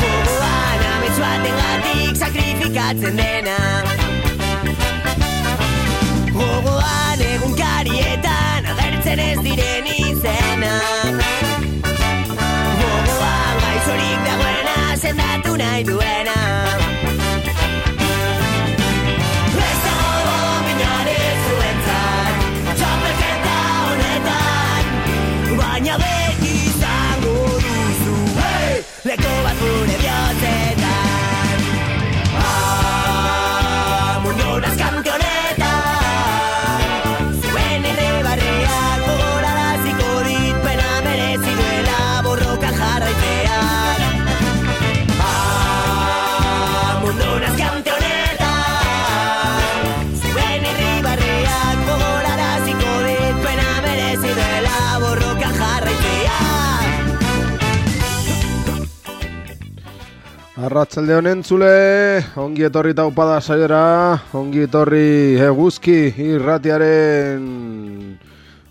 Gogoan 0.00 0.82
amets 0.92 1.18
batengatik 1.22 2.14
sakrifikatzen 2.22 3.16
dena. 3.22 3.58
Gogoan 6.34 7.24
egunkarietan 7.28 8.70
agertzen 8.74 9.18
ez 9.28 9.38
diren 9.46 9.86
izenak 9.94 11.22
Gogoan 12.80 13.56
gaixorik 13.64 14.20
dagoena 14.28 14.76
sendatu 15.04 15.56
nahi 15.62 15.84
duena 15.90 16.38
Arratsaldeon 60.60 61.24
entzule. 61.30 62.20
Ongi 62.36 62.66
etorri 62.68 62.92
taupada 62.92 63.38
saiora. 63.40 64.20
Ongi 64.36 64.66
etorri 64.66 65.38
eguzki 65.40 66.12
irratiaren 66.20 67.46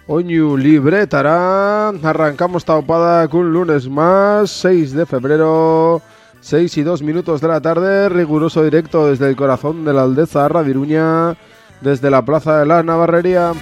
oinu 0.05 0.51
libretara. 0.57 1.89
Arrancamos 1.89 2.63
taupada 2.65 3.27
un 3.33 3.51
lunes 3.51 3.89
más, 3.89 4.51
6 4.51 4.93
de 4.93 5.05
febrero. 5.07 6.01
6 6.41 6.77
y 6.77 6.83
2 6.83 7.01
minutos 7.01 7.41
de 7.41 7.47
la 7.47 7.59
tarde, 7.59 8.07
riguroso 8.07 8.63
directo 8.63 9.07
desde 9.07 9.27
el 9.27 9.35
corazón 9.35 9.83
de 9.83 9.91
la 9.91 10.03
aldeza 10.03 10.47
Viruña, 10.61 11.35
desde 11.81 12.09
la 12.09 12.23
plaza 12.23 12.59
de 12.59 12.65
la 12.65 12.81
Navarrería. 12.81 13.53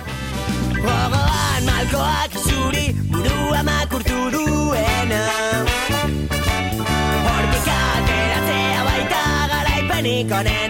gonna 10.24 10.67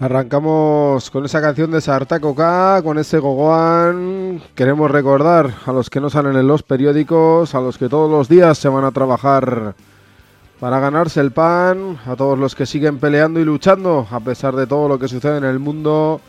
Arrancamos 0.00 1.10
con 1.10 1.24
esa 1.24 1.40
canción 1.40 1.72
de 1.72 1.80
Sartacoca, 1.80 2.80
con 2.84 2.98
ese 2.98 3.18
gogoan. 3.18 4.40
Queremos 4.54 4.88
recordar 4.88 5.52
a 5.66 5.72
los 5.72 5.90
que 5.90 6.00
no 6.00 6.08
salen 6.08 6.36
en 6.36 6.46
los 6.46 6.62
periódicos, 6.62 7.52
a 7.56 7.60
los 7.60 7.78
que 7.78 7.88
todos 7.88 8.08
los 8.08 8.28
días 8.28 8.58
se 8.58 8.68
van 8.68 8.84
a 8.84 8.92
trabajar 8.92 9.74
para 10.60 10.78
ganarse 10.78 11.20
el 11.20 11.32
pan, 11.32 11.98
a 12.06 12.14
todos 12.14 12.38
los 12.38 12.54
que 12.54 12.64
siguen 12.64 12.98
peleando 12.98 13.40
y 13.40 13.44
luchando 13.44 14.06
a 14.12 14.20
pesar 14.20 14.54
de 14.54 14.68
todo 14.68 14.88
lo 14.88 15.00
que 15.00 15.08
sucede 15.08 15.38
en 15.38 15.44
el 15.44 15.58
mundo, 15.58 16.20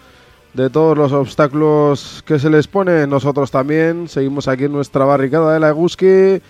de 0.55 0.71
todos 0.71 0.97
los 0.97 1.11
obstáculos 1.11 2.23
que 2.25 2.39
se 2.39 2.49
les 2.49 2.67
pone. 2.67 3.05
Nosotros 3.05 3.51
también 3.51 4.07
seguimos 4.07 4.47
aquí 4.47 4.63
en 4.63 4.71
nuestra 4.71 5.05
barricada 5.05 5.53
de 5.53 5.59
la 5.59 5.69
Eguski, 5.69 6.05
en 6.07 6.41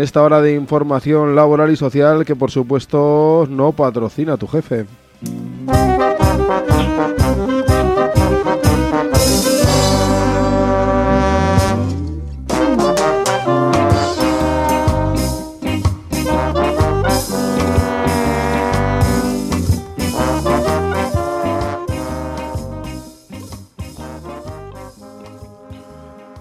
esta 0.00 0.22
hora 0.22 0.42
de 0.42 0.52
información 0.52 1.34
laboral 1.34 1.70
y 1.70 1.76
social 1.76 2.26
que 2.26 2.36
por 2.36 2.50
supuesto 2.50 3.46
no 3.48 3.72
patrocina 3.72 4.36
tu 4.36 4.46
jefe. 4.46 4.84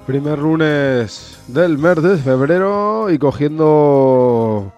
Primer 0.07 0.39
lunes 0.39 1.37
del 1.49 1.77
mes 1.77 2.01
de 2.01 2.15
febrero 2.15 3.09
y 3.09 3.17
cogiendo 3.17 4.71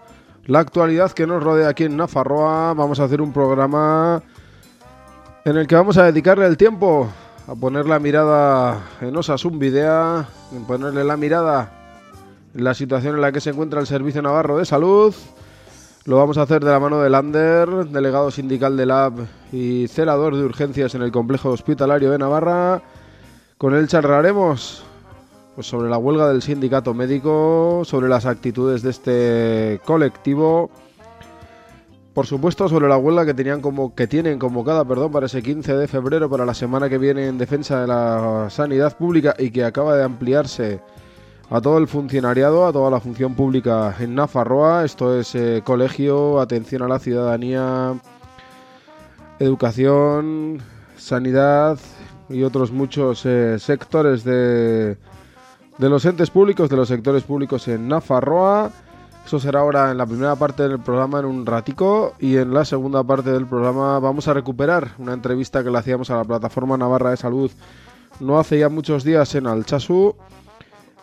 la 0.48 0.58
actualidad 0.58 1.12
que 1.12 1.28
nos 1.28 1.44
rodea 1.44 1.70
aquí 1.70 1.84
en 1.84 1.98
Nafarroa, 1.98 2.74
vamos 2.74 3.00
a 3.00 3.04
hacer 3.04 3.22
un 3.22 3.32
programa 3.32 4.24
en 5.46 5.56
el 5.56 5.68
que 5.68 5.76
vamos 5.76 6.00
a 6.00 6.06
dedicarle 6.06 6.48
el 6.48 6.58
tiempo 6.58 7.08
a 7.48 7.54
poner 7.54 7.86
la 7.86 8.00
mirada 8.00 8.82
en 9.02 9.16
Osasun 9.16 9.60
Videa, 9.60 10.28
en 10.52 10.66
ponerle 10.66 11.04
la 11.04 11.16
mirada 11.16 11.74
en 12.56 12.64
la 12.64 12.74
situación 12.74 13.14
en 13.14 13.22
la 13.22 13.32
que 13.32 13.40
se 13.40 13.52
encuentra 13.52 13.80
el 13.80 13.86
Servicio 13.86 14.24
Navarro 14.24 14.58
de 14.58 14.66
Salud. 14.66 15.14
Lo 16.06 16.18
vamos 16.18 16.40
a 16.40 16.42
hacer 16.42 16.66
de 16.66 16.72
la 16.72 16.80
mano 16.80 17.02
del 17.02 17.14
Ander, 17.14 17.70
delegado 17.90 18.32
sindical 18.32 18.76
del 18.76 18.90
AB 18.90 19.28
y 19.52 19.88
celador 19.90 20.36
de 20.36 20.44
urgencias 20.44 20.96
en 20.96 21.04
el 21.04 21.12
complejo 21.12 21.50
hospitalario 21.50 22.10
de 22.10 22.18
Navarra. 22.18 22.82
Con 23.60 23.76
él 23.76 23.88
charlaremos 23.88 24.89
pues 25.60 25.68
sobre 25.68 25.90
la 25.90 25.98
huelga 25.98 26.30
del 26.30 26.42
sindicato 26.42 26.94
médico, 26.94 27.82
sobre 27.84 28.08
las 28.08 28.26
actitudes 28.26 28.82
de 28.82 28.92
este 28.92 29.82
colectivo, 29.84 30.70
por 32.14 32.26
supuesto 32.28 32.70
sobre 32.70 32.88
la 32.88 32.96
huelga 32.96 33.26
que 33.26 33.34
tenían 33.34 33.60
como 33.60 33.94
que 33.94 34.08
tienen 34.08 34.40
convocada, 34.40 34.86
perdón, 34.86 35.12
para 35.12 35.26
ese 35.26 35.44
15 35.44 35.76
de 35.76 35.90
febrero 35.90 36.30
para 36.30 36.46
la 36.46 36.54
semana 36.54 36.88
que 36.88 36.98
viene 36.98 37.28
en 37.28 37.38
defensa 37.38 37.82
de 37.82 37.88
la 37.88 38.48
sanidad 38.50 38.96
pública 38.96 39.36
y 39.38 39.52
que 39.52 39.66
acaba 39.66 39.98
de 39.98 40.06
ampliarse 40.06 40.80
a 41.50 41.60
todo 41.60 41.78
el 41.78 41.90
funcionariado, 41.90 42.66
a 42.66 42.72
toda 42.72 42.90
la 42.90 43.02
función 43.02 43.36
pública 43.36 43.94
en 44.00 44.16
Nafarroa. 44.16 44.86
Esto 44.86 45.20
es 45.20 45.36
eh, 45.36 45.62
colegio, 45.66 46.40
atención 46.40 46.84
a 46.84 46.88
la 46.88 47.00
ciudadanía, 47.00 48.00
educación, 49.40 50.62
sanidad 50.96 51.78
y 52.30 52.44
otros 52.44 52.72
muchos 52.72 53.26
eh, 53.26 53.60
sectores 53.60 54.24
de, 54.24 54.98
de 55.80 55.90
los 55.90 56.06
entes 56.06 56.30
públicos, 56.30 56.70
de 56.70 56.76
los 56.76 56.88
sectores 56.88 57.24
públicos 57.24 57.68
en 57.68 57.88
Nafarroa. 57.88 58.72
Eso 59.26 59.40
será 59.40 59.62
ahora 59.62 59.92
en 59.92 59.98
la 59.98 60.06
primera 60.06 60.36
parte 60.36 60.68
del 60.68 60.80
programa 60.80 61.20
en 61.20 61.26
un 61.26 61.46
ratico 61.46 62.14
y 62.20 62.38
en 62.38 62.54
la 62.54 62.66
segunda 62.66 63.04
parte 63.04 63.32
del 63.32 63.48
programa 63.48 64.00
vamos 64.00 64.28
a 64.28 64.34
recuperar 64.34 64.90
una 64.98 65.14
entrevista 65.14 65.64
que 65.64 65.72
le 65.72 65.78
hacíamos 65.78 66.10
a 66.10 66.18
la 66.18 66.24
plataforma 66.24 66.78
Navarra 66.78 67.12
de 67.12 67.18
Salud 67.18 67.52
no 68.20 68.38
hace 68.38 68.60
ya 68.60 68.70
muchos 68.70 69.04
días 69.04 69.34
en 69.36 69.48
Alchazú. 69.48 70.16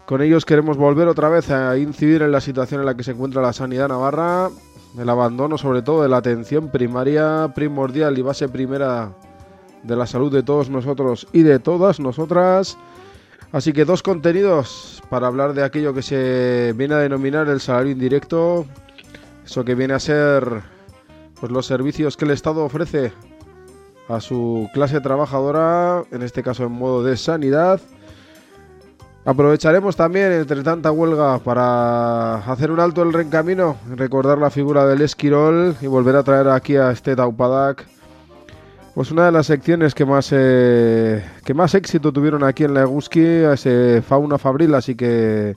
Con 0.06 0.22
ellos 0.22 0.44
queremos 0.44 0.76
volver 0.76 1.08
otra 1.08 1.28
vez 1.28 1.50
a 1.50 1.76
incidir 1.78 2.22
en 2.22 2.30
la 2.30 2.40
situación 2.40 2.80
en 2.80 2.86
la 2.86 2.96
que 2.96 3.02
se 3.02 3.12
encuentra 3.12 3.42
la 3.42 3.52
sanidad 3.52 3.88
navarra, 3.88 4.50
el 4.96 5.08
abandono 5.08 5.58
sobre 5.58 5.82
todo 5.82 6.02
de 6.02 6.08
la 6.08 6.18
atención 6.18 6.68
primaria 6.68 7.52
primordial 7.54 8.18
y 8.18 8.22
base 8.22 8.48
primera 8.48 9.12
de 9.82 9.96
la 9.96 10.06
salud 10.06 10.32
de 10.32 10.42
todos 10.42 10.70
nosotros 10.70 11.26
y 11.32 11.42
de 11.42 11.58
todas 11.58 11.98
nosotras. 11.98 12.78
Así 13.56 13.72
que 13.72 13.86
dos 13.86 14.02
contenidos 14.02 15.02
para 15.08 15.28
hablar 15.28 15.54
de 15.54 15.64
aquello 15.64 15.94
que 15.94 16.02
se 16.02 16.74
viene 16.76 16.92
a 16.92 16.98
denominar 16.98 17.48
el 17.48 17.58
salario 17.58 17.92
indirecto, 17.92 18.66
eso 19.46 19.64
que 19.64 19.74
viene 19.74 19.94
a 19.94 19.98
ser 19.98 20.60
pues 21.40 21.50
los 21.50 21.64
servicios 21.64 22.18
que 22.18 22.26
el 22.26 22.32
Estado 22.32 22.62
ofrece 22.62 23.12
a 24.10 24.20
su 24.20 24.68
clase 24.74 25.00
trabajadora, 25.00 26.04
en 26.10 26.20
este 26.20 26.42
caso 26.42 26.64
en 26.64 26.72
modo 26.72 27.02
de 27.02 27.16
sanidad. 27.16 27.80
Aprovecharemos 29.24 29.96
también, 29.96 30.32
entre 30.32 30.62
tanta 30.62 30.92
huelga, 30.92 31.38
para 31.38 32.34
hacer 32.34 32.70
un 32.70 32.78
alto 32.78 33.02
el 33.02 33.14
rencamino, 33.14 33.78
recordar 33.88 34.36
la 34.36 34.50
figura 34.50 34.84
del 34.84 35.00
Esquirol 35.00 35.76
y 35.80 35.86
volver 35.86 36.16
a 36.16 36.24
traer 36.24 36.50
aquí 36.50 36.76
a 36.76 36.90
este 36.90 37.16
Taupadak. 37.16 37.95
Pues 38.96 39.10
una 39.10 39.26
de 39.26 39.32
las 39.32 39.44
secciones 39.44 39.94
que 39.94 40.06
más 40.06 40.30
eh, 40.32 41.22
que 41.44 41.52
más 41.52 41.74
éxito 41.74 42.14
tuvieron 42.14 42.42
aquí 42.42 42.64
en 42.64 42.72
la 42.72 42.80
Eguski, 42.80 43.20
ese 43.20 44.00
Fauna 44.00 44.38
Fabril, 44.38 44.74
así 44.74 44.94
que 44.94 45.54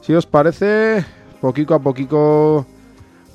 si 0.00 0.12
os 0.14 0.26
parece, 0.26 1.04
poquito 1.40 1.76
a 1.76 1.78
poquito 1.78 2.66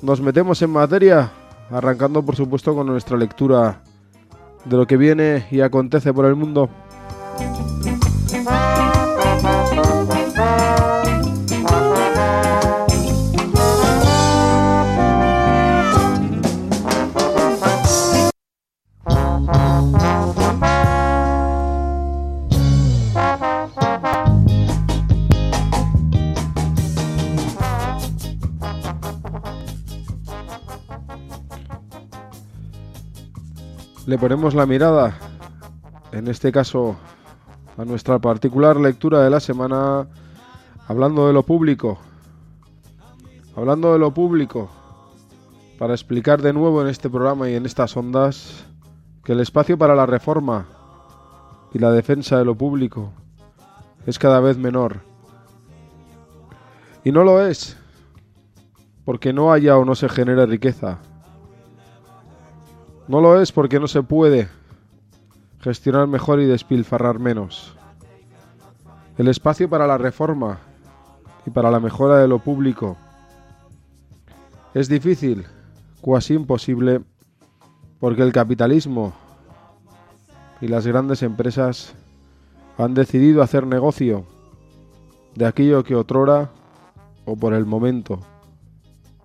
nos 0.02 0.20
metemos 0.20 0.60
en 0.60 0.68
materia, 0.68 1.30
arrancando 1.70 2.22
por 2.22 2.36
supuesto 2.36 2.74
con 2.74 2.88
nuestra 2.88 3.16
lectura 3.16 3.80
de 4.66 4.76
lo 4.76 4.86
que 4.86 4.98
viene 4.98 5.46
y 5.50 5.62
acontece 5.62 6.12
por 6.12 6.26
el 6.26 6.34
mundo. 6.34 6.68
Le 34.08 34.16
ponemos 34.16 34.54
la 34.54 34.64
mirada, 34.64 35.18
en 36.12 36.28
este 36.28 36.50
caso 36.50 36.96
a 37.76 37.84
nuestra 37.84 38.18
particular 38.18 38.80
lectura 38.80 39.20
de 39.20 39.28
la 39.28 39.38
semana, 39.38 40.08
hablando 40.86 41.26
de 41.26 41.34
lo 41.34 41.42
público. 41.42 41.98
Hablando 43.54 43.92
de 43.92 43.98
lo 43.98 44.14
público, 44.14 44.70
para 45.78 45.92
explicar 45.92 46.40
de 46.40 46.54
nuevo 46.54 46.80
en 46.80 46.88
este 46.88 47.10
programa 47.10 47.50
y 47.50 47.54
en 47.54 47.66
estas 47.66 47.98
ondas 47.98 48.64
que 49.24 49.32
el 49.32 49.40
espacio 49.40 49.76
para 49.76 49.94
la 49.94 50.06
reforma 50.06 50.64
y 51.74 51.78
la 51.78 51.92
defensa 51.92 52.38
de 52.38 52.46
lo 52.46 52.54
público 52.54 53.12
es 54.06 54.18
cada 54.18 54.40
vez 54.40 54.56
menor. 54.56 55.00
Y 57.04 57.12
no 57.12 57.24
lo 57.24 57.46
es, 57.46 57.76
porque 59.04 59.34
no 59.34 59.52
haya 59.52 59.76
o 59.76 59.84
no 59.84 59.94
se 59.94 60.08
genere 60.08 60.46
riqueza 60.46 60.98
no 63.08 63.22
lo 63.22 63.40
es 63.40 63.52
porque 63.52 63.80
no 63.80 63.88
se 63.88 64.02
puede 64.02 64.48
gestionar 65.60 66.06
mejor 66.06 66.40
y 66.40 66.44
despilfarrar 66.44 67.18
menos. 67.18 67.74
El 69.16 69.28
espacio 69.28 69.68
para 69.68 69.86
la 69.86 69.98
reforma 69.98 70.58
y 71.46 71.50
para 71.50 71.70
la 71.70 71.80
mejora 71.80 72.18
de 72.18 72.28
lo 72.28 72.38
público 72.38 72.96
es 74.74 74.88
difícil, 74.88 75.46
cuasi 76.00 76.34
imposible, 76.34 77.00
porque 77.98 78.22
el 78.22 78.32
capitalismo 78.32 79.12
y 80.60 80.68
las 80.68 80.86
grandes 80.86 81.22
empresas 81.22 81.94
han 82.76 82.94
decidido 82.94 83.42
hacer 83.42 83.66
negocio 83.66 84.24
de 85.34 85.46
aquello 85.46 85.82
que 85.82 85.96
otrora 85.96 86.50
o 87.24 87.36
por 87.36 87.54
el 87.54 87.64
momento 87.64 88.20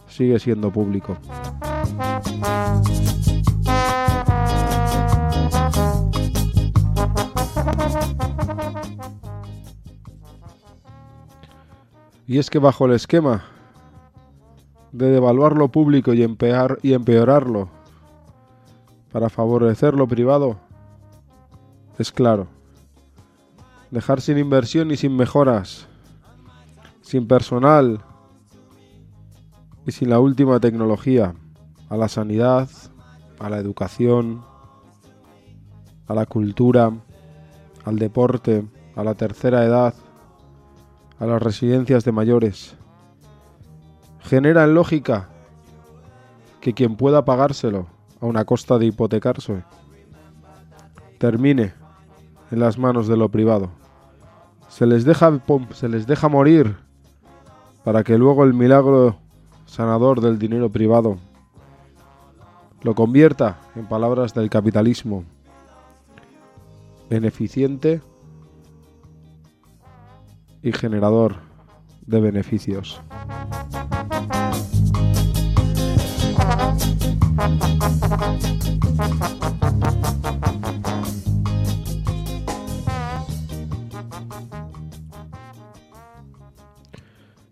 sigue 0.08 0.40
siendo 0.40 0.72
público. 0.72 1.18
Y 12.34 12.40
es 12.40 12.50
que 12.50 12.58
bajo 12.58 12.88
el 12.88 12.94
esquema 12.94 13.44
de 14.92 15.12
devaluar 15.12 15.56
lo 15.56 15.68
público 15.68 16.16
y, 16.16 16.22
y 16.82 16.94
empeorarlo 16.94 17.70
para 19.12 19.30
favorecer 19.30 19.94
lo 19.94 20.08
privado, 20.08 20.58
es 22.00 22.12
claro, 22.12 22.48
dejar 23.92 24.20
sin 24.20 24.40
inversión 24.40 24.90
y 24.90 24.98
sin 24.98 25.16
mejoras, 25.16 25.88
sin 27.04 27.28
personal 27.28 28.04
y 29.86 29.92
sin 29.92 30.10
la 30.10 30.20
última 30.20 30.60
tecnología, 30.60 31.36
a 31.88 31.98
la 31.98 32.10
sanidad, 32.10 32.68
a 33.38 33.48
la 33.48 33.60
educación, 33.60 34.42
a 36.08 36.16
la 36.16 36.26
cultura, 36.26 36.92
al 37.86 38.00
deporte, 38.00 38.66
a 38.96 39.04
la 39.04 39.14
tercera 39.14 39.64
edad, 39.64 39.94
a 41.24 41.26
las 41.26 41.42
residencias 41.42 42.04
de 42.04 42.12
mayores. 42.12 42.76
Genera 44.20 44.66
en 44.66 44.74
lógica 44.74 45.30
que 46.60 46.74
quien 46.74 46.98
pueda 46.98 47.24
pagárselo 47.24 47.88
a 48.20 48.26
una 48.26 48.44
costa 48.44 48.78
de 48.78 48.88
hipotecarse 48.88 49.64
termine 51.20 51.74
en 52.52 52.60
las 52.60 52.78
manos 52.78 53.08
de 53.08 53.16
lo 53.16 53.30
privado. 53.30 53.70
Se 54.68 54.86
les 54.86 55.06
deja, 55.06 55.40
se 55.72 55.88
les 55.88 56.08
deja 56.08 56.28
morir 56.28 56.76
para 57.86 58.04
que 58.04 58.18
luego 58.18 58.44
el 58.44 58.54
milagro 58.54 59.18
sanador 59.66 60.20
del 60.20 60.38
dinero 60.38 60.70
privado 60.70 61.18
lo 62.82 62.96
convierta, 62.96 63.60
en 63.78 63.86
palabras 63.86 64.34
del 64.34 64.50
capitalismo, 64.50 65.24
beneficiente 67.10 68.02
y 70.64 70.72
generador 70.72 71.36
de 72.06 72.22
beneficios. 72.22 73.02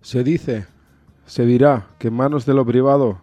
Se 0.01 0.24
dice, 0.24 0.65
se 1.25 1.46
dirá 1.46 1.88
que 1.98 2.10
en 2.10 2.13
manos 2.15 2.46
de 2.46 2.53
lo 2.53 2.65
privado 2.65 3.22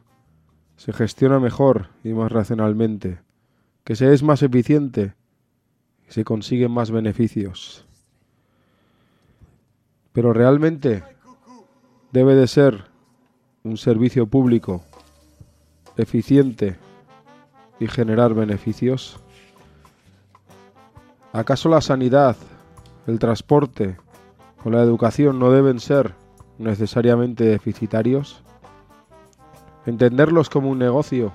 se 0.76 0.92
gestiona 0.92 1.40
mejor 1.40 1.88
y 2.04 2.14
más 2.14 2.30
racionalmente, 2.30 3.20
que 3.84 3.96
se 3.96 4.12
es 4.14 4.22
más 4.22 4.42
eficiente 4.42 5.14
y 6.08 6.12
se 6.12 6.24
consiguen 6.24 6.70
más 6.70 6.90
beneficios. 6.90 7.87
Pero 10.18 10.32
realmente 10.32 11.04
debe 12.10 12.34
de 12.34 12.48
ser 12.48 12.86
un 13.62 13.76
servicio 13.76 14.26
público 14.26 14.82
eficiente 15.96 16.76
y 17.78 17.86
generar 17.86 18.34
beneficios. 18.34 19.20
¿Acaso 21.32 21.68
la 21.68 21.80
sanidad, 21.80 22.36
el 23.06 23.20
transporte 23.20 23.96
o 24.64 24.70
la 24.70 24.82
educación 24.82 25.38
no 25.38 25.52
deben 25.52 25.78
ser 25.78 26.16
necesariamente 26.58 27.44
deficitarios? 27.44 28.42
Entenderlos 29.86 30.50
como 30.50 30.68
un 30.68 30.80
negocio 30.80 31.30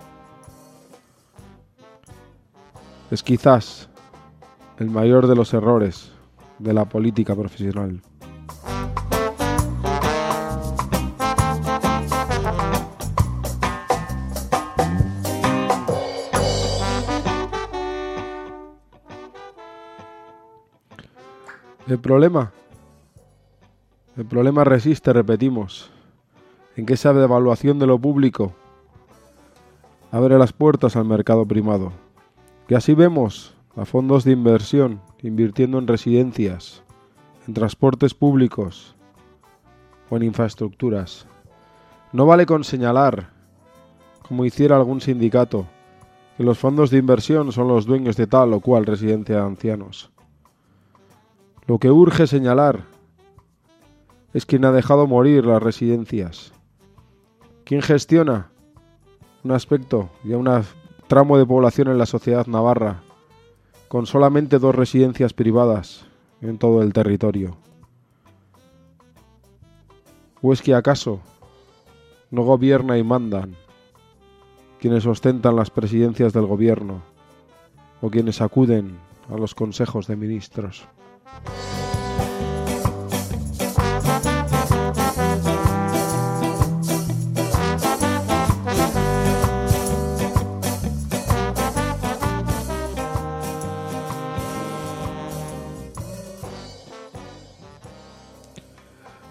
es 3.11 3.23
quizás 3.23 3.87
el 4.77 4.89
mayor 4.89 5.27
de 5.27 5.37
los 5.37 5.53
errores 5.53 6.11
de 6.59 6.73
la 6.73 6.83
política 6.83 7.33
profesional. 7.33 8.01
El 21.85 21.99
problema, 21.99 22.53
el 24.15 24.25
problema 24.25 24.63
resiste, 24.63 25.11
repetimos, 25.11 25.91
en 26.77 26.85
que 26.85 26.93
esa 26.93 27.11
devaluación 27.11 27.77
de 27.77 27.87
lo 27.87 27.99
público 27.99 28.53
abre 30.09 30.37
las 30.37 30.53
puertas 30.53 30.95
al 30.95 31.03
mercado 31.03 31.45
primado. 31.45 31.91
Que 32.69 32.77
así 32.77 32.93
vemos 32.93 33.53
a 33.75 33.83
fondos 33.83 34.23
de 34.23 34.31
inversión 34.31 35.01
invirtiendo 35.21 35.77
en 35.77 35.87
residencias, 35.87 36.83
en 37.47 37.53
transportes 37.53 38.13
públicos 38.13 38.95
o 40.09 40.15
en 40.15 40.23
infraestructuras. 40.23 41.25
No 42.13 42.25
vale 42.25 42.45
con 42.45 42.63
señalar 42.63 43.31
como 44.25 44.45
hiciera 44.45 44.77
algún 44.77 45.01
sindicato, 45.01 45.67
que 46.37 46.45
los 46.45 46.57
fondos 46.57 46.91
de 46.91 46.97
inversión 46.99 47.51
son 47.51 47.67
los 47.67 47.85
dueños 47.85 48.15
de 48.15 48.25
tal 48.25 48.53
o 48.53 48.61
cual 48.61 48.85
residencia 48.85 49.35
de 49.35 49.41
ancianos. 49.41 50.12
Lo 51.65 51.79
que 51.79 51.91
urge 51.91 52.27
señalar 52.27 52.83
es 54.33 54.45
quien 54.45 54.65
ha 54.65 54.71
dejado 54.73 55.07
morir 55.07 55.45
las 55.45 55.63
residencias. 55.63 56.51
¿Quién 57.63 57.81
gestiona 57.81 58.49
un 59.45 59.51
aspecto 59.51 60.09
y 60.25 60.33
un 60.33 60.49
tramo 61.07 61.37
de 61.37 61.45
población 61.45 61.87
en 61.87 61.97
la 61.97 62.05
sociedad 62.05 62.47
navarra 62.47 63.01
con 63.87 64.07
solamente 64.07 64.59
dos 64.59 64.75
residencias 64.75 65.31
privadas 65.31 66.05
en 66.41 66.57
todo 66.57 66.81
el 66.81 66.91
territorio? 66.91 67.55
¿O 70.41 70.51
es 70.51 70.61
que 70.61 70.75
acaso 70.75 71.21
no 72.29 72.43
gobierna 72.43 72.97
y 72.97 73.03
mandan 73.03 73.55
quienes 74.81 75.05
ostentan 75.05 75.55
las 75.55 75.69
presidencias 75.69 76.33
del 76.33 76.45
gobierno 76.45 77.03
o 78.01 78.09
quienes 78.09 78.41
acuden 78.41 78.97
a 79.29 79.37
los 79.37 79.55
consejos 79.55 80.07
de 80.07 80.17
ministros? 80.17 80.85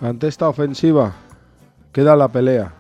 Ante 0.03 0.27
esta 0.27 0.49
ofensiva 0.49 1.15
queda 1.93 2.17
la 2.17 2.27
pelea, 2.27 2.75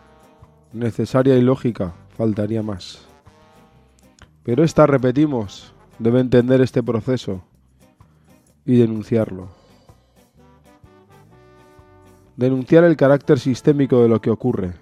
necesaria 0.73 1.37
y 1.37 1.41
lógica, 1.41 1.93
faltaría 2.17 2.64
más. 2.64 3.07
Pero 4.43 4.64
esta, 4.64 4.88
repetimos, 4.88 5.73
debe 6.00 6.19
entender 6.19 6.61
este 6.61 6.83
proceso 6.83 7.45
y 8.64 8.78
denunciarlo. 8.78 9.49
Denunciar 12.37 12.85
el 12.85 12.97
carácter 12.97 13.38
sistémico 13.38 14.02
de 14.02 14.09
lo 14.09 14.21
que 14.21 14.31
ocurre. 14.31 14.73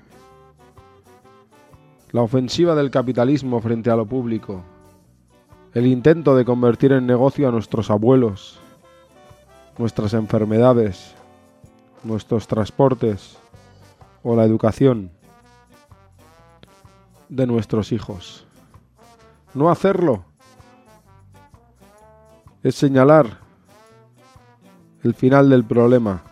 La 2.12 2.22
ofensiva 2.22 2.74
del 2.74 2.90
capitalismo 2.90 3.60
frente 3.60 3.90
a 3.90 3.96
lo 3.96 4.06
público. 4.06 4.62
El 5.74 5.86
intento 5.86 6.34
de 6.34 6.44
convertir 6.44 6.92
en 6.92 7.06
negocio 7.06 7.48
a 7.48 7.52
nuestros 7.52 7.90
abuelos, 7.90 8.58
nuestras 9.78 10.14
enfermedades, 10.14 11.14
nuestros 12.02 12.48
transportes 12.48 13.38
o 14.22 14.34
la 14.34 14.44
educación 14.44 15.10
de 17.28 17.46
nuestros 17.46 17.92
hijos. 17.92 18.46
No 19.54 19.70
hacerlo 19.70 20.24
es 22.62 22.74
señalar 22.74 23.38
el 25.02 25.14
final 25.14 25.48
del 25.48 25.64
problema, 25.64 26.22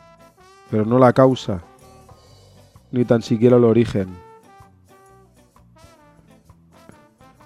pero 0.70 0.84
no 0.84 0.98
la 0.98 1.12
causa, 1.12 1.62
ni 2.90 3.04
tan 3.04 3.22
siquiera 3.22 3.56
el 3.56 3.64
origen. 3.64 4.08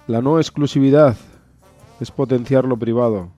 La 0.07 0.21
no 0.21 0.37
exclusividad 0.37 1.15
es 2.01 2.11
potenciar 2.11 2.65
lo 2.65 2.77
privado. 2.77 3.29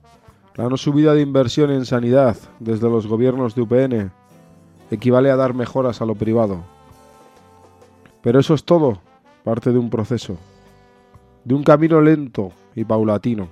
La 0.56 0.68
no 0.68 0.76
subida 0.76 1.14
de 1.14 1.20
inversión 1.20 1.70
en 1.70 1.84
sanidad 1.84 2.36
desde 2.58 2.90
los 2.90 3.06
gobiernos 3.06 3.54
de 3.54 3.62
UPN 3.62 4.12
equivale 4.90 5.30
a 5.30 5.36
dar 5.36 5.54
mejoras 5.54 6.00
a 6.00 6.06
lo 6.06 6.16
privado. 6.16 6.64
Pero 8.22 8.40
eso 8.40 8.54
es 8.54 8.64
todo 8.64 9.00
parte 9.44 9.70
de 9.70 9.78
un 9.78 9.90
proceso, 9.90 10.38
de 11.44 11.54
un 11.54 11.62
camino 11.62 12.00
lento 12.00 12.50
y 12.74 12.84
paulatino, 12.84 13.48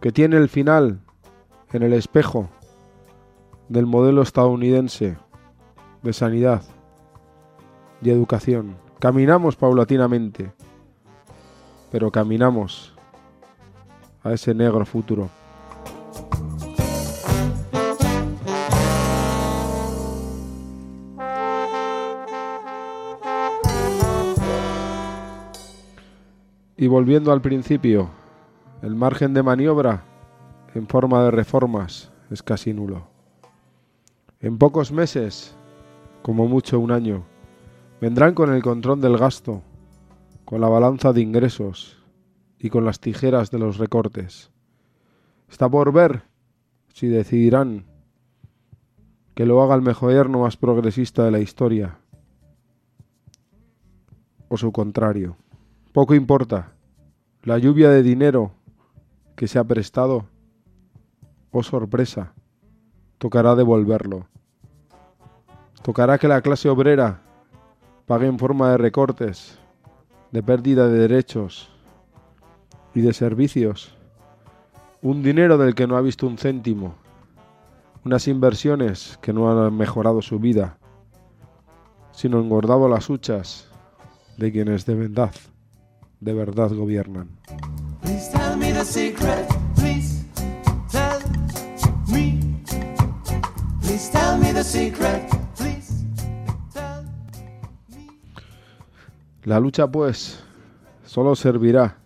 que 0.00 0.12
tiene 0.12 0.36
el 0.36 0.48
final 0.48 1.00
en 1.72 1.82
el 1.82 1.92
espejo 1.92 2.48
del 3.68 3.86
modelo 3.86 4.22
estadounidense 4.22 5.16
de 6.02 6.12
sanidad 6.12 6.62
y 8.02 8.10
educación. 8.10 8.76
Caminamos 8.98 9.56
paulatinamente, 9.56 10.52
pero 11.90 12.10
caminamos 12.10 12.94
a 14.22 14.32
ese 14.32 14.54
negro 14.54 14.84
futuro. 14.84 15.28
Y 26.76 26.86
volviendo 26.86 27.32
al 27.32 27.40
principio, 27.40 28.10
el 28.82 28.94
margen 28.94 29.32
de 29.32 29.42
maniobra 29.42 30.04
en 30.74 30.86
forma 30.86 31.22
de 31.24 31.30
reformas 31.30 32.12
es 32.30 32.42
casi 32.42 32.74
nulo. 32.74 33.13
En 34.44 34.58
pocos 34.58 34.92
meses, 34.92 35.56
como 36.20 36.46
mucho 36.46 36.78
un 36.78 36.90
año, 36.90 37.24
vendrán 37.98 38.34
con 38.34 38.52
el 38.52 38.62
control 38.62 39.00
del 39.00 39.16
gasto, 39.16 39.62
con 40.44 40.60
la 40.60 40.68
balanza 40.68 41.14
de 41.14 41.22
ingresos 41.22 41.96
y 42.58 42.68
con 42.68 42.84
las 42.84 43.00
tijeras 43.00 43.50
de 43.50 43.58
los 43.58 43.78
recortes. 43.78 44.50
Está 45.48 45.66
por 45.70 45.94
ver 45.94 46.24
si 46.92 47.08
decidirán 47.08 47.86
que 49.34 49.46
lo 49.46 49.62
haga 49.62 49.76
el 49.76 49.94
gobierno 49.94 50.40
más 50.40 50.58
progresista 50.58 51.24
de 51.24 51.30
la 51.30 51.40
historia 51.40 51.96
o 54.48 54.58
su 54.58 54.72
contrario. 54.72 55.38
Poco 55.94 56.14
importa 56.14 56.74
la 57.44 57.56
lluvia 57.56 57.88
de 57.88 58.02
dinero 58.02 58.52
que 59.36 59.48
se 59.48 59.58
ha 59.58 59.64
prestado, 59.64 60.26
oh 61.50 61.62
sorpresa, 61.62 62.34
tocará 63.16 63.54
devolverlo. 63.54 64.28
Tocará 65.84 66.16
que 66.16 66.28
la 66.28 66.40
clase 66.40 66.70
obrera 66.70 67.20
pague 68.06 68.26
en 68.26 68.38
forma 68.38 68.70
de 68.70 68.78
recortes, 68.78 69.58
de 70.32 70.42
pérdida 70.42 70.88
de 70.88 70.98
derechos 70.98 71.68
y 72.94 73.02
de 73.02 73.12
servicios, 73.12 73.94
un 75.02 75.22
dinero 75.22 75.58
del 75.58 75.74
que 75.74 75.86
no 75.86 75.98
ha 75.98 76.00
visto 76.00 76.26
un 76.26 76.38
céntimo, 76.38 76.94
unas 78.02 78.28
inversiones 78.28 79.18
que 79.20 79.34
no 79.34 79.50
han 79.50 79.76
mejorado 79.76 80.22
su 80.22 80.38
vida, 80.38 80.78
sino 82.12 82.40
engordado 82.40 82.88
las 82.88 83.10
huchas 83.10 83.68
de 84.38 84.52
quienes 84.52 84.86
de 84.86 84.94
verdad 84.94 85.32
de 86.18 86.32
verdad 86.32 86.70
gobiernan. 86.70 87.28
La 99.44 99.60
lucha, 99.60 99.86
pues, 99.86 100.42
solo 101.04 101.36
servirá 101.36 101.98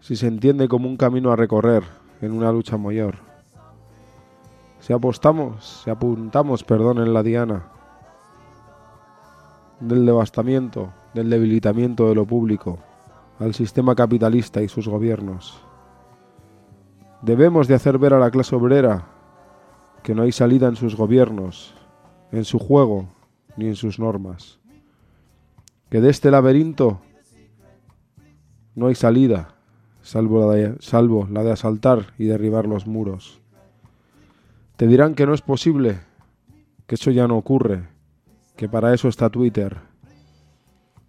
si 0.00 0.16
se 0.16 0.26
entiende 0.26 0.68
como 0.68 0.88
un 0.88 0.96
camino 0.96 1.30
a 1.32 1.36
recorrer 1.36 1.82
en 2.22 2.32
una 2.32 2.50
lucha 2.50 2.78
mayor. 2.78 3.16
Si 4.80 4.94
apostamos, 4.94 5.82
si 5.84 5.90
apuntamos, 5.90 6.64
perdón, 6.64 6.96
en 6.96 7.12
la 7.12 7.22
diana 7.22 7.66
del 9.80 10.06
devastamiento, 10.06 10.94
del 11.12 11.28
debilitamiento 11.28 12.08
de 12.08 12.14
lo 12.14 12.24
público, 12.24 12.78
al 13.38 13.52
sistema 13.52 13.94
capitalista 13.94 14.62
y 14.62 14.68
sus 14.68 14.88
gobiernos. 14.88 15.60
Debemos 17.20 17.68
de 17.68 17.74
hacer 17.74 17.98
ver 17.98 18.14
a 18.14 18.18
la 18.18 18.30
clase 18.30 18.56
obrera 18.56 19.08
que 20.02 20.14
no 20.14 20.22
hay 20.22 20.32
salida 20.32 20.68
en 20.68 20.76
sus 20.76 20.96
gobiernos, 20.96 21.74
en 22.32 22.46
su 22.46 22.58
juego, 22.58 23.08
ni 23.58 23.66
en 23.66 23.76
sus 23.76 23.98
normas. 23.98 24.63
Que 25.94 26.00
de 26.00 26.10
este 26.10 26.32
laberinto 26.32 26.98
no 28.74 28.88
hay 28.88 28.96
salida, 28.96 29.54
salvo 30.02 30.40
la 30.40 30.52
de, 30.52 30.76
salvo 30.80 31.28
la 31.30 31.44
de 31.44 31.52
asaltar 31.52 32.14
y 32.18 32.24
derribar 32.24 32.66
los 32.66 32.88
muros. 32.88 33.40
Te 34.74 34.88
dirán 34.88 35.14
que 35.14 35.24
no 35.24 35.34
es 35.34 35.40
posible, 35.40 36.00
que 36.88 36.96
eso 36.96 37.12
ya 37.12 37.28
no 37.28 37.36
ocurre, 37.36 37.86
que 38.56 38.68
para 38.68 38.92
eso 38.92 39.06
está 39.06 39.30
Twitter 39.30 39.78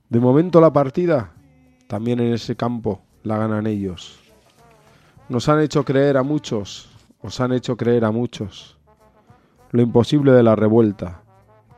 de 0.09 0.19
momento 0.19 0.61
la 0.61 0.71
partida, 0.71 1.33
también 1.87 2.19
en 2.19 2.33
ese 2.33 2.55
campo, 2.55 3.01
la 3.23 3.39
ganan 3.39 3.65
ellos. 3.65 4.19
Nos 5.29 5.49
han 5.49 5.61
hecho 5.61 5.83
creer 5.83 6.15
a 6.15 6.21
muchos, 6.21 6.91
os 7.23 7.39
han 7.39 7.53
hecho 7.53 7.75
creer 7.75 8.05
a 8.05 8.11
muchos, 8.11 8.77
lo 9.71 9.81
imposible 9.81 10.31
de 10.31 10.43
la 10.43 10.55
revuelta, 10.55 11.23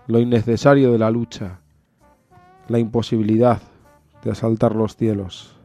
lo 0.08 0.20
innecesario 0.20 0.92
de 0.92 1.00
la 1.00 1.10
lucha, 1.10 1.62
la 2.68 2.80
imposibilidad 2.80 3.62
de 4.24 4.32
asaltar 4.32 4.76
los 4.76 4.96
cielos. 4.96 5.56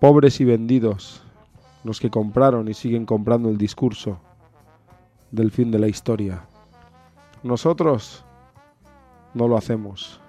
Pobres 0.00 0.40
y 0.40 0.44
vendidos, 0.44 1.22
los 1.84 2.00
que 2.00 2.10
compraron 2.10 2.68
y 2.68 2.74
siguen 2.74 3.06
comprando 3.06 3.48
el 3.48 3.58
discurso 3.58 4.18
del 5.30 5.50
fin 5.50 5.70
de 5.70 5.78
la 5.78 5.88
historia. 5.88 6.46
Nosotros 7.42 8.24
no 9.34 9.48
lo 9.48 9.56
hacemos 9.56 10.20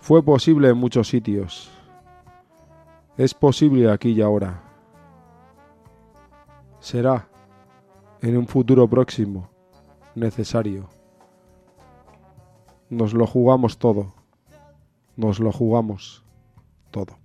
Fue 0.00 0.22
posible 0.22 0.68
en 0.68 0.76
muchos 0.78 1.08
sitios. 1.08 1.70
Es 3.16 3.34
posible 3.34 3.90
aquí 3.90 4.12
y 4.12 4.22
ahora. 4.22 4.62
Será 6.78 7.28
en 8.22 8.36
un 8.36 8.46
futuro 8.46 8.88
próximo 8.88 9.50
necesario. 10.14 10.88
Nos 12.88 13.12
lo 13.12 13.26
jugamos 13.26 13.78
todo. 13.78 14.17
Nos 15.18 15.40
lo 15.40 15.50
jugamos 15.50 16.22
todo. 16.92 17.18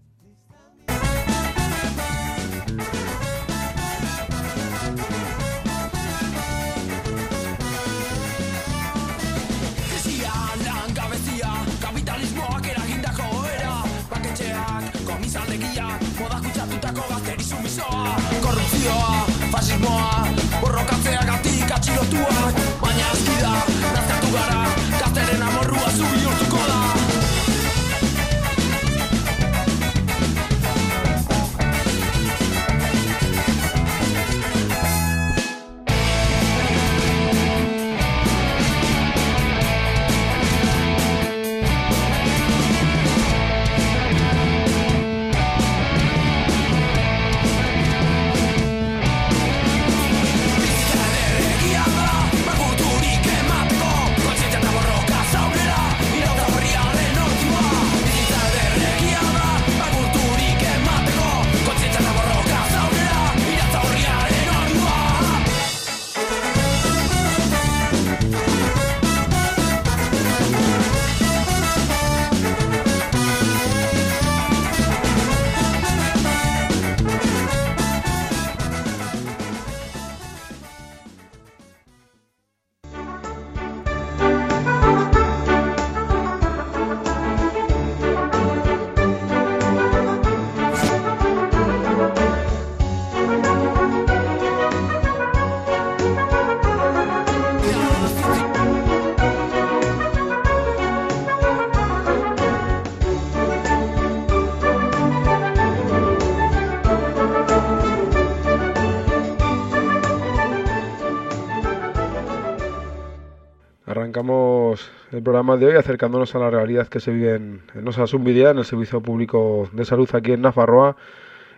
El 115.13 115.21
programa 115.21 115.57
de 115.57 115.67
hoy 115.67 115.75
acercándonos 115.75 116.33
a 116.35 116.39
la 116.39 116.49
realidad 116.49 116.87
que 116.87 116.99
se 116.99 117.11
vive 117.11 117.35
en, 117.35 117.61
en 117.75 117.87
en 117.87 118.57
el 118.57 118.65
Servicio 118.65 119.01
Público 119.01 119.69
de 119.71 119.85
Salud 119.85 120.09
aquí 120.13 120.33
en 120.33 120.41
Nafarroa, 120.41 120.95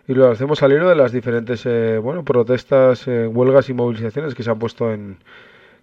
y 0.07 0.13
lo 0.13 0.29
hacemos 0.29 0.61
al 0.61 0.73
hilo 0.73 0.89
de 0.89 0.95
las 0.95 1.11
diferentes 1.11 1.65
eh, 1.65 1.97
bueno, 1.97 2.23
protestas, 2.23 3.07
eh, 3.07 3.27
huelgas 3.27 3.69
y 3.69 3.73
movilizaciones 3.73 4.35
que 4.35 4.43
se 4.43 4.51
han 4.51 4.59
puesto 4.59 4.91
en 4.91 5.17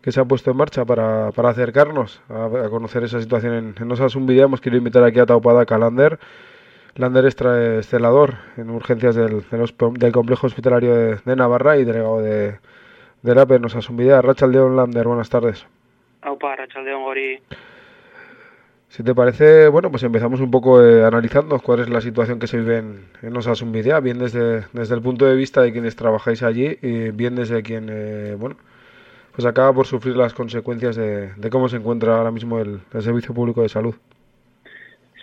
que 0.03 0.11
se 0.13 0.21
han 0.21 0.27
puesto 0.27 0.51
en 0.51 0.57
marcha 0.57 0.85
para, 0.85 1.31
para 1.31 1.51
acercarnos 1.51 2.21
a, 2.29 2.69
conocer 2.71 3.05
esa 3.05 3.21
situación 3.21 3.75
en, 3.79 3.91
en. 3.91 4.45
Hemos 4.45 4.61
querido 4.61 4.79
invitar 4.79 5.05
aquí 5.05 5.21
a 5.21 5.27
Taupada 5.27 5.65
Calander. 5.65 6.19
Lander 6.97 7.25
es 7.25 7.37
en 8.57 8.69
urgencias 8.69 9.15
del, 9.15 9.45
del 9.49 10.13
complejo 10.13 10.49
hospitalario 10.49 10.95
de, 10.95 11.19
de 11.25 11.37
Navarra 11.37 11.79
y 11.79 11.85
delegado 11.85 12.21
de, 12.21 12.59
del 13.23 13.39
APE 13.39 13.55
en 13.55 13.65
Osasunbidea. 13.65 14.23
Rachaldeón 14.23 14.77
Lander, 14.77 15.07
buenas 15.07 15.31
tardes. 15.31 15.67
Aupa, 16.23 16.53
Arratsaldeon 16.53 17.03
gori. 17.03 17.39
Si 18.89 19.03
te 19.03 19.15
parece, 19.15 19.69
bueno, 19.69 19.91
pues 19.91 20.03
empezamos 20.03 20.41
un 20.41 20.51
poco 20.51 20.85
eh, 20.85 21.05
analizando 21.05 21.59
cuál 21.61 21.81
es 21.81 21.89
la 21.89 22.01
situación 22.01 22.39
que 22.39 22.47
se 22.47 22.59
vive 22.59 22.79
en, 22.79 23.07
en 23.23 23.37
Osasunbidea, 23.37 24.01
bien 24.01 24.19
desde, 24.19 24.67
desde 24.73 24.95
el 24.95 25.01
punto 25.01 25.25
de 25.25 25.35
vista 25.35 25.63
de 25.63 25.73
quienes 25.73 25.97
trabajáis 25.97 26.43
allí 26.43 26.79
y 26.83 27.11
bien 27.11 27.35
desde 27.35 27.63
quien, 27.63 27.89
eh, 27.91 28.35
bueno, 28.39 28.57
pues 29.35 29.47
acaba 29.47 29.73
por 29.73 29.87
sufrir 29.87 30.15
las 30.15 30.35
consecuencias 30.35 30.95
de, 30.97 31.33
de 31.35 31.51
cómo 31.51 31.69
se 31.71 31.77
encuentra 31.77 32.19
ahora 32.19 32.31
mismo 32.31 32.59
el, 32.59 32.81
el 32.93 33.03
Servicio 33.03 33.35
Público 33.35 33.63
de 33.63 33.71
Salud. 33.71 33.95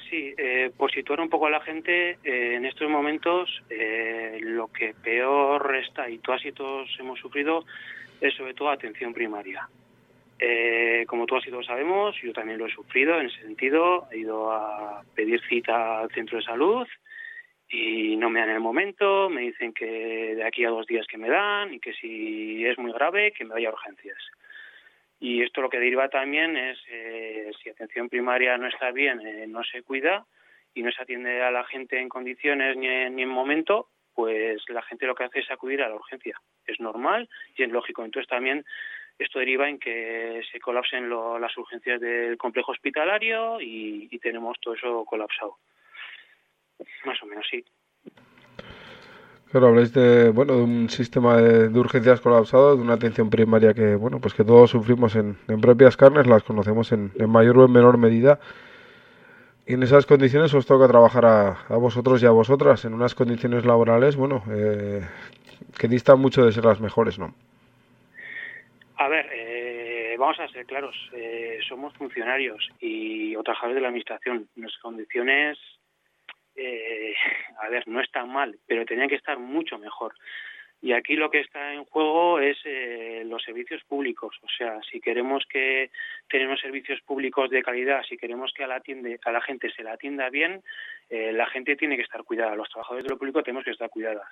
Sí, 0.10 0.34
eh, 0.36 0.72
por 0.76 0.92
situar 0.92 1.22
un 1.22 1.30
poco 1.30 1.46
a 1.46 1.52
la 1.52 1.62
gente, 1.62 2.18
eh, 2.24 2.56
en 2.56 2.66
estos 2.66 2.90
momentos 2.90 3.62
eh, 3.70 4.40
lo 4.42 4.68
que 4.70 4.96
peor 5.04 5.76
está 5.76 6.10
y 6.10 6.18
todas 6.18 6.44
y 6.44 6.52
todos 6.52 6.90
hemos 7.00 7.20
sufrido 7.20 7.64
es 8.20 8.34
sobre 8.34 8.56
todo 8.56 8.72
atención 8.72 9.14
primaria. 9.14 9.70
Eh, 10.42 11.04
como 11.06 11.26
todas 11.26 11.46
y 11.46 11.50
todos 11.50 11.66
sabemos, 11.66 12.16
yo 12.22 12.32
también 12.32 12.58
lo 12.58 12.66
he 12.66 12.72
sufrido 12.72 13.20
en 13.20 13.28
ese 13.28 13.42
sentido. 13.42 14.08
He 14.12 14.20
ido 14.20 14.52
a 14.52 15.04
pedir 15.14 15.42
cita 15.48 16.00
al 16.00 16.10
centro 16.12 16.38
de 16.38 16.46
salud 16.46 16.88
y 17.68 18.16
no 18.16 18.30
me 18.30 18.40
dan 18.40 18.50
el 18.50 18.62
momento. 18.62 19.30
Me 19.30 19.42
dicen 19.42 19.74
que 19.74 20.36
de 20.36 20.44
aquí 20.44 20.64
a 20.64 20.70
dos 20.70 20.88
días 20.88 21.06
que 21.08 21.18
me 21.18 21.30
dan 21.30 21.74
y 21.74 21.80
que 21.80 21.94
si 21.94 22.66
es 22.66 22.78
muy 22.78 22.94
grave, 22.94 23.34
que 23.34 23.44
me 23.44 23.54
vaya 23.54 23.70
a 23.70 23.74
urgencias. 23.74 24.18
Y 25.20 25.44
esto 25.44 25.62
lo 25.62 25.70
que 25.70 25.80
deriva 25.80 26.08
también 26.08 26.56
es, 26.56 26.80
eh, 26.90 27.52
si 27.62 27.70
atención 27.70 28.08
primaria 28.08 28.58
no 28.58 28.68
está 28.68 28.92
bien, 28.92 29.20
eh, 29.20 29.46
no 29.48 29.66
se 29.66 29.84
cuida 29.84 30.26
y 30.74 30.82
no 30.82 30.92
se 30.92 31.02
atiende 31.02 31.42
a 31.42 31.52
la 31.52 31.66
gente 31.66 32.00
en 32.00 32.08
condiciones 32.08 32.78
ni 32.78 32.88
en, 32.88 33.18
ni 33.18 33.24
en 33.24 33.30
momento, 33.30 33.90
pues 34.16 34.62
la 34.70 34.82
gente 34.84 35.06
lo 35.06 35.16
que 35.16 35.26
hace 35.26 35.40
es 35.40 35.52
acudir 35.52 35.82
a 35.82 35.90
la 35.90 35.96
urgencia. 35.96 36.40
Es 36.66 36.80
normal 36.80 37.28
y 37.58 37.64
es 37.64 37.70
lógico. 37.70 38.06
Entonces 38.06 38.30
también 38.30 38.64
esto 39.20 39.40
deriva 39.40 39.70
en 39.70 39.78
que 39.78 40.42
se 40.50 40.60
colapsen 40.60 41.10
lo- 41.10 41.38
las 41.38 41.56
urgencias 41.58 42.00
del 42.00 42.38
complejo 42.38 42.72
hospitalario 42.72 43.60
y, 43.60 44.08
tenemos 44.20 44.58
todo 44.60 44.74
eso 44.74 45.06
colapsado. 45.06 45.56
Más 47.06 47.22
o 47.24 47.26
menos, 47.26 47.46
sí. 47.50 47.64
Claro, 49.52 49.68
habláis 49.68 49.94
de, 49.94 50.30
bueno, 50.30 50.56
de 50.56 50.62
un 50.62 50.90
sistema 50.90 51.38
de, 51.38 51.68
urgencias 51.80 52.22
colapsado, 52.22 52.76
de 52.76 52.82
una 52.82 52.94
atención 52.94 53.30
primaria 53.30 53.74
que, 53.74 53.96
bueno, 53.96 54.20
pues 54.20 54.34
que 54.34 54.44
todos 54.44 54.70
sufrimos 54.70 55.16
en, 55.16 55.38
propias 55.62 55.98
carnes, 55.98 56.28
las 56.28 56.44
conocemos 56.44 56.92
en, 56.92 57.12
en 57.16 57.30
mayor 57.30 57.58
o 57.58 57.66
en 57.66 57.72
menor 57.72 57.98
medida. 57.98 58.40
Y 59.66 59.74
en 59.74 59.84
esas 59.84 60.06
condiciones 60.06 60.54
os 60.54 60.66
toca 60.66 60.88
trabajar 60.88 61.26
a, 61.26 61.52
a 61.68 61.78
vosotros 61.78 62.22
y 62.22 62.26
a 62.26 62.32
vosotras, 62.32 62.86
en 62.86 62.94
unas 62.94 63.16
condiciones 63.16 63.66
laborales, 63.66 64.16
bueno, 64.16 64.44
eh, 64.52 65.02
que 65.78 65.88
distan 65.88 66.20
mucho 66.20 66.46
de 66.46 66.52
ser 66.52 66.66
las 66.66 66.80
mejores, 66.80 67.18
¿no? 67.18 67.34
A 69.02 69.08
ver, 69.08 69.30
eh, 69.32 70.18
vamos 70.20 70.38
a 70.42 70.50
ser 70.50 70.66
claros. 70.66 70.94
eh, 71.14 71.60
somos 71.66 71.94
funcionarios 71.94 72.70
y 72.82 73.34
o 73.38 73.44
trabajadores 73.44 73.76
de 73.76 73.82
la 73.82 73.88
administración. 73.88 74.50
Nuestras 74.58 74.82
condiciones, 74.82 75.58
eh, 76.58 77.14
a 77.62 77.70
ver, 77.70 77.88
no 77.88 78.02
están 78.02 78.30
mal, 78.30 78.60
pero 78.68 78.84
tenían 78.84 79.08
que 79.08 79.16
estar 79.16 79.40
mucho 79.40 79.78
mejor. 79.78 80.16
Y 80.82 80.92
aquí 80.92 81.16
lo 81.16 81.32
que 81.32 81.40
está 81.40 81.74
en 81.74 81.86
juego 81.86 82.42
es 82.42 82.58
eh, 82.66 83.24
los 83.26 83.42
servicios 83.42 83.82
públicos. 83.86 84.38
O 84.42 84.50
sea, 84.50 84.82
si 84.92 85.00
queremos 85.00 85.46
que 85.46 85.92
tenemos 86.30 86.60
servicios 86.60 87.00
públicos 87.00 87.50
de 87.50 87.64
calidad, 87.64 88.04
si 88.04 88.18
queremos 88.18 88.52
que 88.52 88.66
a 88.66 88.68
la, 88.68 88.76
atiende, 88.76 89.18
a 89.24 89.32
la 89.32 89.40
gente 89.40 89.72
se 89.72 89.84
la 89.84 89.94
atienda 89.94 90.30
bien, 90.30 90.62
eh, 91.10 91.32
la 91.32 91.46
gente 91.46 91.78
tiene 91.78 91.96
que 91.96 92.04
estar 92.04 92.26
cuidada. 92.26 92.54
Los 92.54 92.68
trabajadores 92.68 93.06
de 93.06 93.12
lo 93.12 93.18
público 93.18 93.44
tenemos 93.44 93.64
que 93.64 93.72
estar 93.72 93.90
cuidadas 93.90 94.28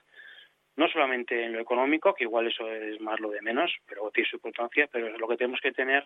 no 0.77 0.87
solamente 0.87 1.43
en 1.43 1.53
lo 1.53 1.59
económico, 1.59 2.13
que 2.13 2.23
igual 2.23 2.47
eso 2.47 2.71
es 2.71 3.01
más 3.01 3.19
lo 3.19 3.29
de 3.29 3.41
menos, 3.41 3.71
pero 3.87 4.09
tiene 4.11 4.29
su 4.29 4.37
importancia, 4.37 4.87
pero 4.91 5.17
lo 5.17 5.27
que 5.27 5.35
tenemos 5.37 5.59
que 5.59 5.71
tener 5.73 6.03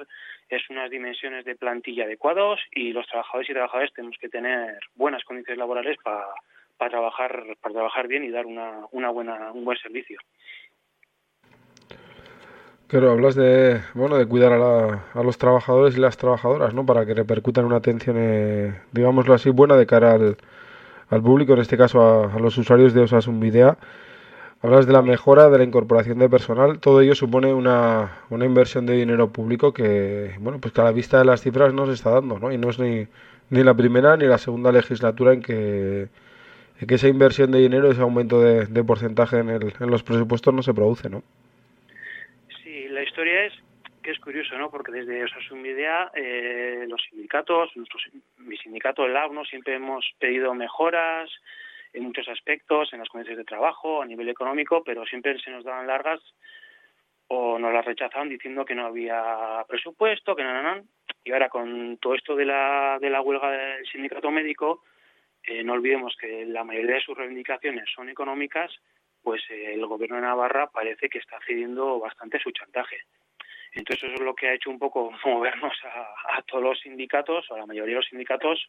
es 0.50 0.70
unas 0.70 0.90
dimensiones 0.90 1.46
de 1.46 1.56
plantilla 1.56 2.06
adecuados 2.06 2.60
y 2.72 2.92
los 2.94 3.06
trabajadores 3.08 3.50
y 3.50 3.54
trabajadoras 3.54 3.94
tenemos 3.94 4.18
que 4.18 4.30
tener 4.30 4.80
buenas 4.96 5.24
condiciones 5.24 5.60
laborales 5.60 5.98
para 6.04 6.26
para 6.78 6.90
trabajar 6.92 7.44
para 7.62 7.74
trabajar 7.74 8.08
bien 8.08 8.24
y 8.24 8.32
dar 8.32 8.48
una, 8.48 8.88
una 8.92 9.10
buena 9.12 9.52
un 9.52 9.64
buen 9.64 9.78
servicio. 9.78 10.20
Claro, 12.88 13.12
hablas 13.12 13.36
de, 13.36 13.82
bueno, 13.94 14.18
de 14.18 14.26
cuidar 14.26 14.52
a, 14.52 14.58
la- 14.58 15.06
a 15.14 15.24
los 15.24 15.38
trabajadores 15.38 15.96
y 15.98 16.02
las 16.02 16.18
trabajadoras, 16.18 16.74
¿no? 16.74 16.86
Para 16.86 17.06
que 17.06 17.14
repercutan 17.14 17.66
una 17.66 17.78
atención, 17.78 18.18
eh, 18.20 18.74
digámoslo 18.92 19.34
así, 19.34 19.50
buena 19.50 19.78
de 19.78 19.86
cara 19.86 20.14
al, 20.14 20.36
al 21.10 21.22
público, 21.22 21.54
en 21.54 21.60
este 21.60 21.78
caso 21.78 22.02
a, 22.02 22.34
a 22.34 22.40
los 22.40 22.58
usuarios 22.58 22.94
de 22.94 23.02
Osasun 23.02 23.40
Videa. 23.40 23.78
Hablas 24.64 24.86
de 24.86 24.94
la 24.94 25.02
mejora 25.02 25.50
de 25.50 25.58
la 25.58 25.64
incorporación 25.64 26.20
de 26.20 26.30
personal. 26.30 26.80
Todo 26.80 27.02
ello 27.02 27.16
supone 27.16 27.52
una, 27.54 28.20
una 28.30 28.46
inversión 28.46 28.86
de 28.86 28.94
dinero 28.94 29.32
público 29.32 29.74
que, 29.74 30.36
bueno, 30.40 30.60
pues 30.60 30.72
que 30.74 30.82
a 30.82 30.84
la 30.84 30.92
vista 30.92 31.18
de 31.18 31.26
las 31.26 31.42
cifras 31.42 31.74
no 31.74 31.88
se 31.88 31.94
está 31.94 32.12
dando, 32.12 32.38
¿no? 32.38 32.52
Y 32.52 32.58
no 32.60 32.70
es 32.70 32.78
ni, 32.78 33.08
ni 33.50 33.64
la 33.64 33.74
primera 33.74 34.16
ni 34.18 34.26
la 34.26 34.38
segunda 34.38 34.72
legislatura 34.72 35.34
en 35.34 35.42
que, 35.42 36.08
en 36.80 36.88
que 36.88 36.94
esa 36.96 37.08
inversión 37.08 37.52
de 37.52 37.58
dinero, 37.60 37.90
ese 37.90 38.02
aumento 38.02 38.40
de, 38.40 38.84
porcentaje 38.84 39.40
en, 39.40 39.50
el- 39.50 39.74
en 39.80 39.90
los 39.90 40.04
presupuestos 40.04 40.54
no 40.54 40.62
se 40.62 40.76
produce, 40.76 41.10
¿no? 41.10 41.24
Sí, 42.64 42.88
la 42.90 43.02
historia 43.02 43.46
es 43.46 43.54
que 44.04 44.12
es 44.12 44.20
curioso, 44.20 44.58
¿no? 44.60 44.70
Porque 44.70 44.92
desde 44.92 45.24
Osasun 45.24 45.62
Videa, 45.64 46.12
eh, 46.16 46.86
los 46.88 47.02
sindicatos, 47.10 47.70
nuestros, 47.76 48.04
mi 48.38 48.58
sindicato, 48.58 49.06
el 49.06 49.14
LAB, 49.14 49.32
¿no? 49.34 49.44
Siempre 49.46 49.76
hemos 49.76 50.06
pedido 50.20 50.54
mejoras 50.54 51.30
en 51.94 52.04
muchos 52.04 52.28
aspectos, 52.30 52.94
en 52.94 53.00
las 53.00 53.10
condiciones 53.10 53.40
de 53.40 53.50
trabajo, 53.50 54.02
a 54.02 54.06
nivel 54.06 54.30
económico, 54.30 54.84
pero 54.84 55.06
siempre 55.06 55.40
se 55.40 55.52
nos 55.52 55.64
daban 55.64 55.88
largas 55.88 56.20
o 57.28 57.58
nos 57.58 57.74
las 57.74 57.86
rechazaban 57.86 58.30
diciendo 58.30 58.66
que 58.66 58.76
no 58.76 58.86
había 58.86 59.64
presupuesto, 59.68 60.36
que 60.36 60.44
no. 60.44 60.84
Y 61.24 61.32
ahora 61.32 61.50
con 61.50 61.98
todo 61.98 62.16
esto 62.16 62.36
de 62.36 62.46
la, 62.46 62.98
de 63.00 63.10
la 63.10 63.22
huelga 63.22 63.52
del 63.52 63.86
sindicato 63.88 64.32
médico, 64.32 64.84
eh, 65.44 65.64
no 65.64 65.74
olvidemos 65.74 66.16
que 66.20 66.46
la 66.46 66.64
mayoría 66.64 66.96
de 66.96 67.02
sus 67.02 67.18
reivindicaciones 67.18 67.90
son 67.96 68.10
económicas, 68.10 68.72
pues 69.24 69.42
eh, 69.50 69.74
el 69.74 69.86
gobierno 69.86 70.18
de 70.18 70.24
Navarra 70.24 70.68
parece 70.68 71.10
que 71.10 71.20
está 71.20 71.40
cediendo 71.46 72.00
bastante 72.00 72.40
su 72.40 72.52
chantaje. 72.52 72.98
Entonces 73.74 74.04
eso 74.04 74.16
es 74.16 74.22
lo 74.22 74.36
que 74.36 74.50
ha 74.50 74.54
hecho 74.54 74.70
un 74.70 74.80
poco 74.80 75.12
movernos 75.26 75.74
a, 75.86 76.38
a 76.38 76.42
todos 76.44 76.64
los 76.64 76.80
sindicatos, 76.82 77.50
o 77.50 77.56
a 77.56 77.60
la 77.60 77.66
mayoría 77.66 77.94
de 77.94 78.00
los 78.00 78.08
sindicatos, 78.08 78.68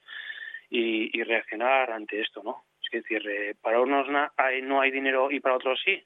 y, 0.70 1.18
y 1.18 1.22
reaccionar 1.22 1.90
ante 1.90 2.20
esto, 2.20 2.42
¿no? 2.42 2.64
Es 2.92 3.02
decir, 3.02 3.57
para 3.61 3.81
unos 3.81 4.07
hay- 4.37 4.62
no 4.62 4.81
hay 4.81 4.90
dinero 4.90 5.31
y 5.31 5.40
para 5.40 5.57
otros 5.57 5.81
sí. 5.85 6.02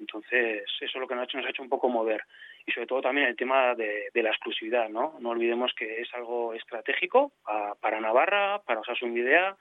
Entonces 0.00 0.64
eso 0.80 0.84
es 0.84 0.94
lo 0.96 1.06
que 1.06 1.14
nos 1.14 1.22
ha 1.22 1.24
hecho, 1.24 1.38
nos 1.38 1.46
ha 1.46 1.50
hecho 1.50 1.62
un 1.62 1.68
poco 1.68 1.88
mover. 1.88 2.22
Y 2.66 2.72
sobre 2.72 2.86
todo 2.86 3.00
también 3.02 3.28
el 3.28 3.36
tema 3.36 3.74
de, 3.74 4.10
la 4.14 4.30
exclusividad, 4.30 4.88
¿no? 4.88 5.14
No 5.20 5.30
olvidemos 5.30 5.72
que 5.74 6.00
es 6.00 6.12
algo 6.14 6.52
estratégico 6.54 7.32
pa- 7.44 7.74
para 7.76 8.00
Navarra, 8.00 8.60
para 8.66 8.80
Osasun 8.80 9.14
Videa. 9.14 9.56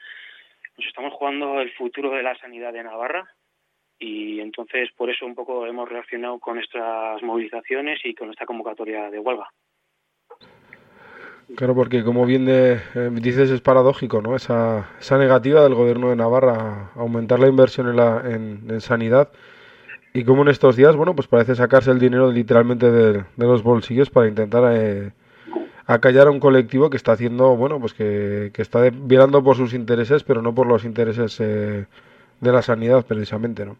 Nos 0.77 0.87
estamos 0.87 1.13
jugando 1.13 1.61
el 1.61 1.71
futuro 1.73 2.09
de 2.11 2.23
la 2.23 2.35
sanidad 2.37 2.73
de 2.73 2.83
Navarra 2.83 3.29
y 3.99 4.39
entonces 4.39 4.91
por 4.93 5.09
eso 5.11 5.25
un 5.25 5.35
poco 5.35 5.67
hemos 5.67 5.87
reaccionado 5.87 6.39
con 6.39 6.55
nuestras 6.55 7.21
movilizaciones 7.21 7.99
y 8.03 8.15
con 8.15 8.31
esta 8.31 8.45
convocatoria 8.47 9.11
de 9.11 9.19
huelga. 9.19 9.47
Claro, 11.55 11.75
porque 11.75 12.03
como 12.03 12.25
bien 12.25 12.45
de- 12.45 12.81
eh, 12.95 13.09
dices 13.13 13.49
es 13.51 13.61
paradójico, 13.61 14.21
¿no? 14.21 14.35
Esa, 14.35 14.89
esa 14.99 15.17
negativa 15.19 15.61
del 15.61 15.75
gobierno 15.75 16.09
de 16.09 16.15
Navarra 16.15 16.89
a 16.95 16.99
aumentar 16.99 17.39
la 17.39 17.47
inversión 17.47 17.87
en, 17.89 17.95
la, 17.95 18.23
en, 18.25 18.81
sanidad 18.81 19.29
y 20.13 20.23
como 20.25 20.43
en 20.43 20.49
estos 20.49 20.75
días, 20.77 20.95
bueno, 20.95 21.15
pues 21.15 21.27
parece 21.27 21.55
sacarse 21.55 21.91
el 21.91 21.99
dinero 21.99 22.31
literalmente 22.31 22.91
de, 22.91 23.25
los 23.37 23.63
bolsillos 23.63 24.09
para 24.09 24.27
intentar 24.29 24.63
eh, 24.75 25.13
acallar 25.87 26.27
a 26.27 26.31
un 26.31 26.39
colectivo 26.41 26.89
que 26.89 26.97
está 26.97 27.13
haciendo, 27.13 27.55
bueno, 27.57 27.79
pues 27.79 27.93
que, 27.93 28.51
que 28.53 28.61
está 28.63 28.81
de- 28.81 28.91
velando 28.95 29.43
por 29.43 29.57
sus 29.57 29.73
intereses, 29.73 30.23
pero 30.23 30.41
no 30.41 30.55
por 30.55 30.67
los 30.67 30.85
intereses 30.85 31.37
eh, 31.41 31.87
de 32.41 32.51
la 32.53 32.61
sanidad 32.63 33.05
precisamente, 33.05 33.65
¿no? 33.65 33.77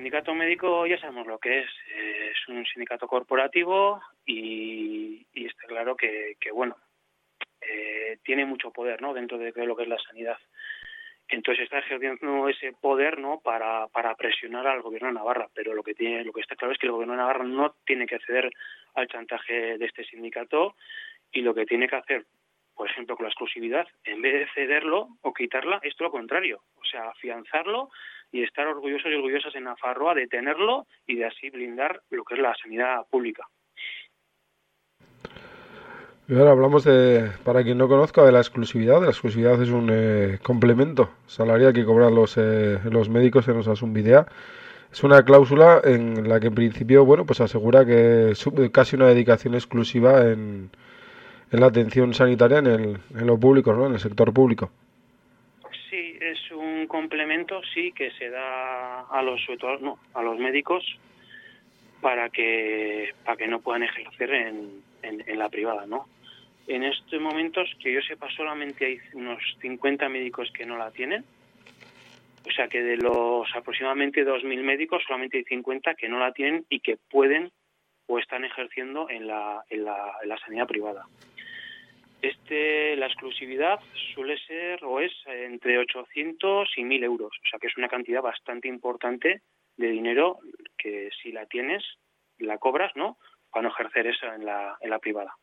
Sindicato 0.00 0.34
médico 0.34 0.86
ya 0.86 0.98
sabemos 0.98 1.26
lo 1.26 1.38
que 1.38 1.58
es. 1.58 1.66
Eh, 1.94 2.30
es 2.32 2.48
un 2.48 2.64
sindicato 2.64 3.06
corporativo 3.06 4.00
y, 4.24 5.26
y 5.34 5.44
está 5.44 5.66
claro 5.66 5.94
que, 5.94 6.36
que 6.40 6.50
bueno, 6.50 6.74
eh, 7.60 8.16
tiene 8.24 8.46
mucho 8.46 8.70
poder, 8.70 9.02
¿no? 9.02 9.12
Dentro 9.12 9.36
de 9.36 9.52
lo 9.66 9.76
que 9.76 9.82
es 9.82 9.88
la 9.90 9.98
sanidad. 9.98 10.38
Entonces 11.28 11.64
está 11.64 11.80
ejerciendo 11.80 12.48
ese 12.48 12.72
poder, 12.72 13.18
¿no? 13.18 13.40
Para, 13.40 13.88
para 13.88 14.14
presionar 14.14 14.66
al 14.66 14.80
gobierno 14.80 15.08
de 15.08 15.14
Navarra. 15.16 15.50
Pero 15.52 15.74
lo 15.74 15.82
que 15.82 15.92
tiene, 15.92 16.24
lo 16.24 16.32
que 16.32 16.40
está 16.40 16.56
claro 16.56 16.72
es 16.72 16.78
que 16.78 16.86
el 16.86 16.92
gobierno 16.92 17.12
de 17.12 17.18
Navarra 17.18 17.44
no 17.44 17.74
tiene 17.84 18.06
que 18.06 18.20
ceder 18.20 18.50
al 18.94 19.06
chantaje 19.06 19.76
de 19.76 19.84
este 19.84 20.04
sindicato 20.04 20.76
y 21.30 21.42
lo 21.42 21.52
que 21.52 21.66
tiene 21.66 21.88
que 21.88 21.96
hacer, 21.96 22.24
por 22.80 22.88
ejemplo, 22.88 23.14
con 23.14 23.24
la 23.24 23.28
exclusividad, 23.28 23.86
en 24.04 24.22
vez 24.22 24.32
de 24.32 24.46
cederlo 24.54 25.08
o 25.20 25.34
quitarla, 25.34 25.80
es 25.82 25.94
todo 25.96 26.08
lo 26.08 26.12
contrario. 26.12 26.62
O 26.76 26.84
sea, 26.90 27.10
afianzarlo 27.10 27.90
y 28.32 28.42
estar 28.42 28.66
orgullosos 28.66 29.12
y 29.12 29.16
orgullosas 29.16 29.54
en 29.54 29.64
Nafarroa 29.64 30.14
de 30.14 30.26
tenerlo 30.26 30.86
y 31.06 31.16
de 31.16 31.26
así 31.26 31.50
blindar 31.50 32.00
lo 32.08 32.24
que 32.24 32.36
es 32.36 32.40
la 32.40 32.54
sanidad 32.54 33.06
pública. 33.10 33.46
Y 36.26 36.34
ahora 36.34 36.52
hablamos 36.52 36.84
de, 36.84 37.30
para 37.44 37.62
quien 37.62 37.76
no 37.76 37.86
conozca, 37.86 38.24
de 38.24 38.32
la 38.32 38.38
exclusividad. 38.38 39.02
La 39.02 39.10
exclusividad 39.10 39.60
es 39.60 39.68
un 39.68 39.90
eh, 39.92 40.38
complemento 40.42 41.10
salarial 41.26 41.74
que 41.74 41.84
cobran 41.84 42.14
los, 42.14 42.38
eh, 42.38 42.78
los 42.90 43.10
médicos 43.10 43.46
en 43.48 43.58
Osasun 43.58 43.92
Videa. 43.92 44.24
Es 44.90 45.04
una 45.04 45.22
cláusula 45.22 45.82
en 45.84 46.26
la 46.26 46.40
que 46.40 46.46
en 46.46 46.54
principio, 46.54 47.04
bueno, 47.04 47.26
pues 47.26 47.42
asegura 47.42 47.84
que 47.84 48.30
es 48.30 48.42
casi 48.72 48.96
una 48.96 49.08
dedicación 49.08 49.52
exclusiva 49.52 50.22
en, 50.30 50.70
en 51.50 51.60
la 51.60 51.66
atención 51.66 52.14
sanitaria 52.14 52.58
en, 52.58 52.66
el, 52.66 52.98
en 53.14 53.26
lo 53.26 53.38
público, 53.38 53.72
¿no? 53.72 53.86
En 53.86 53.94
el 53.94 54.00
sector 54.00 54.32
público. 54.32 54.70
Sí, 55.88 56.16
es 56.20 56.50
un 56.52 56.86
complemento, 56.86 57.60
sí, 57.74 57.92
que 57.92 58.10
se 58.12 58.30
da 58.30 59.00
a 59.02 59.22
los, 59.22 59.40
a 60.14 60.22
los 60.22 60.38
médicos 60.38 60.84
para 62.00 62.30
que, 62.30 63.14
para 63.24 63.36
que 63.36 63.48
no 63.48 63.60
puedan 63.60 63.82
ejercer 63.82 64.32
en 64.32 65.38
la 65.38 65.48
privada, 65.48 65.86
¿no? 65.86 66.06
En 66.70 66.84
estos 66.84 67.20
momentos, 67.20 67.68
que 67.82 67.92
yo 67.92 68.00
sepa, 68.00 68.28
solamente 68.30 68.86
hay 68.86 68.98
unos 69.14 69.42
50 69.60 70.08
médicos 70.08 70.52
que 70.52 70.64
no 70.64 70.78
la 70.78 70.92
tienen. 70.92 71.24
O 72.46 72.50
sea 72.52 72.68
que 72.68 72.80
de 72.80 72.96
los 72.96 73.48
aproximadamente 73.56 74.24
2.000 74.24 74.62
médicos, 74.62 75.02
solamente 75.04 75.38
hay 75.38 75.44
50 75.44 75.94
que 75.94 76.08
no 76.08 76.20
la 76.20 76.32
tienen 76.32 76.64
y 76.68 76.78
que 76.78 76.96
pueden 76.96 77.50
o 78.06 78.20
están 78.20 78.44
ejerciendo 78.44 79.10
en 79.10 79.26
la, 79.26 79.64
en 79.68 79.84
la, 79.84 80.12
en 80.22 80.28
la 80.28 80.38
sanidad 80.38 80.68
privada. 80.68 81.06
Este, 82.22 82.96
la 82.96 83.06
exclusividad 83.06 83.80
suele 84.14 84.36
ser 84.46 84.84
o 84.84 85.00
es 85.00 85.12
entre 85.26 85.78
800 85.78 86.68
y 86.76 86.84
1000 86.84 87.04
euros, 87.04 87.32
o 87.32 87.48
sea 87.48 87.58
que 87.58 87.68
es 87.68 87.76
una 87.78 87.88
cantidad 87.88 88.20
bastante 88.20 88.68
importante 88.68 89.42
de 89.76 89.88
dinero 89.88 90.38
que 90.76 91.08
si 91.22 91.32
la 91.32 91.46
tienes, 91.46 91.82
la 92.38 92.58
cobras, 92.58 92.92
¿no? 92.94 93.16
Para 93.50 93.62
no 93.62 93.68
ejercer 93.70 94.06
esa 94.06 94.34
en 94.34 94.44
la, 94.44 94.76
en 94.80 94.90
la 94.90 94.98
privada. 94.98 95.34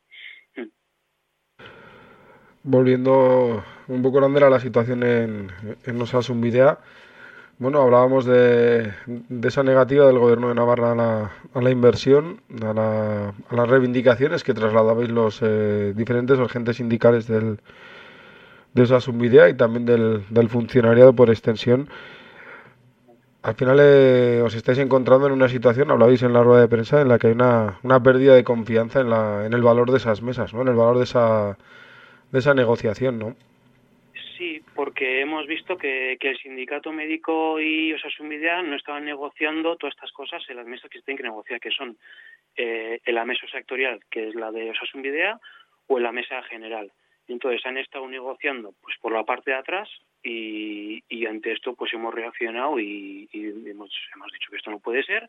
Volviendo 2.63 3.63
un 3.87 4.01
poco 4.01 4.23
a 4.23 4.49
la 4.49 4.59
situación 4.59 5.01
en, 5.03 5.49
en 5.85 6.01
Osasun 6.01 6.41
bueno, 7.59 7.81
hablábamos 7.81 8.25
de, 8.25 8.93
de 9.07 9.47
esa 9.47 9.63
negativa 9.63 10.05
del 10.05 10.19
gobierno 10.19 10.49
de 10.49 10.55
Navarra 10.55 10.91
a 10.91 10.95
la, 10.95 11.31
a 11.55 11.61
la 11.61 11.71
inversión, 11.71 12.41
a, 12.63 12.73
la- 12.73 13.33
las 13.49 13.69
reivindicaciones 13.69 14.43
que 14.43 14.53
trasladabais 14.53 15.09
los 15.09 15.39
eh, 15.41 15.93
diferentes 15.95 16.37
agentes 16.39 16.77
sindicales 16.77 17.25
del, 17.27 17.59
de 18.73 18.81
Osasun 18.83 19.17
Videa 19.19 19.49
y 19.49 19.55
también 19.55 19.85
del, 19.85 20.23
del 20.29 20.49
funcionariado 20.49 21.13
por 21.13 21.29
extensión. 21.29 21.89
Al 23.43 23.55
final 23.55 23.77
eh, 23.79 24.41
os 24.45 24.53
estáis 24.55 24.77
encontrando 24.79 25.25
en 25.27 25.33
una 25.33 25.47
situación, 25.47 25.89
hablabais 25.91 26.21
en 26.23 26.33
la 26.33 26.43
rueda 26.43 26.61
de 26.61 26.67
prensa, 26.67 27.01
en 27.01 27.07
la 27.07 27.17
que 27.17 27.27
hay 27.27 27.33
una, 27.33 27.79
una 27.83 28.01
pérdida 28.03 28.35
de 28.35 28.43
confianza 28.43 28.99
en, 28.99 29.09
la, 29.09 29.45
en 29.45 29.53
el 29.53 29.61
valor 29.61 29.89
de 29.91 29.97
esas 29.97 30.21
mesas, 30.21 30.53
¿no? 30.53 30.61
En 30.63 30.67
el 30.67 30.75
valor 30.75 30.97
de 30.97 31.05
esa, 31.05 31.57
de 32.31 32.39
esa 32.39 32.53
negociación, 32.55 33.19
¿no? 33.19 33.35
Porque 34.77 35.21
hemos 35.21 35.47
visto 35.47 35.75
que, 35.75 36.17
que 36.19 36.29
el 36.29 36.37
sindicato 36.37 36.91
médico 36.91 37.59
y 37.59 37.93
Osasun 37.93 38.29
Videa 38.29 38.61
no 38.61 38.75
estaban 38.75 39.05
negociando 39.05 39.75
todas 39.75 39.95
estas 39.95 40.11
cosas 40.11 40.43
en 40.49 40.55
las 40.55 40.67
mesas 40.67 40.87
que 40.91 40.99
se 40.99 41.05
tienen 41.05 41.17
que 41.17 41.23
negociar, 41.23 41.59
que 41.59 41.71
son 41.71 41.97
eh, 42.55 42.99
en 43.03 43.15
la 43.15 43.25
mesa 43.25 43.47
sectorial, 43.47 43.99
que 44.11 44.27
es 44.27 44.35
la 44.35 44.51
de 44.51 44.69
Osasun 44.69 45.01
Videa, 45.01 45.39
o 45.87 45.97
en 45.97 46.03
la 46.03 46.11
mesa 46.11 46.43
general. 46.43 46.91
Entonces 47.27 47.65
han 47.65 47.79
estado 47.79 48.07
negociando 48.07 48.75
pues 48.79 48.95
por 49.01 49.13
la 49.13 49.23
parte 49.23 49.49
de 49.49 49.57
atrás 49.57 49.89
y, 50.21 51.03
y 51.09 51.25
ante 51.25 51.53
esto 51.53 51.73
pues 51.73 51.91
hemos 51.93 52.13
reaccionado 52.13 52.79
y, 52.79 53.27
y 53.31 53.47
hemos, 53.67 53.91
hemos 54.13 54.31
dicho 54.31 54.51
que 54.51 54.57
esto 54.57 54.69
no 54.69 54.79
puede 54.79 55.01
ser, 55.01 55.27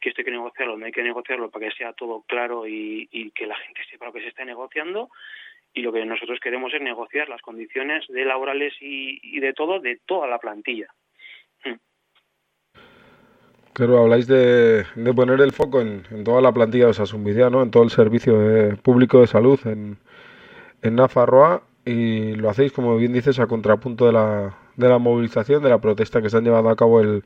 que 0.00 0.08
esto 0.08 0.22
hay 0.22 0.24
que 0.24 0.32
negociarlo, 0.32 0.76
no 0.76 0.86
hay 0.86 0.92
que 0.92 1.04
negociarlo 1.04 1.50
para 1.50 1.68
que 1.68 1.76
sea 1.76 1.92
todo 1.92 2.24
claro 2.26 2.66
y, 2.66 3.08
y 3.12 3.30
que 3.30 3.46
la 3.46 3.56
gente 3.58 3.80
sepa 3.88 4.06
lo 4.06 4.12
que 4.12 4.22
se 4.22 4.28
está 4.28 4.44
negociando 4.44 5.08
y 5.74 5.82
lo 5.82 5.92
que 5.92 6.04
nosotros 6.04 6.40
queremos 6.42 6.72
es 6.74 6.80
negociar 6.80 7.28
las 7.28 7.42
condiciones 7.42 8.04
de 8.08 8.24
laborales 8.24 8.74
y, 8.80 9.38
de 9.40 9.52
todo 9.52 9.80
de 9.80 10.00
toda 10.06 10.26
la 10.26 10.38
plantilla. 10.38 10.88
Claro, 13.72 13.98
habláis 13.98 14.26
de, 14.26 14.84
de 14.96 15.14
poner 15.14 15.40
el 15.40 15.52
foco 15.52 15.80
en, 15.80 16.02
toda 16.24 16.40
la 16.40 16.50
plantilla 16.52 16.86
de 16.86 16.90
Osasun 16.90 17.22
Videa, 17.22 17.48
¿no? 17.48 17.62
En 17.62 17.70
todo 17.70 17.84
el 17.84 17.90
servicio 17.90 18.36
de- 18.38 18.76
público 18.76 19.20
de 19.20 19.28
salud 19.28 19.60
en, 19.66 19.98
en 20.82 20.96
Nafarroa 20.96 21.62
y 21.84 22.34
lo 22.34 22.50
hacéis, 22.50 22.72
como 22.72 22.96
bien 22.96 23.12
dices, 23.12 23.38
a 23.38 23.46
contrapunto 23.46 24.06
de 24.06 24.12
la, 24.12 24.56
de 24.76 24.88
la 24.88 24.98
movilización, 24.98 25.62
de 25.62 25.68
la 25.70 25.80
protesta 25.80 26.20
que 26.20 26.28
se 26.28 26.36
han 26.36 26.44
llevado 26.44 26.68
a 26.70 26.76
cabo 26.76 27.00
el, 27.00 27.22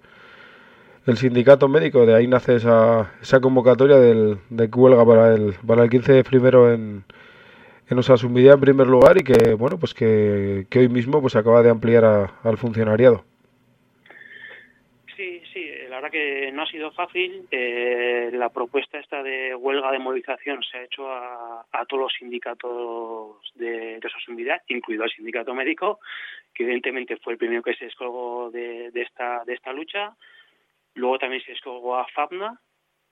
el 1.06 1.16
sindicato 1.16 1.68
médico, 1.68 2.04
de 2.04 2.14
ahí 2.14 2.26
nace 2.26 2.56
esa, 2.56 3.12
esa 3.22 3.40
convocatoria 3.40 3.96
del, 3.96 4.38
de 4.50 4.66
huelga 4.66 5.06
para 5.06 5.34
el, 5.34 5.54
para 5.66 5.84
el 5.84 5.90
15 5.90 6.12
de 6.12 6.24
primero 6.24 6.70
en, 6.70 7.04
en 7.90 7.98
Osasumidea 7.98 8.54
en 8.54 8.60
primer 8.60 8.86
lugar 8.86 9.18
y 9.18 9.24
que, 9.24 9.54
bueno, 9.54 9.78
pues 9.78 9.94
que, 9.94 10.66
que 10.70 10.78
hoy 10.80 10.88
mismo 10.88 11.20
pues 11.20 11.36
acaba 11.36 11.62
de 11.62 11.70
ampliar 11.70 12.04
a- 12.04 12.34
al 12.42 12.56
funcionariado. 12.58 13.24
Sí, 15.16 15.42
sí, 15.52 15.68
la 15.88 15.96
verdad 15.96 16.10
que 16.10 16.50
no 16.52 16.62
ha 16.62 16.66
sido 16.66 16.90
fácil. 16.92 17.46
Eh, 17.50 18.30
la 18.32 18.48
propuesta 18.48 18.98
esta 18.98 19.22
de 19.22 19.54
huelga 19.54 19.92
de 19.92 19.98
movilización 19.98 20.62
se 20.62 20.78
ha 20.78 20.84
hecho 20.84 21.10
a, 21.12 21.66
a 21.70 21.84
todos 21.84 22.04
los 22.04 22.12
sindicatos 22.18 23.36
de, 23.54 24.00
de 24.00 24.60
incluido 24.68 25.04
el 25.04 25.10
sindicato 25.10 25.54
médico, 25.54 26.00
que 26.54 26.62
evidentemente 26.64 27.18
fue 27.18 27.34
el 27.34 27.38
primero 27.38 27.62
que 27.62 27.74
se 27.74 27.84
descolgó 27.84 28.50
de, 28.50 28.90
de 28.90 29.02
esta, 29.02 29.44
de 29.44 29.54
esta 29.54 29.72
lucha. 29.72 30.16
Luego 30.94 31.18
también 31.18 31.42
se 31.42 31.52
descolgó 31.52 31.96
a 31.96 32.06
FABNA, 32.08 32.58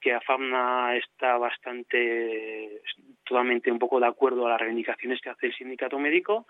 que 0.01 0.13
a 0.13 0.19
FABNA 0.21 0.97
está 0.97 1.37
bastante, 1.37 2.81
totalmente 3.23 3.71
un 3.71 3.79
poco 3.79 3.99
de 3.99 4.07
acuerdo 4.07 4.45
a 4.45 4.49
las 4.49 4.59
reivindicaciones 4.59 5.21
que 5.21 5.29
hace 5.29 5.45
el 5.47 5.53
sindicato 5.55 5.99
médico 5.99 6.47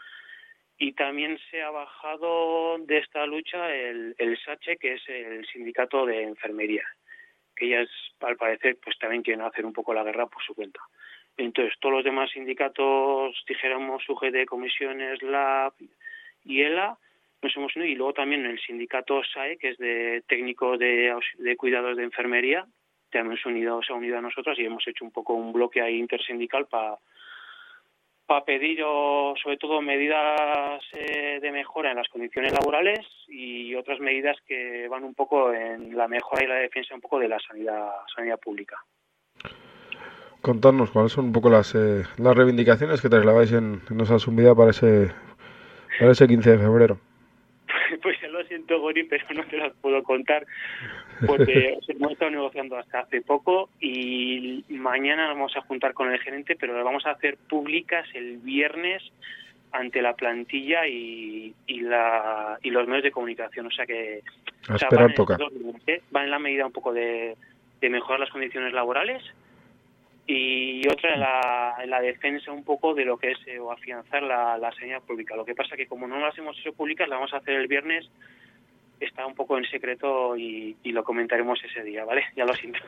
y 0.78 0.94
también 0.94 1.38
se 1.52 1.62
ha 1.62 1.70
bajado 1.70 2.78
de 2.80 2.98
esta 2.98 3.26
lucha 3.26 3.72
el, 3.76 4.16
el 4.18 4.38
SACHE, 4.40 4.78
que 4.78 4.94
es 4.94 5.08
el 5.10 5.46
sindicato 5.48 6.06
de 6.06 6.24
enfermería, 6.24 6.84
que 7.56 7.66
ellas, 7.68 7.90
al 8.22 8.38
parecer, 8.38 8.78
pues 8.84 8.98
también 8.98 9.22
quieren 9.22 9.44
hacer 9.46 9.66
un 9.66 9.74
poco 9.74 9.94
la 9.94 10.04
guerra 10.04 10.26
por 10.26 10.42
su 10.44 10.56
cuenta. 10.56 10.80
Entonces, 11.38 11.76
todos 11.80 11.96
los 11.96 12.04
demás 12.04 12.32
sindicatos, 12.32 13.36
dijéramos, 13.48 14.08
UGT, 14.10 14.46
comisiones, 14.48 15.22
LAB 15.22 15.74
y 16.46 16.62
ELA, 16.62 16.98
nos 17.44 17.56
hemos 17.56 17.76
unido, 17.76 17.92
y 17.92 17.96
luego 17.96 18.14
también 18.14 18.46
el 18.46 18.60
sindicato 18.60 19.22
SAE, 19.24 19.58
que 19.58 19.70
es 19.70 19.78
de 19.78 20.24
técnico 20.28 20.78
de, 20.78 21.12
aus- 21.12 21.38
de 21.38 21.56
cuidados 21.58 21.98
de 21.98 22.04
enfermería, 22.04 22.66
también 23.12 23.40
se 23.42 23.50
unido, 23.50 23.82
se 23.84 23.94
ha 23.94 23.96
unido 23.96 24.18
a 24.18 24.22
nosotros 24.22 24.58
y 24.58 24.66
hemos 24.66 24.88
hecho 24.88 25.06
un 25.06 25.12
poco 25.12 25.34
un 25.34 25.54
bloque 25.54 25.82
ahí 25.82 25.98
intersindical 25.98 26.68
para 26.68 26.98
para 28.32 28.46
pedir 28.46 28.82
o, 28.86 29.34
sobre 29.44 29.58
todo 29.58 29.82
medidas 29.82 30.82
eh, 30.94 31.40
de 31.42 31.52
mejora 31.52 31.92
en 31.92 31.98
las 31.98 32.08
condiciones 32.08 32.54
laborales 32.54 33.06
y 33.28 33.76
otras 33.76 34.00
medidas 34.00 34.38
que 34.48 34.88
van 34.88 35.04
un 35.04 35.14
poco 35.14 35.52
en 35.54 35.98
la 35.98 36.08
mejora 36.08 36.42
y 36.42 36.48
la 36.48 36.56
defensa 36.56 36.96
un 36.96 37.02
poco 37.02 37.20
de 37.20 37.28
la 37.28 37.38
sanidad 37.40 37.90
sanidad 38.16 38.40
pública. 38.40 38.78
Contarnos 40.42 40.92
cuáles 40.92 41.12
son 41.12 41.26
un 41.26 41.34
poco 41.34 41.50
las, 41.50 41.76
eh, 41.76 42.04
las 42.18 42.36
reivindicaciones 42.36 43.02
que 43.02 43.10
trasladáis 43.10 43.52
en, 43.52 43.82
en 43.90 44.00
Osasumidea 44.00 44.56
para 44.56 44.72
ese, 44.72 45.12
para 46.00 46.12
ese 46.12 46.26
15 46.26 46.52
de 46.52 46.58
febrero. 46.58 46.98
Pues 48.02 48.18
siento, 48.52 48.82
Gori, 48.82 49.04
pero 49.04 49.26
no 49.34 49.46
te 49.46 49.58
las 49.58 49.74
puedo 49.78 50.04
contar 50.04 50.46
porque 51.26 51.78
hemos 51.88 52.12
estado 52.12 52.32
negociando 52.32 52.78
hasta 52.78 53.00
hace 53.00 53.22
poco 53.22 53.70
y 53.80 54.66
mañana 54.70 55.28
nos 55.28 55.36
vamos 55.36 55.56
a 55.56 55.62
juntar 55.62 55.94
con 55.94 56.12
el 56.12 56.20
gerente, 56.20 56.58
pero 56.60 56.76
las 56.76 56.84
vamos 56.84 57.06
a 57.06 57.12
hacer 57.12 57.38
públicas 57.38 58.06
el 58.14 58.38
viernes 58.40 59.02
ante 59.72 60.02
la 60.02 60.16
plantilla 60.16 60.86
y, 60.86 61.54
y, 61.66 61.80
la, 61.80 62.60
y 62.62 62.72
los 62.72 62.86
medios 62.88 63.04
de 63.04 63.12
comunicación. 63.12 63.68
O 63.68 63.72
sea 63.72 63.86
que 63.86 64.22
A 64.68 64.76
o 64.76 64.78
sea, 64.78 64.88
esperar 64.90 65.08
van, 65.08 65.16
toca. 65.16 65.34
en 65.36 65.40
dos 65.40 65.54
¿eh? 65.88 66.02
van 66.12 66.26
en 66.26 66.32
la 66.32 66.40
medida 66.40 66.66
un 66.66 66.74
poco 66.74 66.92
de, 66.92 67.38
de 67.80 67.90
mejorar 67.90 68.20
las 68.20 68.32
condiciones 68.32 68.74
laborales 68.74 69.24
y 70.32 70.88
otra 70.88 71.14
en 71.14 71.20
la, 71.20 71.76
en 71.84 71.90
la 71.90 72.02
defensa 72.02 72.52
un 72.52 72.64
poco 72.64 72.94
de 72.94 73.06
lo 73.06 73.18
que 73.18 73.32
es 73.32 73.38
eh, 73.48 73.60
o 73.60 73.72
afianzar 73.72 74.24
la, 74.24 74.58
la 74.58 74.72
sanidad 74.74 75.02
pública. 75.02 75.36
Lo 75.36 75.46
que 75.46 75.56
pasa 75.56 75.76
que 75.76 75.88
como 75.88 76.08
no 76.08 76.20
las 76.20 76.38
hemos 76.38 76.58
hecho 76.60 76.74
públicas, 76.74 77.08
la 77.10 77.16
vamos 77.16 77.34
a 77.34 77.38
hacer 77.38 77.56
el 77.56 77.68
viernes, 77.68 78.10
está 79.00 79.26
un 79.26 79.36
poco 79.36 79.58
en 79.58 79.66
secreto 79.66 80.38
y, 80.38 80.76
y 80.84 80.92
lo 80.92 81.04
comentaremos 81.04 81.60
ese 81.64 81.84
día, 81.84 82.06
¿vale? 82.06 82.24
Ya 82.36 82.46
lo 82.46 82.54
siento. 82.56 82.80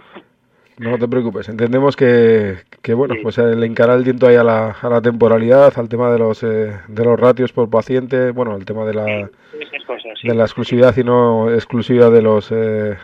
No 0.80 0.98
te 0.98 1.08
preocupes, 1.08 1.50
entendemos 1.50 1.96
que, 1.96 2.56
que 2.82 2.96
bueno, 2.96 3.14
Sí. 3.14 3.20
pues 3.22 3.38
le 3.38 3.66
encara 3.68 3.94
el 3.94 4.04
tiento 4.04 4.26
ahí 4.28 4.36
a 4.36 4.44
la, 4.44 4.72
a 4.72 4.90
la 4.90 5.02
temporalidad, 5.04 5.72
al 5.78 5.88
tema 5.88 6.12
de 6.12 6.18
los 6.18 6.42
eh, 6.42 6.74
de 6.88 7.06
los 7.06 7.20
ratios 7.20 7.52
por 7.54 7.70
paciente, 7.70 8.32
bueno, 8.32 8.56
el 8.56 8.66
tema 8.66 8.84
de 8.84 8.94
la, 8.96 9.30
Esas 9.60 9.84
cosas, 9.86 10.18
sí. 10.20 10.28
de 10.28 10.34
la 10.34 10.46
exclusividad 10.46 10.98
y 10.98 11.04
no 11.04 11.52
exclusividad 11.54 12.12
de 12.12 12.22
los 12.24 12.52
eh, 12.52 12.98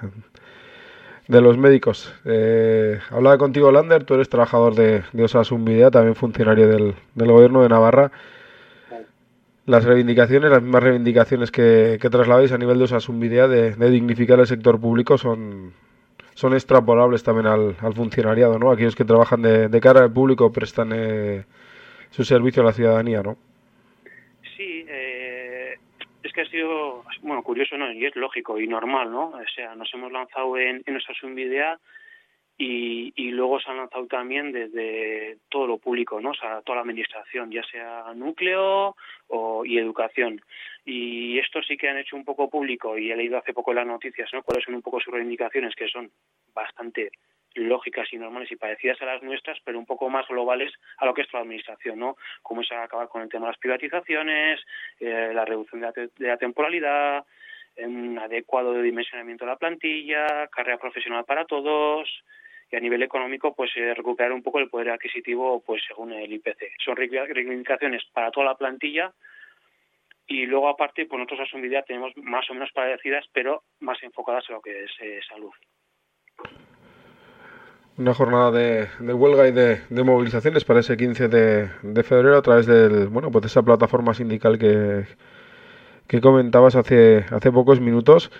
de 1.30 1.42
los 1.42 1.58
médicos. 1.60 2.12
Eh, 2.26 3.00
hablaba 3.12 3.38
contigo 3.38 3.72
Lander, 3.72 4.04
tú 4.04 4.16
eres 4.16 4.30
trabajador 4.30 4.74
de, 4.74 5.04
de 5.14 5.24
Osasun 5.24 5.64
Videa, 5.64 5.92
también 5.92 6.16
funcionario 6.16 6.68
del, 6.68 6.96
del 7.14 7.32
gobierno 7.32 7.62
de 7.62 7.70
Navarra. 7.70 8.12
Las 9.68 9.86
reivindicaciones, 9.86 10.50
las 10.50 10.64
mismas 10.64 10.82
reivindicaciones 10.82 11.52
que, 11.52 12.00
que 12.02 12.10
trasladáis 12.10 12.52
a 12.52 12.58
nivel 12.58 12.80
de 12.80 12.86
Osasun 12.86 13.20
de, 13.20 13.76
de 13.76 13.90
dignificar 13.92 14.40
el 14.40 14.48
sector 14.48 14.82
público 14.82 15.20
son, 15.20 15.74
son 16.34 16.56
extrapolables 16.56 17.22
también 17.22 17.46
al, 17.46 17.76
al 17.80 17.94
funcionariado, 17.94 18.58
¿no? 18.58 18.72
Aquellos 18.72 18.96
que 18.96 19.06
trabajan 19.06 19.44
de, 19.44 19.70
de 19.70 19.80
cara 19.80 20.02
al 20.02 20.12
público 20.12 20.52
prestan 20.52 20.90
eh, 20.96 21.46
su 22.10 22.24
servicio 22.24 22.64
a 22.64 22.66
la 22.66 22.74
ciudadanía, 22.74 23.22
¿no? 23.22 23.38
Que 26.40 26.46
ha 26.46 26.52
sido, 26.52 27.04
bueno, 27.22 27.44
curioso, 27.44 27.78
¿no? 27.78 27.92
Y 27.92 28.06
es 28.06 28.16
lógico 28.16 28.58
y 28.58 28.66
normal, 28.66 29.12
¿no? 29.12 29.32
O 29.32 29.48
sea, 29.54 29.76
nos 29.76 29.94
hemos 29.94 30.10
lanzado 30.10 30.58
en, 30.58 30.82
en 30.86 30.94
nuestra 30.94 31.14
Sunvidea 31.14 31.78
y, 32.58 33.12
y 33.14 33.32
luego 33.32 33.60
se 33.60 33.70
han 33.70 33.76
lanzado 33.76 34.08
también 34.08 34.54
desde 34.54 35.40
todo 35.50 35.68
lo 35.68 35.80
público, 35.80 36.22
¿no? 36.22 36.30
O 36.30 36.34
sea, 36.34 36.62
toda 36.62 36.78
la 36.78 36.84
administración, 36.84 37.52
ya 37.52 37.62
sea 37.64 38.14
núcleo 38.16 38.96
o, 39.28 39.66
y 39.66 39.80
educación. 39.80 40.40
Y 40.86 41.38
esto 41.40 41.62
sí 41.62 41.76
que 41.76 41.90
han 41.90 41.98
hecho 41.98 42.16
un 42.16 42.24
poco 42.24 42.50
público 42.50 42.98
y 42.98 43.12
he 43.12 43.18
leído 43.18 43.38
hace 43.38 43.52
poco 43.54 43.74
las 43.74 43.86
noticias, 43.86 44.30
¿no? 44.32 44.42
Cuáles 44.42 44.64
son 44.64 44.76
un 44.76 44.82
poco 44.82 45.02
sus 45.02 45.12
reivindicaciones, 45.14 45.76
que 45.76 45.90
son 45.90 46.10
bastante 46.54 47.12
lógicas 47.56 48.08
y 48.14 48.18
normales 48.18 48.52
y 48.52 48.56
parecidas 48.56 49.02
a 49.02 49.06
las 49.06 49.24
nuestras, 49.24 49.58
pero 49.64 49.80
un 49.80 49.86
poco 49.86 50.10
más 50.10 50.28
globales 50.28 50.72
a 50.98 51.06
lo 51.06 51.14
que 51.14 51.22
es 51.24 51.34
la 51.34 51.40
administración, 51.40 52.00
¿no? 52.00 52.16
Como 52.42 52.62
es 52.62 52.72
acabar 52.72 53.08
con 53.10 53.22
el 53.22 53.30
tema 53.30 53.48
de 53.48 53.52
las 53.54 53.60
privatizaciones, 53.60 54.62
eh, 55.00 55.32
la 55.34 55.46
reducción 55.46 55.82
de 55.82 55.88
la, 55.88 55.94
te- 55.94 56.10
de 56.18 56.28
la 56.28 56.38
temporalidad, 56.38 57.26
un 57.78 58.20
adecuado 58.20 58.82
dimensionamiento 58.82 59.46
de 59.46 59.52
la 59.52 59.58
plantilla, 59.58 60.48
carrera 60.48 60.78
profesional 60.78 61.24
para 61.26 61.46
todos 61.46 62.10
y 62.72 62.76
a 62.76 62.80
nivel 62.80 63.02
económico 63.04 63.56
pues 63.56 63.72
eh, 63.78 63.94
recuperar 63.94 64.32
un 64.32 64.44
poco 64.44 64.60
el 64.60 64.70
poder 64.70 64.92
adquisitivo 64.92 65.64
pues 65.66 65.82
según 65.88 66.14
el 66.14 66.32
IPC. 66.32 66.74
Son 66.84 66.96
reivindica- 66.96 67.34
reivindicaciones 67.34 68.04
para 68.14 68.32
toda 68.32 68.46
la 68.48 68.56
plantilla 68.56 69.12
y 70.28 70.46
luego 70.46 70.68
aparte 70.70 71.06
pues 71.08 71.18
nosotros 71.18 71.40
a 71.40 71.46
Sunvidea 71.50 71.82
tenemos 71.84 72.16
más 72.18 72.48
o 72.50 72.54
menos 72.54 72.72
parecidas 72.74 73.26
pero 73.34 73.64
más 73.80 74.02
enfocadas 74.04 74.44
en 74.50 74.56
lo 74.56 74.62
que 74.62 74.84
es 74.84 74.92
eh, 75.00 75.20
salud. 75.28 75.52
Una 78.00 78.14
jornada 78.14 78.50
de, 78.52 78.88
de 79.00 79.14
huelga 79.14 79.46
y 79.50 79.52
de, 79.52 79.82
de 79.90 80.04
movilizaciones 80.06 80.64
para 80.64 80.80
ese 80.80 80.96
15 80.96 81.28
de, 81.28 81.70
de 81.82 82.04
febrero 82.04 82.38
a 82.38 82.42
través 82.42 82.66
del, 82.66 83.10
bueno, 83.10 83.30
pues 83.30 83.42
de 83.42 83.48
esa 83.48 83.62
plataforma 83.62 84.14
sindical 84.14 84.58
que, 84.58 85.06
que 86.08 86.22
comentabas 86.22 86.78
hace, 86.78 87.26
hace 87.30 87.52
pocos 87.52 87.82
minutos 87.82 88.32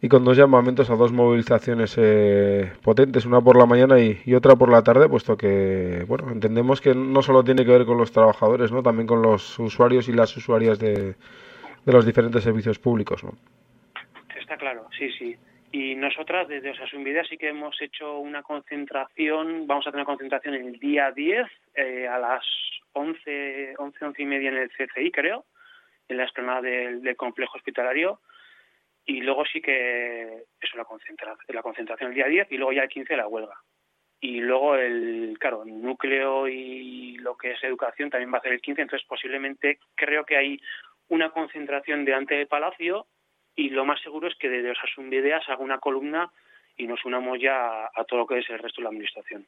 y 0.00 0.08
con 0.08 0.24
dos 0.24 0.38
llamamientos 0.38 0.88
a 0.88 0.96
dos 0.96 1.12
movilizaciones 1.12 1.94
eh, 1.98 2.72
potentes, 2.82 3.26
una 3.26 3.42
por 3.42 3.58
la 3.58 3.66
mañana 3.66 4.00
y, 4.00 4.18
y 4.24 4.34
otra 4.34 4.56
por 4.56 4.70
la 4.70 4.82
tarde, 4.82 5.10
puesto 5.10 5.36
que, 5.36 6.06
bueno, 6.08 6.32
entendemos 6.32 6.80
que 6.80 6.94
no 6.94 7.20
solo 7.20 7.44
tiene 7.44 7.66
que 7.66 7.70
ver 7.70 7.84
con 7.84 7.98
los 7.98 8.12
trabajadores, 8.12 8.72
¿no? 8.72 8.82
También 8.82 9.06
con 9.06 9.20
los 9.20 9.58
usuarios 9.58 10.08
y 10.08 10.12
las 10.14 10.34
usuarias 10.38 10.78
de, 10.78 11.16
de 11.84 11.92
los 11.92 12.06
diferentes 12.06 12.42
servicios 12.44 12.78
públicos, 12.78 13.22
¿no? 13.22 13.34
Está 14.40 14.56
claro, 14.56 14.86
sí, 14.98 15.10
sí. 15.18 15.36
Y 15.74 15.94
nosotras 15.94 16.48
desde 16.48 16.70
Osasun 16.70 17.02
Vida 17.02 17.24
sí 17.24 17.38
que 17.38 17.48
hemos 17.48 17.80
hecho 17.80 18.18
una 18.18 18.42
concentración, 18.42 19.66
vamos 19.66 19.86
a 19.86 19.90
tener 19.90 20.04
concentración 20.04 20.54
el 20.54 20.78
día 20.78 21.10
10 21.10 21.46
eh, 21.74 22.06
a 22.06 22.18
las 22.18 22.44
11, 22.92 23.76
11, 23.78 24.04
11 24.04 24.22
y 24.22 24.26
media 24.26 24.50
en 24.50 24.58
el 24.58 24.70
CCI, 24.70 25.10
creo, 25.10 25.46
en 26.08 26.18
la 26.18 26.24
explanada 26.24 26.60
del, 26.60 27.16
complejo 27.16 27.56
hospitalario. 27.56 28.20
Y 29.06 29.22
luego 29.22 29.46
sí 29.46 29.62
que 29.62 30.44
es 30.60 30.74
una 30.74 30.84
concentra, 30.84 31.34
la 31.48 31.62
concentración 31.62 32.10
el 32.10 32.16
día 32.16 32.26
10 32.26 32.52
y 32.52 32.58
luego 32.58 32.72
ya 32.72 32.82
el 32.82 32.90
15 32.90 33.16
la 33.16 33.26
huelga. 33.26 33.56
Y 34.20 34.40
luego 34.40 34.76
el, 34.76 35.38
claro, 35.40 35.64
núcleo 35.64 36.48
y 36.48 37.16
lo 37.16 37.34
que 37.38 37.52
es 37.52 37.64
educación 37.64 38.10
también 38.10 38.32
va 38.32 38.38
a 38.38 38.42
ser 38.42 38.52
el 38.52 38.60
15, 38.60 38.82
entonces 38.82 39.08
posiblemente 39.08 39.78
creo 39.94 40.26
que 40.26 40.36
hay 40.36 40.60
una 41.08 41.30
concentración 41.30 42.04
delante 42.04 42.34
del 42.34 42.46
Palacio 42.46 43.06
y 43.56 43.70
lo 43.70 43.84
más 43.84 44.00
seguro 44.00 44.28
es 44.28 44.34
que 44.36 44.48
desde 44.48 44.70
Osasun 44.70 45.10
Videas 45.10 45.48
haga 45.48 45.62
una 45.62 45.78
columna 45.78 46.30
y 46.76 46.86
nos 46.86 47.04
unamos 47.04 47.38
ya 47.40 47.84
a, 47.94 48.04
todo 48.04 48.20
lo 48.20 48.26
que 48.26 48.38
es 48.38 48.50
el 48.50 48.58
resto 48.58 48.80
de 48.80 48.84
la 48.84 48.90
administración. 48.90 49.46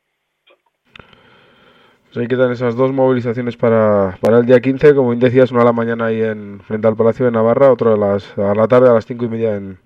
Pues 2.05 2.17
ahí 2.17 2.29
quedan 2.29 2.53
esas 2.53 2.77
dos 2.77 2.93
movilizaciones 2.93 3.57
para, 3.57 4.17
para 4.21 4.38
el 4.38 4.47
día 4.47 4.61
15, 4.61 4.95
como 4.95 5.11
bien 5.11 5.21
decías, 5.21 5.51
una 5.51 5.62
a 5.62 5.64
la 5.64 5.73
mañana 5.73 6.07
ahí 6.07 6.23
en, 6.23 6.61
frente 6.61 6.87
al 6.87 6.97
Palacio 6.97 7.27
de 7.27 7.33
Navarra, 7.33 7.73
otra 7.73 7.95
a, 7.95 7.97
las, 7.97 8.38
a 8.38 8.55
la 8.55 8.69
tarde 8.69 8.88
a 8.88 8.93
las 8.93 9.07
cinco 9.07 9.25
y 9.25 9.29
media 9.29 9.57
en, 9.57 9.79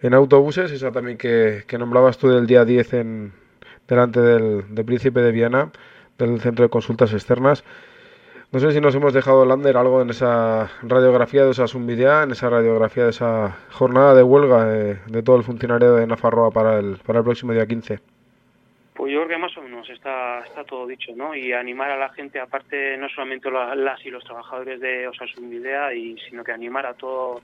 en 0.00 0.14
autobuses, 0.14 0.70
esa 0.70 0.92
también 0.92 1.18
que, 1.18 1.64
que 1.66 1.78
nombrabas 1.78 2.16
tú 2.16 2.28
del 2.28 2.46
día 2.46 2.64
10 2.64 2.94
en, 2.94 3.32
delante 3.86 4.20
del, 4.20 4.74
del 4.74 4.84
Príncipe 4.84 5.20
de 5.20 5.32
Viana, 5.32 5.70
del 6.16 6.40
Centro 6.40 6.64
de 6.64 6.70
Consultas 6.70 7.12
Externas. 7.12 7.64
No 8.52 8.60
sé 8.60 8.72
si 8.72 8.80
nos 8.82 8.94
hemos 8.94 9.14
dejado, 9.14 9.46
Lander, 9.46 9.76
algo 9.78 10.02
en 10.02 10.10
esa 10.10 10.70
radiografía 10.82 11.42
de 11.42 11.48
Osasunvidea, 11.50 12.24
en 12.24 12.32
esa 12.32 12.50
radiografía 12.50 13.04
de 13.04 13.10
esa 13.10 13.56
jornada 13.70 14.14
de 14.14 14.22
huelga 14.22 14.66
de, 14.66 15.22
todo 15.22 15.36
el 15.36 15.42
funcionario 15.42 15.94
de 15.94 16.06
Nafarroa 16.06 16.50
para 16.50 16.78
el, 16.78 16.98
para 16.98 17.20
el 17.20 17.24
próximo 17.24 17.52
día 17.54 17.66
15. 17.66 17.98
Pues 18.94 19.10
yo 19.10 19.20
creo 19.24 19.28
que 19.28 19.38
más 19.38 19.56
o 19.56 19.62
menos 19.62 19.88
está, 19.88 20.40
está 20.44 20.64
todo 20.64 20.86
dicho, 20.86 21.12
¿no? 21.16 21.34
Y 21.34 21.54
animar 21.54 21.90
a 21.92 21.96
la 21.96 22.10
gente, 22.10 22.38
aparte, 22.40 22.98
no 22.98 23.08
solamente 23.08 23.50
la- 23.50 23.74
las 23.74 24.04
y 24.04 24.10
los 24.10 24.22
trabajadores 24.22 24.80
de 24.80 25.08
Osasun 25.08 25.48
Videa, 25.48 25.94
y, 25.94 26.18
sino 26.28 26.44
que 26.44 26.52
animar 26.52 26.84
a 26.84 26.92
todo 26.94 27.40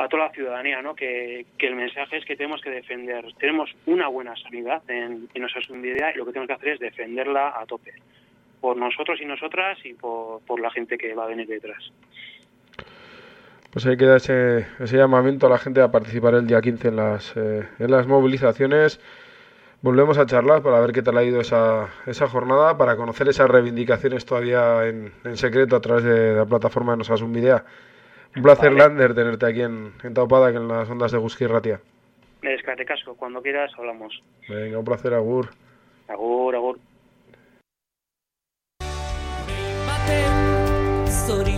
a 0.00 0.06
toda 0.08 0.26
la 0.26 0.32
ciudadanía, 0.32 0.80
¿no? 0.80 0.94
Que, 0.94 1.44
que 1.58 1.66
el 1.66 1.74
mensaje 1.74 2.18
es 2.18 2.24
que 2.24 2.36
tenemos 2.36 2.60
que 2.60 2.70
defender, 2.70 3.24
tenemos 3.38 3.68
una 3.86 4.06
buena 4.06 4.36
sanidad 4.36 4.80
en, 4.88 5.28
en 5.34 5.44
Osasun 5.44 5.80
Videa 5.82 6.12
y 6.14 6.18
lo 6.18 6.24
que 6.24 6.32
tenemos 6.32 6.46
que 6.48 6.54
hacer 6.54 6.68
es 6.74 6.78
defenderla 6.80 7.54
a 7.56 7.66
tope, 7.66 7.92
por 8.60 8.76
nosotros 8.76 9.20
y 9.20 9.24
nosotras 9.24 9.78
y 9.84 9.94
por, 9.94 10.40
por 10.42 10.60
la 10.60 10.70
gente 10.70 10.98
que 10.98 11.14
va 11.14 11.24
a 11.24 11.28
venir 11.28 11.46
detrás. 11.46 11.92
Pues 13.72 13.86
ahí 13.86 13.96
queda 13.96 14.16
ese, 14.16 14.66
ese 14.80 14.96
llamamiento 14.96 15.46
a 15.46 15.50
la 15.50 15.58
gente 15.58 15.80
a 15.80 15.90
participar 15.90 16.34
el 16.34 16.46
día 16.46 16.60
15 16.60 16.88
en 16.88 16.96
las, 16.96 17.36
eh, 17.36 17.68
en 17.78 17.90
las 17.90 18.06
movilizaciones. 18.06 19.00
Volvemos 19.82 20.18
a 20.18 20.26
charlar 20.26 20.62
para 20.62 20.80
ver 20.80 20.92
qué 20.92 21.02
tal 21.02 21.18
ha 21.18 21.22
ido 21.22 21.40
esa, 21.40 21.88
esa 22.06 22.26
jornada, 22.26 22.76
para 22.76 22.96
conocer 22.96 23.28
esas 23.28 23.48
reivindicaciones 23.48 24.24
todavía 24.24 24.86
en, 24.86 25.12
en 25.22 25.36
secreto 25.36 25.76
a 25.76 25.80
través 25.80 26.02
de 26.02 26.34
la 26.34 26.46
plataforma 26.46 26.92
de 26.92 26.98
Nosasun 26.98 27.32
Videa. 27.32 27.64
Un 28.34 28.42
placer, 28.42 28.70
Vale. 28.70 28.78
Lander, 28.78 29.14
tenerte 29.14 29.46
aquí 29.46 29.62
en, 29.62 29.92
en 30.02 30.14
Taupada, 30.14 30.50
que 30.50 30.56
en 30.56 30.68
las 30.68 30.88
ondas 30.90 31.12
de 31.12 31.18
Gusky 31.18 31.46
Ratia. 31.46 31.80
Descarte 32.42 32.84
casco, 32.84 33.14
cuando 33.16 33.42
quieras 33.42 33.70
hablamos. 33.78 34.22
Venga, 34.48 34.78
un 34.78 34.84
placer, 34.84 35.14
Agur. 35.14 35.50
Agur, 36.08 36.56
agur. 36.56 36.78
zen 40.08 41.06
sortzi 41.26 41.57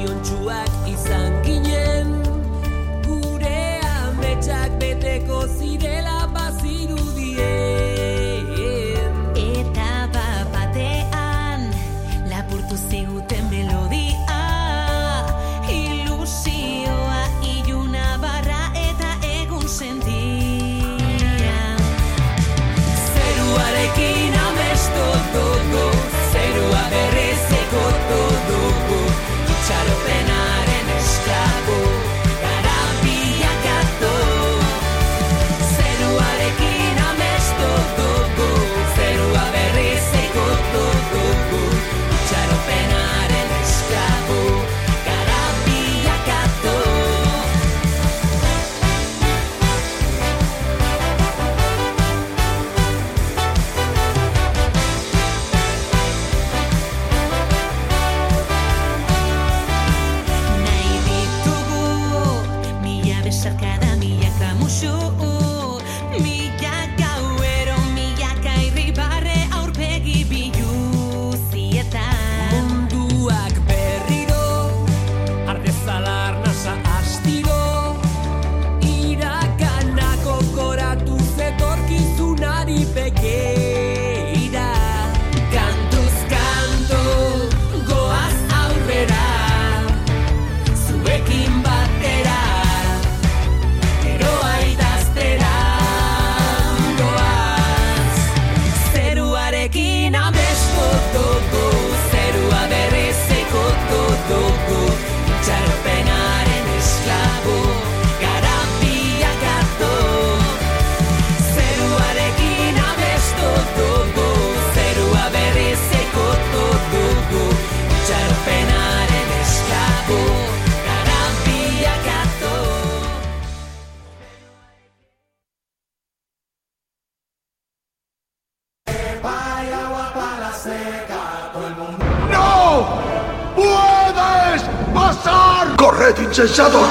insensatos! 136.40 136.88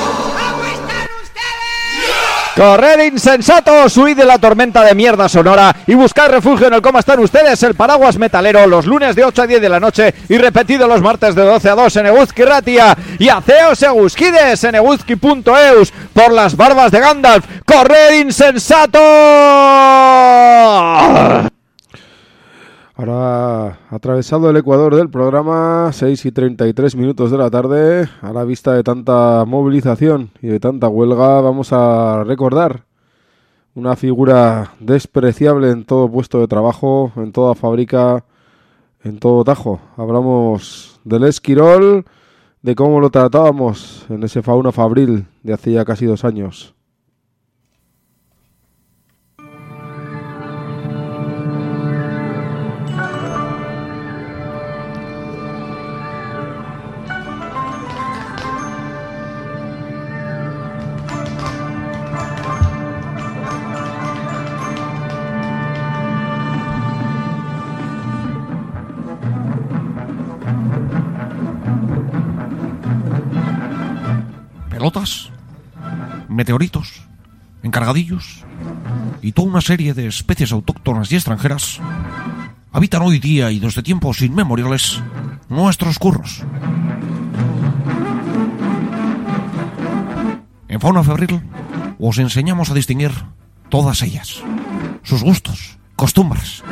Corred 2.55 3.05
insensatos, 3.05 3.95
huid 3.97 4.17
de 4.17 4.25
la 4.25 4.37
tormenta 4.37 4.83
de 4.83 4.93
mierda 4.93 5.29
sonora 5.29 5.75
y 5.87 5.95
buscad 5.95 6.29
refugio 6.29 6.67
en 6.67 6.73
el 6.73 6.81
cómo 6.81 6.99
están 6.99 7.19
ustedes, 7.19 7.63
el 7.63 7.73
paraguas 7.73 8.17
metalero, 8.17 8.67
los 8.67 8.85
lunes 8.85 9.15
de 9.15 9.23
8 9.23 9.43
a 9.43 9.47
10 9.47 9.61
de 9.61 9.69
la 9.69 9.79
noche 9.79 10.13
y 10.27 10.37
repetido 10.37 10.85
los 10.85 11.01
martes 11.01 11.35
de 11.35 11.43
12 11.43 11.69
a 11.69 11.75
2 11.75 11.95
en 11.95 12.07
Eguzki 12.07 12.43
Ratia 12.43 12.97
y 13.17 13.29
haceos 13.29 13.81
eguzquides 13.81 14.63
en 14.65 14.75
eguzki.eus 14.75 15.93
por 16.13 16.33
las 16.33 16.57
barbas 16.57 16.91
de 16.91 16.99
Gandalf. 16.99 17.45
Corred 17.65 18.19
insensatos. 18.19 18.99
Ahora, 22.99 23.79
atravesado 23.89 24.49
el 24.49 24.57
Ecuador 24.57 24.93
del 24.93 25.09
programa, 25.09 25.89
6 25.93 26.25
y 26.25 26.31
33 26.33 26.97
minutos 26.97 27.31
de 27.31 27.37
la 27.37 27.49
tarde, 27.49 28.09
a 28.21 28.33
la 28.33 28.43
vista 28.43 28.73
de 28.73 28.83
tanta 28.83 29.45
movilización 29.47 30.31
y 30.41 30.47
de 30.47 30.59
tanta 30.59 30.89
huelga, 30.89 31.39
vamos 31.39 31.71
a 31.71 32.25
recordar 32.25 32.83
una 33.73 33.95
figura 33.95 34.73
despreciable 34.81 35.71
en 35.71 35.85
todo 35.85 36.11
puesto 36.11 36.41
de 36.41 36.49
trabajo, 36.49 37.13
en 37.15 37.31
toda 37.31 37.55
fábrica, 37.55 38.25
en 39.05 39.17
todo 39.19 39.45
tajo. 39.45 39.79
Hablamos 39.95 40.99
del 41.05 41.23
Esquirol, 41.23 42.03
de 42.61 42.75
cómo 42.75 42.99
lo 42.99 43.11
tratábamos 43.11 44.07
en 44.09 44.23
ese 44.23 44.41
fauna 44.41 44.73
fabril 44.73 45.25
de 45.41 45.53
hace 45.53 45.71
ya 45.71 45.85
casi 45.85 46.05
dos 46.05 46.25
años. 46.25 46.75
Meteoritos, 76.29 77.01
encargadillos 77.63 78.45
y 79.21 79.31
toda 79.33 79.49
una 79.49 79.61
serie 79.61 79.93
de 79.93 80.07
especies 80.07 80.51
autóctonas 80.51 81.11
y 81.11 81.15
extranjeras 81.15 81.79
habitan 82.71 83.01
hoy 83.01 83.19
día 83.19 83.51
y 83.51 83.59
desde 83.59 83.83
tiempos 83.83 84.21
inmemoriales 84.21 85.01
nuestros 85.49 85.99
curros. 85.99 86.43
En 90.67 90.79
Fauna 90.79 91.03
Febril 91.03 91.41
os 91.99 92.17
enseñamos 92.19 92.69
a 92.69 92.75
distinguir 92.75 93.11
todas 93.69 94.01
ellas, 94.03 94.41
sus 95.03 95.23
gustos, 95.23 95.77
costumbres. 95.95 96.63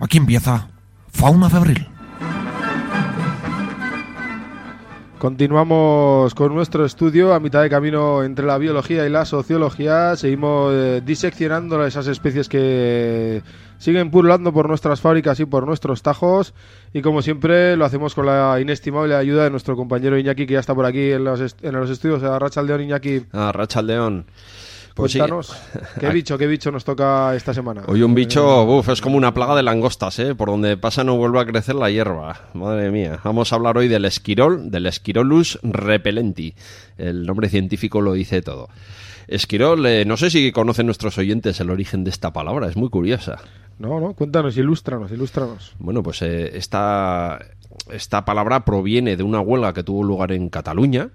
Aquí 0.00 0.18
empieza 0.18 0.68
Fauna 1.12 1.48
Febril. 1.48 1.91
Continuamos 5.22 6.34
con 6.34 6.52
nuestro 6.52 6.84
estudio 6.84 7.32
a 7.32 7.38
mitad 7.38 7.62
de 7.62 7.70
camino 7.70 8.24
entre 8.24 8.44
la 8.44 8.58
biología 8.58 9.06
y 9.06 9.08
la 9.08 9.24
sociología. 9.24 10.16
Seguimos 10.16 10.72
eh, 10.74 11.00
diseccionando 11.06 11.86
esas 11.86 12.08
especies 12.08 12.48
que 12.48 13.40
siguen 13.78 14.10
pululando 14.10 14.52
por 14.52 14.66
nuestras 14.66 15.00
fábricas 15.00 15.38
y 15.38 15.44
por 15.44 15.64
nuestros 15.64 16.02
tajos. 16.02 16.54
Y 16.92 17.02
como 17.02 17.22
siempre, 17.22 17.76
lo 17.76 17.84
hacemos 17.84 18.16
con 18.16 18.26
la 18.26 18.58
inestimable 18.60 19.14
ayuda 19.14 19.44
de 19.44 19.50
nuestro 19.50 19.76
compañero 19.76 20.18
Iñaki, 20.18 20.44
que 20.44 20.54
ya 20.54 20.58
está 20.58 20.74
por 20.74 20.86
aquí 20.86 21.12
en 21.12 21.22
los, 21.22 21.54
en 21.62 21.72
los 21.72 21.88
estudios 21.88 22.20
de 22.20 22.36
Rachaldeón. 22.36 22.80
Iñaki, 22.80 23.26
Ah, 23.30 23.52
Rachaldeón. 23.54 24.26
Pues 24.94 25.12
sí. 25.12 25.18
cuéntanos, 25.18 25.56
¿qué 25.98 26.08
bicho, 26.12 26.36
qué 26.36 26.46
bicho 26.46 26.70
nos 26.70 26.84
toca 26.84 27.34
esta 27.34 27.54
semana? 27.54 27.82
Hoy 27.86 28.02
un 28.02 28.14
bicho, 28.14 28.64
uf, 28.64 28.88
es 28.88 29.00
como 29.00 29.16
una 29.16 29.32
plaga 29.32 29.56
de 29.56 29.62
langostas, 29.62 30.18
¿eh? 30.18 30.34
Por 30.34 30.48
donde 30.48 30.76
pasa 30.76 31.02
no 31.04 31.16
vuelve 31.16 31.40
a 31.40 31.46
crecer 31.46 31.74
la 31.74 31.90
hierba. 31.90 32.48
Madre 32.52 32.90
mía. 32.90 33.20
Vamos 33.24 33.52
a 33.52 33.56
hablar 33.56 33.78
hoy 33.78 33.88
del 33.88 34.04
esquirol, 34.04 34.70
del 34.70 34.86
Esquirolus 34.86 35.58
repelenti. 35.62 36.54
El 36.98 37.24
nombre 37.24 37.48
científico 37.48 38.00
lo 38.00 38.12
dice 38.12 38.42
todo. 38.42 38.68
Esquirol, 39.28 39.86
eh, 39.86 40.04
no 40.04 40.16
sé 40.16 40.30
si 40.30 40.52
conocen 40.52 40.86
nuestros 40.86 41.16
oyentes 41.16 41.58
el 41.60 41.70
origen 41.70 42.04
de 42.04 42.10
esta 42.10 42.32
palabra, 42.32 42.68
es 42.68 42.76
muy 42.76 42.90
curiosa. 42.90 43.38
No, 43.78 43.98
no, 43.98 44.14
cuéntanos, 44.14 44.56
ilústranos, 44.56 45.10
ilústranos. 45.10 45.74
Bueno, 45.78 46.02
pues 46.02 46.22
eh, 46.22 46.56
esta, 46.56 47.38
esta 47.90 48.24
palabra 48.24 48.64
proviene 48.64 49.16
de 49.16 49.22
una 49.22 49.40
huelga 49.40 49.72
que 49.72 49.82
tuvo 49.82 50.02
lugar 50.02 50.32
en 50.32 50.48
Cataluña 50.50 51.10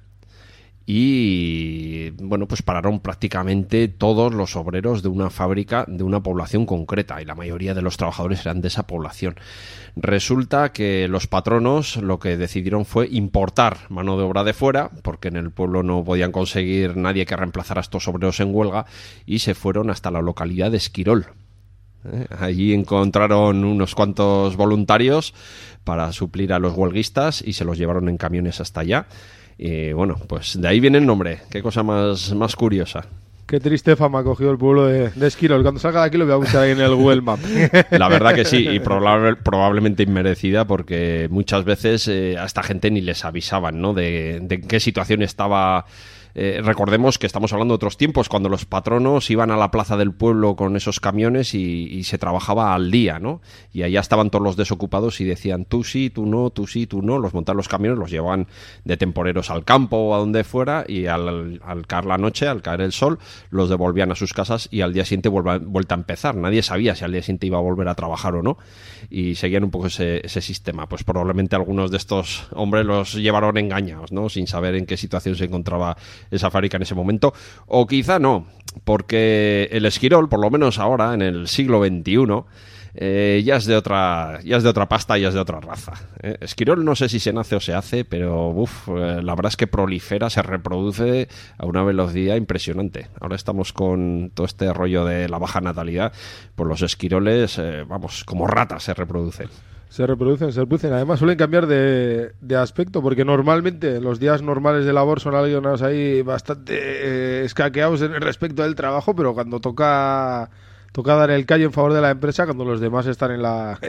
y, 0.89 2.11
bueno, 2.11 2.47
pues 2.47 2.61
pararon 2.61 3.01
prácticamente 3.01 3.89
todos 3.89 4.33
los 4.33 4.55
obreros 4.55 5.03
de 5.03 5.09
una 5.09 5.29
fábrica 5.29 5.83
de 5.85 6.05
una 6.05 6.23
población 6.23 6.65
concreta 6.65 7.21
y 7.21 7.25
la 7.25 7.35
mayoría 7.35 7.73
de 7.73 7.81
los 7.81 7.97
trabajadores 7.97 8.39
eran 8.45 8.61
de 8.61 8.69
esa 8.69 8.88
población. 8.88 9.35
Resulta 9.97 10.71
que 10.71 11.09
los 11.09 11.27
patronos 11.27 11.97
lo 11.97 12.19
que 12.19 12.38
decidieron 12.38 12.85
fue 12.85 13.09
importar 13.11 13.79
mano 13.89 14.17
de 14.17 14.23
obra 14.23 14.45
de 14.45 14.53
fuera, 14.53 14.89
porque 15.01 15.27
en 15.27 15.35
el 15.35 15.51
pueblo 15.51 15.83
no 15.83 16.05
podían 16.05 16.31
conseguir 16.31 16.95
nadie 16.95 17.25
que 17.25 17.35
reemplazara 17.35 17.81
a 17.81 17.81
estos 17.81 18.07
obreros 18.07 18.39
en 18.39 18.55
huelga, 18.55 18.85
y 19.25 19.39
se 19.39 19.55
fueron 19.55 19.89
hasta 19.89 20.09
la 20.09 20.21
localidad 20.21 20.71
de 20.71 20.77
Esquirol, 20.77 21.25
¿eh? 22.05 22.27
Allí 22.39 22.73
encontraron 22.73 23.65
unos 23.65 23.93
cuantos 23.93 24.55
voluntarios 24.55 25.33
para 25.83 26.13
suplir 26.13 26.53
a 26.53 26.59
los 26.59 26.77
huelguistas 26.77 27.43
y 27.45 27.53
se 27.53 27.65
los 27.65 27.77
llevaron 27.77 28.07
en 28.07 28.17
camiones 28.17 28.61
hasta 28.61 28.79
allá. 28.79 29.07
Y 29.58 29.91
bueno, 29.93 30.16
pues 30.28 30.60
de 30.62 30.68
ahí 30.68 30.80
viene 30.80 30.97
el 30.99 31.05
nombre. 31.05 31.39
Qué 31.49 31.62
cosa 31.62 31.84
más, 31.84 32.34
más 32.34 32.55
curiosa. 32.55 33.05
Qué 33.47 33.62
triste 33.62 33.95
fama 33.95 34.20
ha 34.20 34.24
cogido 34.24 34.51
el 34.51 34.58
pueblo 34.58 34.86
de, 34.88 35.10
de 35.10 35.28
Esquirol. 35.28 35.62
Cuando 35.64 35.80
salga 35.80 36.01
de 36.01 36.08
aquí 36.08 36.18
lo 36.18 36.26
voy 36.26 36.34
a 36.34 36.38
buscar 36.38 36.64
ahí 36.64 36.72
en 36.72 36.82
el 36.82 36.93
Google 36.93 37.22
Map. 37.22 37.39
La 37.91 38.10
verdad 38.10 38.36
que 38.36 38.43
sí, 38.43 38.68
y 38.68 38.80
probable- 38.80 39.38
probablemente 39.38 40.03
inmerecida 40.03 40.66
porque 40.68 41.28
muchas 41.32 41.64
veces 41.64 42.08
eh, 42.10 42.36
a 42.38 42.43
esta 42.45 42.62
gente 42.62 42.91
ni 42.91 42.99
les 42.99 43.24
avisaban 43.24 43.80
¿no? 43.82 43.93
de, 43.93 44.39
de 44.41 44.55
en 44.55 44.68
qué 44.68 44.80
situación 44.82 45.22
estaba. 45.22 45.86
Eh, 46.39 46.61
recordemos 46.63 47.17
que 47.17 47.25
estamos 47.25 47.51
hablando 47.51 47.73
de 47.73 47.77
otros 47.77 47.97
tiempos, 47.97 48.29
cuando 48.29 48.47
los 48.47 48.65
patronos 48.65 49.31
iban 49.31 49.49
a 49.49 49.57
la 49.57 49.71
plaza 49.71 49.97
del 49.97 50.13
pueblo 50.13 50.55
con 50.55 50.75
esos 50.75 50.99
camiones 50.99 51.55
y, 51.55 52.03
se 52.03 52.19
trabajaba 52.19 52.75
al 52.75 52.91
día, 52.91 53.17
¿no? 53.17 53.41
Y 53.73 53.81
allá 53.81 53.99
estaban 53.99 54.29
todos 54.29 54.43
los 54.43 54.55
desocupados 54.55 55.19
y 55.19 55.25
decían 55.25 55.65
tú 55.65 55.83
sí, 55.83 56.11
tú 56.11 56.27
no, 56.27 56.51
tú 56.51 56.67
sí, 56.67 56.85
tú 56.85 57.01
no. 57.01 57.17
Los 57.17 57.33
montaban 57.33 57.57
los 57.57 57.67
camiones, 57.67 57.97
los 57.97 58.11
llevaban 58.11 58.45
de 58.85 58.97
temporeros 58.97 59.49
al 59.49 59.65
campo 59.65 59.97
o 59.97 60.15
a 60.15 60.19
donde 60.19 60.43
fuera 60.43 60.85
y 60.88 61.07
al, 61.07 61.59
al 61.65 61.88
caer 61.88 62.05
la 62.05 62.19
noche, 62.19 62.47
al 62.47 62.61
caer 62.61 62.81
el 62.81 62.91
sol, 62.91 63.17
los 63.49 63.67
devolvían 63.67 64.11
a 64.11 64.15
sus 64.15 64.31
casas 64.31 64.69
y 64.69 64.81
al 64.81 64.93
día 64.93 65.05
siguiente 65.05 65.29
vuelta 65.29 65.95
a 65.95 65.97
empezar. 65.97 66.35
Nadie 66.35 66.61
sabía 66.61 66.93
si 66.93 67.03
al 67.03 67.13
día 67.13 67.23
siguiente 67.23 67.47
iba 67.47 67.57
a 67.57 67.61
volver 67.61 67.88
a 67.88 67.95
trabajar 67.95 68.35
o 68.35 68.43
no 68.43 68.59
y 69.09 69.33
seguían 69.35 69.63
un 69.63 69.71
poco 69.71 69.88
ese, 69.88 70.23
ese 70.23 70.41
sistema. 70.41 70.88
Pues 70.88 71.03
probablemente 71.03 71.55
algunos 71.55 71.89
de 71.89 71.97
estos 71.97 72.47
hombres 72.51 72.85
los 72.85 73.15
llevaron 73.15 73.57
engañados, 73.57 74.11
¿no? 74.11 74.29
Sin 74.29 74.45
saber 74.45 74.75
en 74.75 74.85
qué 74.85 74.97
situación 74.97 75.35
se 75.35 75.45
encontraba 75.45 75.97
esa 76.32 76.51
fábrica 76.51 76.78
en 76.78 76.84
ese 76.84 76.95
momento. 76.95 77.34
O 77.65 77.88
quizá 77.88 78.19
no, 78.19 78.47
porque 78.84 79.69
el 79.71 79.86
esquirol, 79.86 80.30
por 80.30 80.39
lo 80.39 80.49
menos 80.49 80.80
ahora, 80.80 81.13
en 81.13 81.21
el 81.21 81.47
siglo 81.47 81.84
XXI, 81.84 82.45
eh, 82.99 83.43
ya 83.45 83.57
es 83.57 83.67
de 83.67 83.75
otra 83.75 84.39
ya 84.43 84.57
es 84.57 84.63
de 84.63 84.69
otra 84.69 84.89
pasta 84.89 85.19
ya 85.19 85.28
es 85.28 85.36
de 85.36 85.39
otra 85.39 85.59
raza 85.59 85.93
eh, 86.19 86.38
esquirol 86.41 86.84
no 86.84 86.95
sé 86.95 87.09
si 87.09 87.19
se 87.19 87.32
nace 87.32 87.55
o 87.55 87.59
se 87.59 87.75
hace 87.75 88.05
pero 88.05 88.55
eh, 88.88 89.21
la 89.21 89.36
verdad 89.36 89.51
es 89.51 89.55
que 89.55 89.67
prolifera 89.67 90.32
se 90.32 90.41
reproduce 90.41 91.28
a 91.59 91.67
una 91.67 91.84
velocidad 91.84 92.38
impresionante 92.38 93.07
ahora 93.21 93.36
estamos 93.36 93.71
con 93.71 94.32
todo 94.34 94.47
este 94.47 94.73
rollo 94.73 95.05
de 95.05 95.30
la 95.30 95.38
baja 95.38 95.61
natalidad 95.61 96.11
pues 96.55 96.67
los 96.67 96.82
esquiroles 96.82 97.61
vamos 97.88 98.23
como 98.23 98.47
ratas 98.47 98.82
se 98.82 98.95
reproducen 98.95 99.49
Se 99.89 100.05
reproducen, 100.05 100.51
se 100.51 100.59
reproducen. 100.59 100.93
Además 100.93 101.19
suelen 101.19 101.38
cambiar 101.38 101.67
de, 101.67 102.33
de 102.41 102.55
aspecto 102.55 103.01
porque 103.01 103.23
normalmente 103.23 104.01
los 104.01 104.19
días 104.19 104.41
normales 104.41 104.85
de 104.85 104.93
labor 104.93 105.19
son 105.19 105.35
algunos 105.35 105.81
ahí 105.81 106.21
bastante 106.21 106.73
eh, 106.75 107.45
escaqueados 107.45 108.01
en 108.01 108.13
respecto 108.13 108.63
del 108.63 108.75
trabajo, 108.75 109.15
pero 109.15 109.33
cuando 109.33 109.59
toca 109.59 110.49
toca 110.97 111.13
dar 111.13 111.29
el 111.29 111.45
callo 111.45 111.65
en 111.65 111.73
favor 111.73 111.93
de 111.93 112.01
la 112.01 112.09
empresa, 112.09 112.45
cuando 112.45 112.65
los 112.65 112.79
demás 112.79 113.05
están 113.05 113.29
en 113.29 113.43
la 113.43 113.79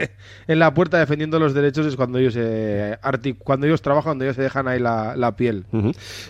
en 0.47 0.59
la 0.59 0.75
puerta 0.75 0.99
defendiendo 0.99 1.39
los 1.39 1.55
derechos 1.55 1.87
es 1.87 1.95
cuando 1.95 2.19
ellos 2.19 2.35
eh, 2.37 2.97
cuando 3.39 3.65
ellos 3.65 3.81
trabajan, 3.81 4.11
cuando 4.11 4.25
ellos 4.25 4.35
se 4.35 4.43
dejan 4.43 4.67
ahí 4.67 4.79
la, 4.79 5.15
la 5.15 5.35
piel. 5.35 5.65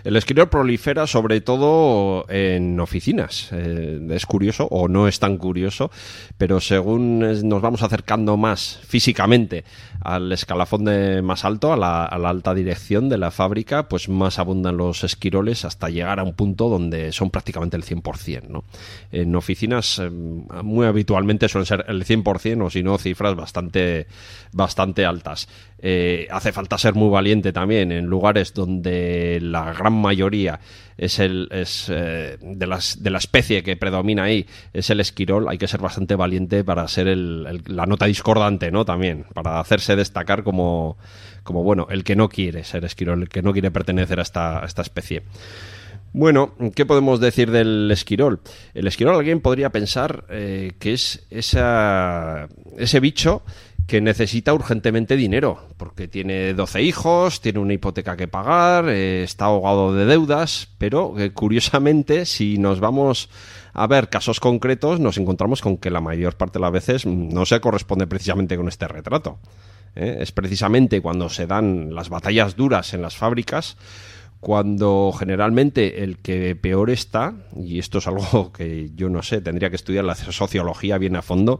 El 0.05 0.15
esquirol 0.15 0.47
prolifera 0.47 1.05
sobre 1.05 1.41
todo 1.41 2.25
en 2.29 2.79
oficinas. 2.79 3.49
Eh, 3.51 4.07
es 4.11 4.25
curioso 4.25 4.69
o 4.71 4.87
no 4.87 5.09
es 5.09 5.19
tan 5.19 5.37
curioso, 5.37 5.91
pero 6.37 6.61
según 6.61 7.19
nos 7.19 7.61
vamos 7.61 7.83
acercando 7.83 8.37
más 8.37 8.79
físicamente 8.87 9.65
al 10.01 10.31
escalafón 10.31 10.85
de 10.85 11.21
más 11.21 11.45
alto, 11.45 11.73
a 11.73 11.77
la, 11.77 12.05
alta 12.05 12.53
dirección 12.53 13.09
de 13.09 13.17
la 13.17 13.31
fábrica, 13.31 13.87
pues 13.89 14.09
más 14.09 14.39
abundan 14.39 14.77
los 14.77 15.03
esquiroles 15.03 15.65
hasta 15.65 15.89
llegar 15.89 16.19
a 16.19 16.23
un 16.23 16.33
punto 16.33 16.69
donde 16.69 17.11
son 17.11 17.29
prácticamente 17.29 17.77
el 17.77 17.83
100%. 17.83 18.47
¿no? 18.47 18.63
En 19.11 19.35
oficinas 19.35 19.99
eh, 19.99 20.09
muy 20.09 20.85
habitualmente 20.85 21.49
suelen 21.49 21.65
ser 21.65 21.85
el 21.87 22.05
100% 22.05 22.65
o 22.65 22.69
si 22.69 22.83
no 22.83 22.97
cifras 22.97 23.35
bastante, 23.35 24.07
bastante 24.51 25.05
altas. 25.05 25.47
Eh, 25.81 26.27
hace 26.29 26.51
falta 26.51 26.77
ser 26.77 26.93
muy 26.93 27.09
valiente 27.09 27.53
también 27.53 27.91
en 27.93 28.05
lugares 28.05 28.53
donde 28.53 29.39
la 29.41 29.71
gran 29.73 29.93
mayoría 29.93 30.59
es 30.97 31.19
el 31.19 31.47
es 31.51 31.87
eh, 31.89 32.37
de 32.41 32.67
las 32.67 33.01
de 33.01 33.09
la 33.09 33.17
especie 33.19 33.63
que 33.63 33.77
predomina 33.77 34.23
ahí 34.23 34.45
es 34.73 34.89
el 34.89 34.99
esquirol. 34.99 35.47
Hay 35.47 35.57
que 35.57 35.67
ser 35.69 35.79
bastante 35.79 36.15
valiente 36.15 36.65
para 36.65 36.85
ser 36.89 37.07
el- 37.07 37.63
la 37.65 37.85
nota 37.85 38.05
discordante 38.07 38.71
no 38.71 38.83
también 38.83 39.25
para 39.33 39.59
hacerse 39.61 39.95
destacar 39.95 40.43
como 40.43 40.97
como 41.43 41.63
bueno 41.63 41.87
el 41.89 42.03
que 42.03 42.17
no 42.17 42.27
quiere 42.27 42.65
ser 42.65 42.83
esquirol 42.83 43.21
el 43.21 43.29
que 43.29 43.41
no 43.41 43.53
quiere 43.53 43.71
pertenecer 43.71 44.19
a 44.19 44.23
esta, 44.23 44.61
esta 44.65 44.81
especie. 44.81 45.23
Bueno, 46.11 46.55
¿qué 46.73 46.87
podemos 46.87 47.19
decir 47.19 47.51
del 47.51 47.89
esquirol? 47.91 48.39
El 48.73 48.87
esquirol 48.87 49.15
alguien 49.15 49.41
podría 49.41 49.69
pensar 49.69 50.25
eh, 50.31 50.71
que 50.79 50.93
es 50.93 51.27
esa, 51.29 52.47
ese 52.79 52.99
bicho 52.99 53.43
que 53.89 54.01
necesita 54.01 54.53
urgentemente 54.53 55.15
dinero, 55.15 55.65
porque 55.75 56.07
tiene 56.07 56.53
12 56.53 56.83
hijos, 56.83 57.41
tiene 57.41 57.57
una 57.57 57.73
hipoteca 57.73 58.15
que 58.15 58.27
pagar, 58.27 58.87
eh, 58.87 59.23
está 59.23 59.45
ahogado 59.45 59.95
de 59.95 60.05
deudas, 60.05 60.69
pero 60.77 61.19
eh, 61.19 61.31
curiosamente 61.31 62.27
si 62.27 62.59
nos 62.59 62.79
vamos 62.79 63.29
a 63.73 63.87
ver 63.87 64.09
casos 64.09 64.39
concretos 64.39 64.99
nos 64.99 65.17
encontramos 65.17 65.61
con 65.61 65.77
que 65.77 65.89
la 65.89 66.01
mayor 66.01 66.37
parte 66.37 66.59
de 66.59 66.61
las 66.61 66.71
veces 66.71 67.07
no 67.07 67.47
se 67.47 67.59
corresponde 67.61 68.05
precisamente 68.05 68.57
con 68.57 68.67
este 68.67 68.87
retrato. 68.87 69.39
¿eh? 69.95 70.17
Es 70.19 70.31
precisamente 70.31 71.01
cuando 71.01 71.27
se 71.27 71.47
dan 71.47 71.95
las 71.95 72.09
batallas 72.09 72.55
duras 72.55 72.93
en 72.93 73.01
las 73.01 73.17
fábricas 73.17 73.75
cuando 74.39 75.13
generalmente 75.17 76.03
el 76.03 76.19
que 76.19 76.55
peor 76.55 76.89
está, 76.89 77.33
y 77.57 77.79
esto 77.79 77.97
es 77.97 78.07
algo 78.07 78.53
que 78.53 78.91
yo 78.95 79.09
no 79.09 79.21
sé, 79.21 79.41
tendría 79.41 79.69
que 79.69 79.75
estudiar 79.75 80.05
la 80.05 80.15
sociología 80.15 80.97
bien 80.97 81.15
a 81.15 81.21
fondo, 81.21 81.59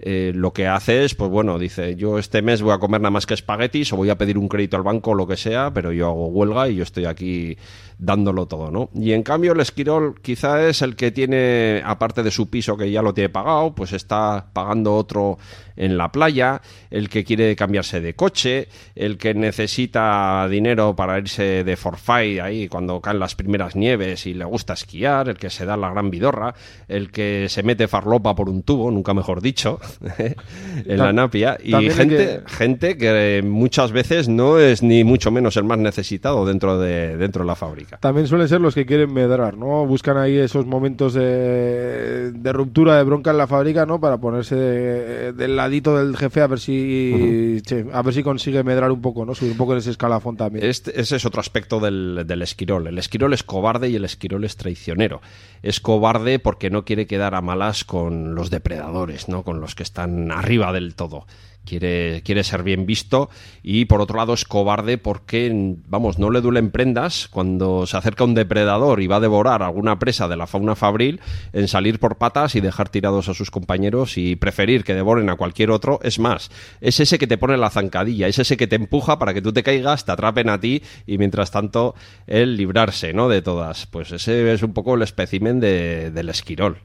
eh, 0.00 0.32
lo 0.34 0.52
que 0.52 0.66
hace 0.66 1.04
es, 1.04 1.14
pues 1.14 1.30
bueno, 1.30 1.58
dice, 1.58 1.96
yo 1.96 2.18
este 2.18 2.40
mes 2.40 2.62
voy 2.62 2.72
a 2.72 2.78
comer 2.78 3.00
nada 3.00 3.10
más 3.10 3.26
que 3.26 3.34
espaguetis 3.34 3.92
o 3.92 3.96
voy 3.96 4.10
a 4.10 4.18
pedir 4.18 4.38
un 4.38 4.48
crédito 4.48 4.76
al 4.76 4.84
banco 4.84 5.10
o 5.10 5.14
lo 5.14 5.26
que 5.26 5.36
sea, 5.36 5.72
pero 5.72 5.92
yo 5.92 6.06
hago 6.06 6.28
huelga 6.28 6.68
y 6.68 6.76
yo 6.76 6.82
estoy 6.84 7.04
aquí 7.04 7.56
dándolo 7.98 8.46
todo, 8.46 8.70
¿no? 8.70 8.90
Y 8.94 9.12
en 9.12 9.24
cambio 9.24 9.52
el 9.52 9.60
esquirol 9.60 10.20
quizá 10.22 10.68
es 10.68 10.82
el 10.82 10.94
que 10.94 11.10
tiene, 11.10 11.82
aparte 11.84 12.22
de 12.22 12.30
su 12.30 12.48
piso 12.48 12.76
que 12.76 12.90
ya 12.90 13.02
lo 13.02 13.12
tiene 13.12 13.28
pagado, 13.28 13.74
pues 13.74 13.92
está 13.92 14.46
pagando 14.52 14.94
otro 14.94 15.38
en 15.74 15.96
la 15.96 16.10
playa, 16.10 16.60
el 16.90 17.08
que 17.08 17.24
quiere 17.24 17.54
cambiarse 17.56 18.00
de 18.00 18.14
coche, 18.14 18.68
el 18.94 19.16
que 19.18 19.34
necesita 19.34 20.46
dinero 20.48 20.94
para 20.94 21.18
irse 21.18 21.64
de 21.64 21.76
forfait 21.76 22.40
ahí 22.40 22.68
cuando 22.68 23.00
caen 23.00 23.20
las 23.20 23.34
primeras 23.34 23.76
nieves 23.76 24.26
y 24.26 24.34
le 24.34 24.44
gusta 24.44 24.74
esquiar, 24.74 25.28
el 25.28 25.36
que 25.36 25.50
se 25.50 25.64
da 25.64 25.76
la 25.76 25.90
gran 25.90 26.10
vidorra, 26.10 26.54
el 26.88 27.10
que 27.10 27.46
se 27.48 27.62
mete 27.62 27.88
farlopa 27.88 28.34
por 28.34 28.48
un 28.48 28.62
tubo, 28.62 28.90
nunca 28.90 29.14
mejor 29.14 29.40
dicho, 29.40 29.80
en 30.86 30.98
la 30.98 31.12
napia. 31.12 31.58
Y 31.62 31.70
también 31.72 31.92
gente, 31.94 32.16
que- 32.16 32.42
gente 32.46 32.96
que 32.98 33.42
muchas 33.44 33.92
veces 33.92 34.28
no 34.28 34.58
es 34.58 34.82
ni 34.82 35.04
mucho 35.04 35.30
menos 35.30 35.56
el 35.56 35.64
más 35.64 35.78
necesitado 35.78 36.44
dentro 36.46 36.78
de, 36.78 37.16
dentro 37.16 37.42
de 37.42 37.46
la 37.46 37.54
fábrica. 37.54 37.98
También 37.98 38.26
suelen 38.26 38.48
ser 38.48 38.60
los 38.60 38.74
que 38.74 38.86
quieren 38.86 39.12
medrar, 39.12 39.56
¿no? 39.56 39.86
Buscan 39.86 40.16
ahí 40.16 40.36
esos 40.36 40.66
momentos 40.66 41.14
de, 41.14 42.32
de 42.32 42.52
ruptura, 42.52 42.96
de 42.96 43.04
bronca 43.04 43.30
en 43.30 43.38
la 43.38 43.46
fábrica, 43.46 43.86
¿no? 43.86 44.00
Para 44.00 44.18
ponerse 44.18 44.54
de- 44.56 45.32
del 45.32 45.56
ladito 45.56 45.96
del 45.96 46.16
jefe 46.16 46.40
a 46.40 46.46
ver 46.46 46.60
si 46.60 47.60
che, 47.64 47.86
a 47.92 48.02
ver 48.02 48.14
si 48.14 48.22
consigue 48.22 48.62
medrar 48.64 48.90
un 48.90 49.00
poco, 49.00 49.24
¿no? 49.24 49.34
Subir 49.34 49.52
un 49.52 49.58
poco 49.58 49.72
en 49.72 49.78
ese 49.78 49.90
escalafón 49.90 50.36
también. 50.36 50.64
Este- 50.64 50.98
ese 51.00 51.16
es 51.16 51.24
otro 51.24 51.40
aspecto 51.40 51.80
del, 51.80 52.24
del 52.26 52.42
esquirol. 52.42 52.86
El 52.86 52.98
esquirol 52.98 53.32
es 53.32 53.42
cobarde 53.42 53.88
y 53.88 53.96
el 53.96 54.04
esquirol 54.04 54.44
es 54.44 54.56
traicionero. 54.56 55.20
Es 55.62 55.80
cobarde 55.80 56.38
porque 56.38 56.70
no 56.70 56.84
quiere 56.84 57.06
quedar 57.06 57.34
a 57.34 57.40
malas 57.40 57.84
con 57.84 58.34
los 58.34 58.50
depredadores, 58.50 59.28
¿no? 59.28 59.42
Con 59.42 59.60
los 59.60 59.74
que 59.78 59.84
están 59.84 60.30
arriba 60.32 60.72
del 60.74 60.94
todo. 60.94 61.24
Quiere, 61.64 62.22
quiere 62.24 62.44
ser 62.44 62.62
bien 62.62 62.86
visto 62.86 63.28
y 63.62 63.84
por 63.84 64.00
otro 64.00 64.16
lado 64.16 64.32
es 64.32 64.46
cobarde 64.46 64.96
porque, 64.96 65.50
vamos, 65.86 66.18
no 66.18 66.30
le 66.30 66.40
duelen 66.40 66.70
prendas 66.70 67.28
cuando 67.28 67.86
se 67.86 67.94
acerca 67.98 68.24
un 68.24 68.32
depredador 68.32 69.02
y 69.02 69.06
va 69.06 69.16
a 69.16 69.20
devorar 69.20 69.62
alguna 69.62 69.98
presa 69.98 70.28
de 70.28 70.36
la 70.38 70.46
fauna 70.46 70.76
fabril 70.76 71.20
en 71.52 71.68
salir 71.68 72.00
por 72.00 72.16
patas 72.16 72.54
y 72.54 72.62
dejar 72.62 72.88
tirados 72.88 73.28
a 73.28 73.34
sus 73.34 73.50
compañeros 73.50 74.16
y 74.16 74.34
preferir 74.36 74.82
que 74.82 74.94
devoren 74.94 75.28
a 75.28 75.36
cualquier 75.36 75.70
otro. 75.70 76.00
Es 76.02 76.18
más, 76.18 76.50
es 76.80 77.00
ese 77.00 77.18
que 77.18 77.26
te 77.26 77.36
pone 77.36 77.58
la 77.58 77.68
zancadilla, 77.68 78.28
es 78.28 78.38
ese 78.38 78.56
que 78.56 78.66
te 78.66 78.76
empuja 78.76 79.18
para 79.18 79.34
que 79.34 79.42
tú 79.42 79.52
te 79.52 79.62
caigas, 79.62 80.06
te 80.06 80.12
atrapen 80.12 80.48
a 80.48 80.58
ti 80.60 80.82
y 81.06 81.18
mientras 81.18 81.50
tanto 81.50 81.94
el 82.26 82.56
librarse, 82.56 83.12
¿no? 83.12 83.28
De 83.28 83.42
todas. 83.42 83.84
Pues 83.84 84.10
ese 84.10 84.50
es 84.54 84.62
un 84.62 84.72
poco 84.72 84.94
el 84.94 85.02
espécimen 85.02 85.60
de- 85.60 86.10
del 86.12 86.30
esquirol. 86.30 86.78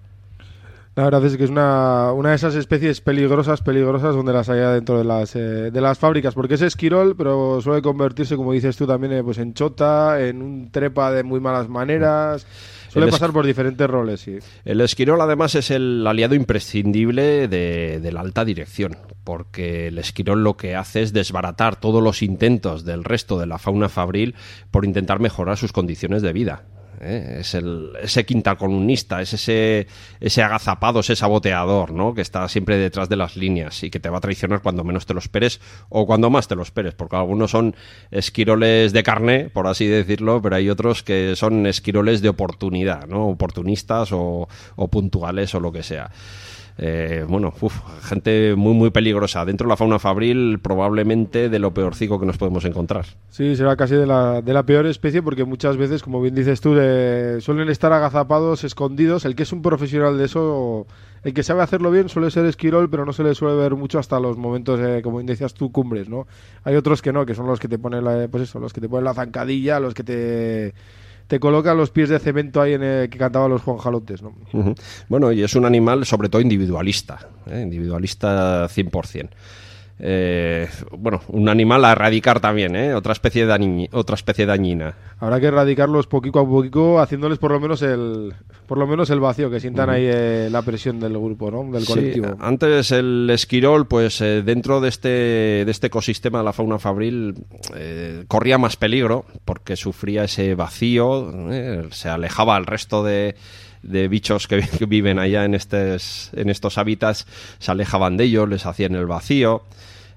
La 0.96 1.06
verdad 1.06 1.26
es 1.26 1.38
que 1.38 1.46
es 1.46 1.50
una, 1.50 2.12
una 2.14 2.30
de 2.30 2.36
esas 2.36 2.54
especies 2.54 3.02
peligrosas, 3.02 3.62
peligrosas 3.62 4.16
donde 4.16 4.32
las 4.32 4.48
hay 4.50 4.60
dentro 4.60 5.00
de 5.00 5.04
las, 5.04 5.36
eh, 5.36 5.72
de 5.72 5.82
las 5.82 5.98
fábricas, 5.98 6.36
porque 6.36 6.54
es 6.54 6.62
esquirol, 6.62 7.16
pero 7.16 7.60
suele 7.62 7.82
convertirse, 7.82 8.36
como 8.36 8.54
dices 8.54 8.78
tú 8.78 8.86
también, 8.86 9.14
eh, 9.14 9.24
pues 9.24 9.40
en 9.40 9.56
chota, 9.56 10.22
en 10.22 10.44
un 10.44 10.70
trepa 10.70 11.12
de 11.12 11.24
muy 11.24 11.40
malas 11.40 11.68
maneras. 11.68 12.46
Suele 12.90 13.10
pasar 13.10 13.32
por 13.34 13.44
diferentes 13.44 13.90
roles, 13.90 14.22
sí. 14.22 14.38
El 14.66 14.82
esquirol 14.82 15.20
además 15.20 15.56
es 15.56 15.72
el 15.72 16.06
aliado 16.06 16.36
imprescindible 16.36 17.48
de, 17.48 18.00
de 18.00 18.12
la 18.12 18.22
alta 18.22 18.46
dirección, 18.46 18.96
porque 19.24 19.88
el 19.88 19.98
esquirol 19.98 20.44
lo 20.44 20.58
que 20.58 20.76
hace 20.76 21.02
es 21.02 21.12
desbaratar 21.12 21.76
todos 21.76 22.04
los 22.04 22.22
intentos 22.22 22.86
del 22.86 23.04
resto 23.04 23.40
de 23.40 23.48
la 23.48 23.58
fauna 23.58 23.90
fabril 23.90 24.36
por 24.70 24.86
intentar 24.86 25.20
mejorar 25.20 25.58
sus 25.58 25.72
condiciones 25.72 26.22
de 26.22 26.34
vida. 26.34 26.66
¿Eh? 27.04 27.38
Es 27.40 27.54
el, 27.54 27.92
ese 28.02 28.26
quintacolumnista, 28.26 29.22
es 29.22 29.34
ese, 29.34 29.88
ese 30.20 30.44
agazapado, 30.44 31.02
ese 31.02 31.16
saboteador, 31.16 31.92
¿no? 31.92 32.14
Que 32.14 32.22
está 32.22 32.48
siempre 32.48 32.78
detrás 32.78 33.10
de 33.10 33.16
las 33.16 33.36
líneas 33.36 33.84
y 33.84 33.90
que 33.90 34.00
te 34.00 34.10
va 34.10 34.18
a 34.18 34.22
traicionar 34.22 34.62
cuando 34.62 34.84
menos 34.84 35.06
te 35.06 35.14
lo 35.14 35.20
esperes 35.20 35.62
o 35.90 36.06
cuando 36.06 36.30
más 36.30 36.48
te 36.48 36.56
lo 36.56 36.64
esperes, 36.64 36.94
porque 36.94 37.16
algunos 37.16 37.52
son 37.52 37.76
esquiroles 38.12 38.94
de 38.94 39.04
carne, 39.04 39.50
por 39.50 39.68
así 39.68 39.88
decirlo, 39.88 40.42
pero 40.42 40.56
hay 40.56 40.70
otros 40.70 41.04
que 41.04 41.36
son 41.36 41.66
esquiroles 41.68 42.22
de 42.22 42.30
oportunidad, 42.30 43.08
¿no? 43.08 43.28
Oportunistas 43.28 44.12
o, 44.12 44.48
o 44.76 44.88
puntuales 44.88 45.54
o 45.56 45.60
lo 45.60 45.72
que 45.72 45.84
sea. 45.84 46.12
Eh, 46.78 47.24
bueno, 47.28 47.54
uf, 47.62 47.80
gente 48.02 48.56
muy 48.56 48.74
muy 48.74 48.90
peligrosa. 48.90 49.46
Dentro 49.46 49.68
de 49.68 49.70
la 49.70 49.78
fauna 49.78 50.00
fabril, 50.00 50.60
probablemente 50.60 51.50
de 51.50 51.60
lo 51.60 51.74
peorcico 51.74 52.20
que 52.20 52.26
nos 52.26 52.38
podemos 52.38 52.66
encontrar. 52.66 53.06
Sí, 53.30 53.56
será 53.56 53.76
casi 53.76 53.96
de 53.96 54.08
la, 54.08 54.42
de 54.42 54.54
la 54.54 54.64
peor 54.64 54.88
especie 54.88 55.22
porque 55.22 55.46
muchas 55.46 55.78
veces, 55.78 56.02
como 56.02 56.22
bien 56.22 56.34
dices 56.34 56.62
tú, 56.62 56.76
eh, 56.80 57.38
suelen 57.42 57.70
estar 57.70 57.94
agazapados, 57.94 58.64
escondidos. 58.64 59.26
El 59.26 59.36
que 59.36 59.44
es 59.44 59.54
un 59.54 59.62
profesional 59.62 60.18
de 60.18 60.26
eso, 60.26 60.88
el 61.24 61.34
que 61.34 61.44
sabe 61.44 61.62
hacerlo 61.62 61.92
bien 61.92 62.10
suele 62.10 62.32
ser 62.32 62.46
esquirol, 62.46 62.90
pero 62.90 63.06
no 63.06 63.14
se 63.14 63.24
le 63.24 63.36
suele 63.36 63.56
ver 63.56 63.76
mucho 63.76 64.00
hasta 64.00 64.20
los 64.20 64.38
momentos, 64.38 64.80
como 65.04 65.18
bien 65.18 65.28
decías 65.28 65.54
tú, 65.54 65.72
cumbres, 65.72 66.10
¿no? 66.10 66.28
Hay 66.64 66.76
otros 66.76 67.02
que 67.02 67.14
no, 67.14 67.26
que 67.26 67.36
son 67.36 67.46
los 67.46 67.60
que 67.60 67.68
te 67.68 67.78
ponen 67.78 68.04
la, 68.04 68.28
pues 68.30 68.44
eso, 68.44 68.60
los 68.60 68.74
que 68.74 68.82
te 68.82 68.90
ponen 68.90 69.06
la 69.06 69.14
zancadilla, 69.14 69.80
los 69.80 69.94
que 69.94 70.04
te, 70.04 70.74
te 71.28 71.40
colocan 71.40 71.78
los 71.78 71.90
pies 71.90 72.10
de 72.10 72.20
cemento 72.20 72.62
ahí 72.62 72.74
en 72.74 72.84
el 72.84 73.10
que 73.10 73.18
cantaban 73.18 73.50
los 73.50 73.62
Juan 73.62 73.78
Jalotes, 73.78 74.22
¿no? 74.22 74.34
Bueno, 75.10 75.32
y 75.32 75.44
es 75.44 75.56
un 75.56 75.66
animal 75.66 76.06
sobre 76.06 76.30
todo 76.30 76.42
individualista, 76.42 77.28
¿eh? 77.48 77.62
individualista 77.62 78.68
100%. 78.68 79.30
Eh, 80.00 80.68
bueno, 80.98 81.22
un 81.30 81.48
animal 81.50 81.86
a 81.86 81.92
erradicar 81.92 82.40
también, 82.40 82.76
¿eh? 82.76 82.94
otra, 82.94 83.14
especie 83.14 83.48
dañi- 83.48 83.88
otra 83.94 84.16
especie 84.16 84.46
dañina. 84.46 84.96
Habrá 85.20 85.40
que 85.40 85.46
erradicarlos 85.46 86.08
poquito 86.08 86.40
a 86.40 86.46
poquito, 86.48 87.00
haciéndoles 87.00 87.38
por 87.38 87.52
lo 87.52 87.60
menos 87.60 87.82
el, 87.84 88.34
por 88.68 88.78
lo 88.78 88.88
menos 88.88 89.10
el 89.12 89.20
vacío, 89.20 89.50
que 89.50 89.60
sientan 89.60 89.90
ahí 89.90 90.04
eh, 90.06 90.50
la 90.52 90.62
presión 90.64 91.00
del 91.00 91.14
grupo, 91.14 91.50
¿no? 91.52 91.72
Del 91.72 91.84
Sí, 91.84 91.94
colectivo. 91.94 92.36
antes 92.40 92.92
el 92.92 93.30
esquirol, 93.32 93.88
pues 93.88 94.20
eh, 94.22 94.42
dentro 94.42 94.82
de 94.82 94.90
este, 94.90 95.08
de 95.10 95.72
este 95.72 95.88
ecosistema 95.88 96.40
de 96.40 96.46
la 96.46 96.54
fauna 96.54 96.80
fabril, 96.80 97.36
eh, 97.76 98.26
corría 98.28 98.58
más 98.58 98.76
peligro 98.76 99.26
porque 99.46 99.76
sufría 99.76 100.24
ese 100.26 100.56
vacío, 100.56 101.32
eh, 101.52 101.88
se 101.92 102.10
alejaba 102.10 102.56
al 102.56 102.66
resto 102.66 103.04
de, 103.04 103.36
de 103.84 104.08
bichos 104.08 104.48
que, 104.48 104.66
viven 104.88 105.20
allá 105.20 105.46
en, 105.46 105.54
estes, 105.54 106.32
en 106.34 106.50
estos 106.50 106.78
hábitats, 106.78 107.28
se 107.60 107.72
alejaban 107.72 108.18
de 108.18 108.24
ellos, 108.24 108.50
les 108.50 108.66
hacían 108.66 108.96
el 108.96 109.06
vacío. 109.06 109.64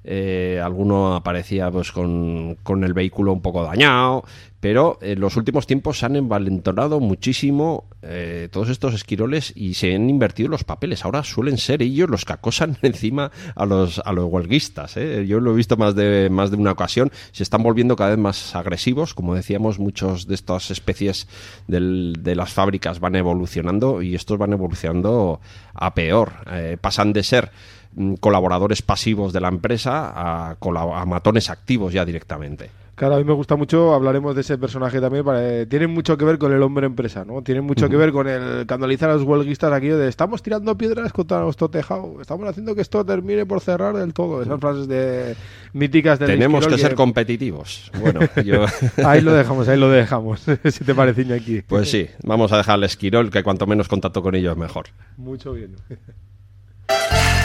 Eh, 0.09 0.61
alguno 0.62 1.16
aparecía 1.16 1.70
pues 1.70 1.90
con, 1.90 2.57
con 2.62 2.84
el 2.84 2.94
vehículo 2.94 3.32
un 3.32 3.42
poco 3.42 3.64
dañado, 3.64 4.24
pero 4.61 4.98
en 5.02 5.20
los 5.20 5.36
últimos 5.36 5.66
tiempos 5.66 5.98
se 5.98 6.07
han 6.07 6.16
envalentonado 6.16 6.98
muchísimo 6.98 7.84
eh, 8.02 8.48
todos 8.50 8.68
estos 8.68 8.94
esquiroles 8.94 9.52
y 9.54 9.74
se 9.74 9.94
han 9.94 10.09
invertido 10.09 10.48
los 10.48 10.64
papeles. 10.64 11.04
Ahora 11.04 11.24
suelen 11.24 11.59
ser 11.59 11.82
ellos 11.82 12.09
los 12.09 12.24
que 12.24 12.32
acosan 12.32 12.78
encima 12.82 13.30
a 13.54 13.66
los, 13.66 14.00
a 14.04 14.12
los 14.12 14.26
huelguistas. 14.26 14.96
¿eh? 14.96 15.26
Yo 15.26 15.40
lo 15.40 15.52
he 15.52 15.57
visto 15.57 15.76
más 15.76 15.94
de, 15.94 16.28
más 16.30 16.50
de 16.50 16.57
una 16.57 16.72
ocasión. 16.72 17.11
Se 17.32 17.42
están 17.42 17.62
volviendo 17.62 17.96
cada 17.96 18.11
vez 18.11 18.18
más 18.18 18.54
agresivos. 18.54 19.14
Como 19.14 19.34
decíamos, 19.34 19.78
muchos 19.78 20.26
de 20.26 20.34
estas 20.34 20.70
especies 20.70 21.28
de 21.66 22.34
las 22.34 22.52
fábricas 22.52 23.00
van 23.00 23.16
evolucionando 23.16 24.02
y 24.02 24.14
estos 24.14 24.38
van 24.38 24.52
evolucionando 24.52 25.40
a 25.74 25.94
peor. 25.94 26.32
Eh, 26.50 26.76
pasan 26.80 27.12
de 27.12 27.22
ser 27.22 27.50
colaboradores 28.20 28.82
pasivos 28.82 29.32
de 29.32 29.40
la 29.40 29.49
empresa 29.49 30.12
a, 30.14 30.57
matones 31.07 31.51
activos 31.51 31.92
ya 31.92 32.05
directamente. 32.05 32.70
Claro, 32.94 33.16
a 33.16 33.18
mí 33.18 33.24
me 33.24 33.34
gusta 33.34 33.57
mucho, 33.57 33.92
hablaremos 33.92 34.34
de 34.34 34.40
ese 34.40 34.57
personaje 34.57 35.03
también, 35.03 35.22
para, 35.22 35.66
tiene 35.66 35.86
mucho 35.86 36.16
que 36.16 36.24
ver 36.24 36.38
con 36.38 36.55
el 36.55 36.62
hombre 36.62 36.86
empresa, 36.86 37.26
¿no? 37.26 37.42
Tiene 37.42 37.61
mucho 37.61 37.90
que 37.90 37.97
ver 37.97 38.11
con 38.11 38.26
el 38.26 38.64
canalizar 38.64 39.11
a 39.11 39.14
los 39.14 39.22
huelguistas 39.22 39.70
aquí 39.70 39.88
de 39.88 40.09
estamos 40.09 40.42
tirando 40.42 40.78
piedras 40.78 41.12
contra 41.12 41.40
nuestro 41.42 41.68
tejado, 41.68 42.18
estamos 42.22 42.49
haciendo 42.49 42.74
que 42.74 42.80
esto 42.80 43.05
termine 43.05 43.44
por 43.44 43.61
cerrar 43.61 43.94
del 43.97 44.14
todo. 44.14 44.40
Esas 44.40 44.59
frases 44.59 44.88
de 44.88 45.36
míticas 45.74 46.18
del 46.18 46.28
Tenemos 46.28 46.66
que 46.66 46.78
ser 46.78 46.94
competitivos. 46.94 47.92
Bueno, 48.01 48.20
yo... 48.47 48.64
Ahí 49.05 49.20
lo 49.20 49.34
dejamos, 49.34 49.68
ahí 49.68 49.78
lo 49.78 49.90
dejamos, 49.90 50.40
si 50.64 50.82
te 50.82 50.94
parece 50.94 51.20
Iñaki. 51.20 51.62
Pues 51.68 51.90
sí, 51.90 52.09
vamos 52.22 52.51
a 52.53 52.57
dejar 52.57 52.76
al 52.76 52.84
esquirol, 52.84 53.30
que 53.30 53.42
cuanto 53.42 53.66
menos 53.66 53.88
contacto 53.88 54.22
con 54.22 54.34
ellos 54.34 54.57
mejor. 54.57 54.86
Mucho 55.18 55.53
bien. 55.53 55.76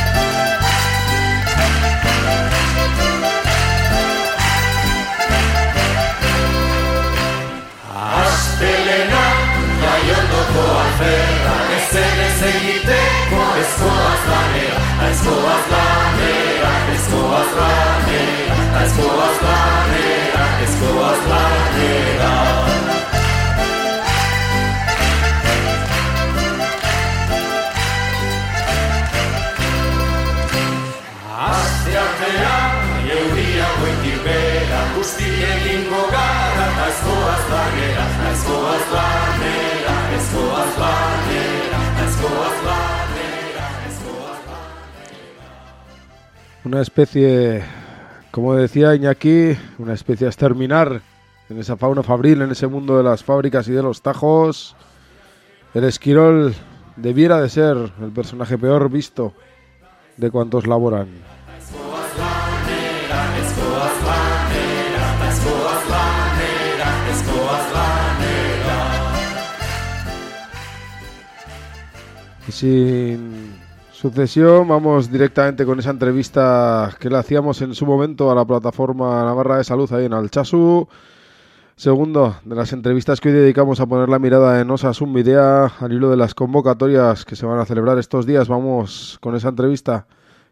Astelena, 8.02 9.24
jaiondoko 9.82 10.64
alferra, 10.82 11.56
ezen 11.78 12.22
ez 12.28 12.42
egiteko 12.52 13.42
ezkoaz 13.64 14.22
lanera, 14.30 14.80
ezkoaz 15.10 15.66
lanera, 15.74 16.72
ezkoaz 16.96 17.52
lanera, 17.60 18.62
ezkoaz 18.84 19.44
lanera, 19.48 20.48
ezkoaz 20.68 21.22
lanera. 21.34 22.51
Una 46.64 46.82
especie, 46.82 47.64
como 48.30 48.54
decía 48.56 48.96
Iñaki, 48.96 49.58
una 49.80 49.94
especie 49.94 50.28
a 50.28 50.30
exterminar 50.30 51.02
en 51.50 51.60
esa 51.60 51.76
fauna 51.76 52.04
fabril, 52.04 52.42
en 52.42 52.52
ese 52.52 52.68
mundo 52.68 52.98
de 52.98 53.04
las 53.04 53.24
fábricas 53.24 53.68
y 53.68 53.72
de 53.74 53.84
los 53.84 54.02
tajos. 54.02 54.76
El 55.74 55.84
esquirol 55.84 56.54
debiera 56.96 57.42
de 57.42 57.50
ser 57.50 57.78
el 58.02 58.12
personaje 58.12 58.58
peor 58.58 58.90
visto 58.90 59.34
de 60.18 60.32
cuantos 60.32 60.68
laboran. 60.68 61.10
Sin 72.52 73.54
sucesión, 73.94 74.68
vamos 74.68 75.10
directamente 75.10 75.66
con 75.66 75.80
esa 75.80 75.92
entrevista 75.92 76.94
que 77.00 77.10
le 77.10 77.18
hacíamos 77.18 77.62
en 77.62 77.74
su 77.74 77.86
momento 77.86 78.30
a 78.30 78.36
la 78.36 78.44
plataforma 78.44 79.24
Navarra 79.24 79.58
de 79.58 79.64
Salud 79.64 79.92
ahí 79.94 80.06
en 80.06 80.14
Alchazu. 80.14 80.88
Segundo 81.78 82.36
de 82.44 82.56
las 82.56 82.74
entrevistas 82.74 83.22
que 83.22 83.30
hoy 83.30 83.36
dedicamos 83.36 83.80
a 83.80 83.86
poner 83.86 84.10
la 84.10 84.20
mirada 84.20 84.60
en 84.60 84.70
Osasun 84.70 85.14
Midea 85.14 85.72
al 85.80 85.94
hilo 85.94 86.10
de 86.10 86.18
las 86.18 86.36
convocatorias 86.36 87.24
que 87.24 87.38
se 87.38 87.46
van 87.46 87.60
a 87.60 87.66
celebrar 87.66 87.98
estos 87.98 88.26
días. 88.26 88.50
Vamos 88.50 89.18
con 89.22 89.34
esa 89.36 89.48
entrevista 89.48 90.06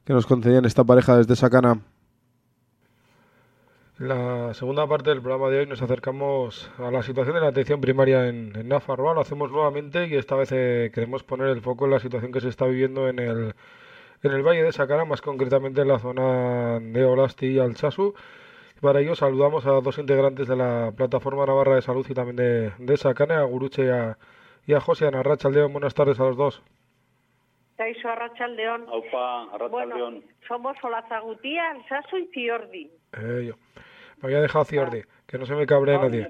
que 0.06 0.14
nos 0.14 0.26
concedían 0.26 0.64
esta 0.64 0.86
pareja 0.86 1.18
desde 1.18 1.36
Sacana. 1.36 1.82
La 4.00 4.54
segunda 4.54 4.88
parte 4.88 5.10
del 5.10 5.22
programa 5.22 5.50
de 5.50 5.60
hoy 5.60 5.66
nos 5.68 5.82
acercamos 5.82 6.72
a 6.78 6.90
la 6.90 7.04
situación 7.04 7.36
de 7.36 7.42
la 7.42 7.50
atención 7.50 7.82
primaria 7.82 8.30
en, 8.30 8.56
en 8.56 8.70
Nafarroa. 8.70 9.14
Lo 9.14 9.20
hacemos 9.20 9.52
nuevamente 9.52 10.08
y 10.08 10.16
esta 10.16 10.38
vez 10.38 10.54
eh, 10.54 10.90
queremos 10.94 11.24
poner 11.24 11.48
el 11.48 11.60
foco 11.60 11.84
en 11.84 11.92
la 11.92 12.00
situación 12.00 12.32
que 12.32 12.40
se 12.40 12.48
está 12.48 12.66
viviendo 12.66 13.10
en 13.10 13.20
el, 13.20 13.54
en 14.24 14.32
el 14.32 14.42
Valle 14.42 14.64
de 14.64 14.72
Sacana, 14.72 15.04
más 15.04 15.22
concretamente 15.22 15.82
en 15.82 15.90
la 15.90 16.00
zona 16.00 16.80
de 16.80 17.04
Olasti 17.04 17.48
y 17.48 17.60
Alchazu. 17.60 18.14
Para 18.80 19.02
ello 19.02 19.16
saludamos 19.16 19.66
a 19.66 19.72
dos 19.72 19.98
integrantes 19.98 20.48
de 20.48 20.56
la 20.56 20.94
Plataforma 20.96 21.46
Navarra 21.46 21.76
de 21.76 21.82
Salud 21.82 22.06
y 22.10 22.14
también 22.14 22.38
de, 22.38 22.72
de 22.78 22.96
Sacana, 22.96 23.42
a 23.42 23.44
Guruche 23.44 23.84
y 23.84 23.90
a, 23.90 24.18
y 24.66 24.76
a 24.76 24.80
José 24.80 25.08
Anarrachaldeón. 25.08 25.74
Buenas 25.74 25.94
tardes 25.94 26.18
a 26.22 26.24
los 26.24 26.38
dos. 26.38 26.64
Caixo 27.76 28.08
Arrachaldeón. 28.08 28.86
Aupa, 28.88 29.54
Arrachaldeón. 29.56 30.14
Bueno, 30.22 30.22
somos 30.48 30.78
Olazagutía, 30.84 31.72
Alsaso 31.72 32.18
y 32.18 32.28
Ciordi. 32.28 32.90
Eh, 33.18 33.46
yo. 33.48 33.56
Me 34.22 34.28
había 34.28 34.42
dejado 34.42 34.66
Ciordi, 34.66 35.02
que 35.26 35.38
no 35.38 35.46
se 35.46 35.56
me 35.56 35.66
cabre 35.66 35.98
nadie. 35.98 36.28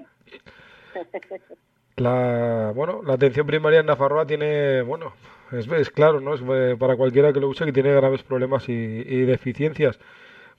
La, 1.96 2.72
bueno, 2.74 3.02
la 3.04 3.14
atención 3.14 3.46
primaria 3.46 3.80
en 3.80 3.86
Nafarroa 3.86 4.26
tiene, 4.26 4.82
bueno, 4.82 5.12
es, 5.52 5.66
es 5.70 5.90
claro, 5.90 6.20
¿no? 6.20 6.34
Es 6.34 6.42
eh, 6.42 6.76
para 6.78 6.96
cualquiera 6.96 7.32
que 7.32 7.40
lo 7.40 7.48
use 7.48 7.64
que 7.64 7.72
tiene 7.72 7.92
graves 7.92 8.22
problemas 8.22 8.68
y, 8.68 8.72
y 8.72 9.22
deficiencias. 9.22 9.98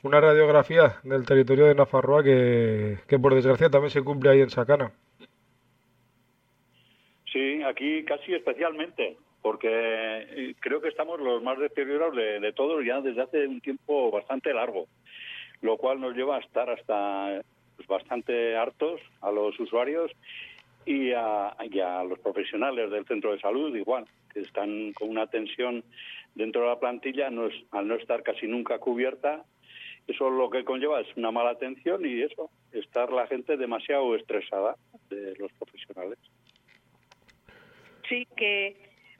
Una 0.03 0.19
radiografía 0.19 0.99
del 1.03 1.25
territorio 1.25 1.65
de 1.65 1.75
Nafarroa 1.75 2.23
que, 2.23 2.97
que 3.07 3.19
por 3.19 3.33
desgracia 3.33 3.69
también 3.69 3.91
se 3.91 4.01
cumple 4.03 4.31
ahí 4.31 4.41
en 4.41 4.49
Sacana. 4.49 4.91
Sí, 7.31 7.63
aquí 7.63 8.03
casi 8.03 8.33
especialmente, 8.33 9.17
porque 9.41 9.69
eh, 9.69 10.55
creo 10.59 10.81
que 10.81 10.89
estamos 10.89 11.19
los 11.21 11.41
más 11.41 11.57
deteriorados 11.59 12.15
de, 12.15 12.39
de 12.39 12.53
todos 12.53 12.83
ya 12.85 12.99
desde 12.99 13.21
hace 13.21 13.47
un 13.47 13.61
tiempo 13.61 14.11
bastante 14.11 14.53
largo, 14.53 14.87
lo 15.61 15.77
cual 15.77 15.99
nos 15.99 16.15
lleva 16.15 16.37
a 16.37 16.39
estar 16.39 16.69
hasta 16.69 17.41
pues, 17.75 17.87
bastante 17.87 18.55
hartos 18.55 18.99
a 19.21 19.31
los 19.31 19.59
usuarios 19.59 20.11
y 20.85 21.11
a, 21.11 21.49
a 21.49 22.03
los 22.03 22.19
profesionales 22.19 22.89
del 22.89 23.05
centro 23.05 23.31
de 23.31 23.39
salud 23.39 23.75
igual, 23.75 24.05
que 24.33 24.41
están 24.41 24.93
con 24.93 25.09
una 25.09 25.27
tensión 25.27 25.83
dentro 26.35 26.61
de 26.61 26.67
la 26.67 26.79
plantilla 26.79 27.29
no 27.29 27.47
es, 27.47 27.55
al 27.71 27.87
no 27.87 27.95
estar 27.95 28.23
casi 28.23 28.47
nunca 28.47 28.79
cubierta. 28.79 29.43
Eso 30.07 30.29
lo 30.29 30.49
que 30.49 30.63
conlleva 30.63 30.99
es 31.01 31.07
una 31.15 31.31
mala 31.31 31.51
atención 31.51 32.05
y 32.05 32.23
eso, 32.23 32.49
estar 32.71 33.11
la 33.11 33.27
gente 33.27 33.55
demasiado 33.57 34.15
estresada 34.15 34.75
de 35.09 35.35
los 35.37 35.51
profesionales. 35.53 36.17
Sí, 38.09 38.27
que 38.35 38.75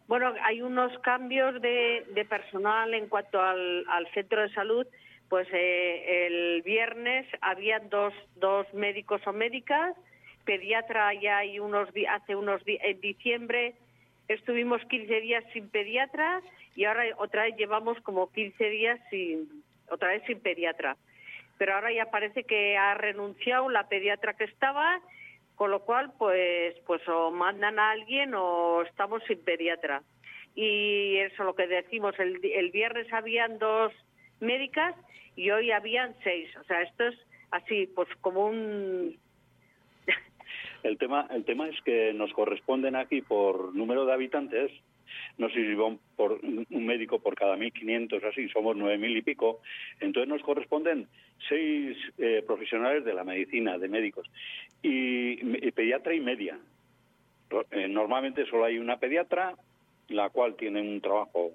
bueno, 0.08 0.34
hay 0.44 0.62
unos 0.62 0.98
cambios 1.00 1.62
de, 1.62 2.06
de 2.14 2.26
personal 2.26 2.94
en 2.94 3.08
cuanto 3.08 3.42
al, 3.42 3.86
al, 3.88 4.06
centro 4.14 4.42
de 4.42 4.50
salud. 4.54 4.86
Pues 5.32 5.48
eh, 5.54 6.26
el 6.28 6.62
viernes 6.62 7.26
había 7.40 7.80
dos, 7.80 8.14
dos 8.36 8.68
médicos 8.74 9.26
o 9.26 9.32
médicas, 9.32 9.96
pediatra 10.44 11.14
ya 11.14 11.38
hay 11.38 11.58
unos 11.58 11.88
hace 12.10 12.36
unos 12.36 12.62
días, 12.66 12.82
en 12.84 13.00
diciembre 13.00 13.76
estuvimos 14.28 14.84
15 14.90 15.22
días 15.22 15.46
sin 15.54 15.70
pediatra 15.70 16.42
y 16.76 16.84
ahora 16.84 17.06
otra 17.18 17.44
vez 17.44 17.56
llevamos 17.56 17.98
como 18.02 18.30
15 18.30 18.70
días 18.72 19.00
sin 19.10 19.64
otra 19.90 20.10
vez 20.10 20.22
sin 20.28 20.42
pediatra. 20.42 20.98
Pero 21.58 21.76
ahora 21.76 21.94
ya 21.94 22.12
parece 22.12 22.44
que 22.44 22.76
ha 22.76 22.94
renunciado 22.96 23.70
la 23.70 23.88
pediatra 23.88 24.34
que 24.34 24.44
estaba 24.44 25.00
con 25.56 25.72
lo 25.72 25.80
cual 25.86 26.12
pues 26.18 26.76
pues 26.86 27.08
o 27.08 27.32
mandan 27.32 27.80
a 27.80 27.92
alguien 27.92 28.34
o 28.36 28.82
estamos 28.82 29.24
sin 29.30 29.42
pediatra 29.46 30.04
y 30.56 31.16
eso 31.20 31.46
lo 31.46 31.56
que 31.56 31.68
decimos 31.68 32.20
el, 32.20 32.44
el 32.44 32.70
viernes 32.72 33.08
habían 33.14 33.60
dos 33.60 33.94
médicas 34.42 34.96
y 35.36 35.50
hoy 35.52 35.72
habían 35.72 36.16
seis 36.24 36.50
o 36.58 36.64
sea 36.66 36.82
esto 36.82 37.08
es 37.08 37.16
así 37.52 37.88
pues 37.96 38.10
como 38.22 38.48
un 38.48 39.18
el 40.84 40.98
tema 40.98 41.28
el 41.32 41.46
tema 41.46 41.68
es 41.68 41.80
que 41.82 42.14
nos 42.14 42.34
corresponden 42.34 42.96
aquí 42.96 43.22
por 43.22 43.74
número 43.76 44.06
de 44.06 44.14
habitantes 44.14 44.72
no 45.38 45.50
sé 45.50 45.56
si 45.56 45.74
van 45.76 46.00
por 46.16 46.40
un 46.44 46.86
médico 46.86 47.20
por 47.20 47.36
cada 47.36 47.58
1.500, 47.58 48.24
así, 48.24 48.50
somos 48.50 48.76
9.000 48.76 49.18
y 49.18 49.22
pico. 49.22 49.62
Entonces 50.00 50.30
nos 50.30 50.42
corresponden 50.42 51.08
seis 51.50 51.98
eh, 52.18 52.44
profesionales 52.46 53.04
de 53.06 53.14
la 53.14 53.24
medicina, 53.24 53.78
de 53.78 53.88
médicos, 53.88 54.30
y, 54.82 55.72
pediatra 55.72 56.14
y 56.14 56.20
media. 56.20 56.60
Eh, 57.72 57.88
normalmente 57.88 58.46
solo 58.46 58.66
hay 58.66 58.78
una 58.78 58.98
pediatra, 58.98 59.56
la 60.10 60.30
cual 60.30 60.56
tiene 60.56 60.82
un 60.82 61.02
trabajo 61.02 61.52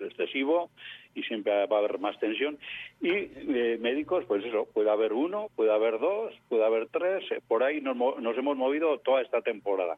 excesivo 0.00 0.70
y 1.14 1.22
siempre 1.22 1.66
va 1.66 1.76
a 1.76 1.78
haber 1.80 1.98
más 1.98 2.18
tensión. 2.18 2.58
Y 3.00 3.10
eh, 3.10 3.78
médicos, 3.80 4.24
pues 4.26 4.44
eso, 4.44 4.66
puede 4.72 4.90
haber 4.90 5.12
uno, 5.12 5.48
puede 5.56 5.72
haber 5.72 5.98
dos, 5.98 6.34
puede 6.48 6.64
haber 6.64 6.88
tres, 6.88 7.24
eh, 7.30 7.40
por 7.46 7.62
ahí 7.62 7.80
nos, 7.80 7.96
nos 7.96 8.36
hemos 8.36 8.56
movido 8.56 8.98
toda 8.98 9.22
esta 9.22 9.40
temporada. 9.42 9.96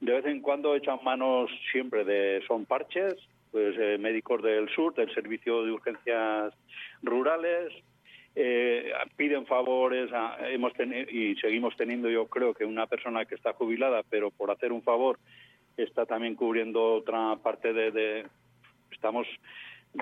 De 0.00 0.12
vez 0.12 0.26
en 0.26 0.42
cuando 0.42 0.76
echan 0.76 0.98
manos 1.02 1.50
siempre 1.72 2.04
de 2.04 2.42
son 2.46 2.66
parches, 2.66 3.14
pues 3.50 3.74
eh, 3.78 3.96
médicos 3.98 4.42
del 4.42 4.68
sur, 4.68 4.94
del 4.94 5.12
servicio 5.14 5.64
de 5.64 5.72
urgencias 5.72 6.52
rurales, 7.02 7.72
eh, 8.34 8.92
piden 9.16 9.46
favores, 9.46 10.10
hemos 10.50 10.72
y 11.10 11.36
seguimos 11.36 11.74
teniendo 11.76 12.10
yo 12.10 12.26
creo 12.26 12.52
que 12.52 12.66
una 12.66 12.86
persona 12.86 13.24
que 13.24 13.34
está 13.34 13.54
jubilada, 13.54 14.02
pero 14.10 14.30
por 14.30 14.50
hacer 14.50 14.72
un 14.72 14.82
favor 14.82 15.18
está 15.78 16.04
también 16.04 16.34
cubriendo 16.34 16.96
otra 16.96 17.36
parte 17.36 17.72
de 17.72 18.26
estamos 18.90 19.26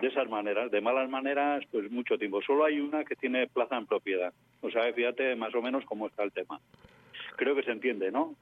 de 0.01 0.09
esas 0.09 0.29
maneras, 0.29 0.71
de 0.71 0.81
malas 0.81 1.09
maneras, 1.09 1.63
pues 1.71 1.91
mucho 1.91 2.19
tiempo. 2.19 2.43
Solo 2.43 2.65
hay 2.65 2.81
una 2.81 3.05
que 3.05 3.15
tiene 3.15 3.47
plaza 3.47 3.77
en 3.77 3.87
propiedad. 3.87 4.33
O 4.61 4.71
sea, 4.71 4.93
fíjate 4.93 5.37
más 5.37 5.55
o 5.55 5.63
menos 5.63 5.85
cómo 5.85 6.07
está 6.07 6.25
el 6.25 6.33
tema. 6.33 6.61
Creo 7.37 7.55
que 7.55 7.63
se 7.63 7.71
entiende, 7.71 8.11
¿no? 8.11 8.35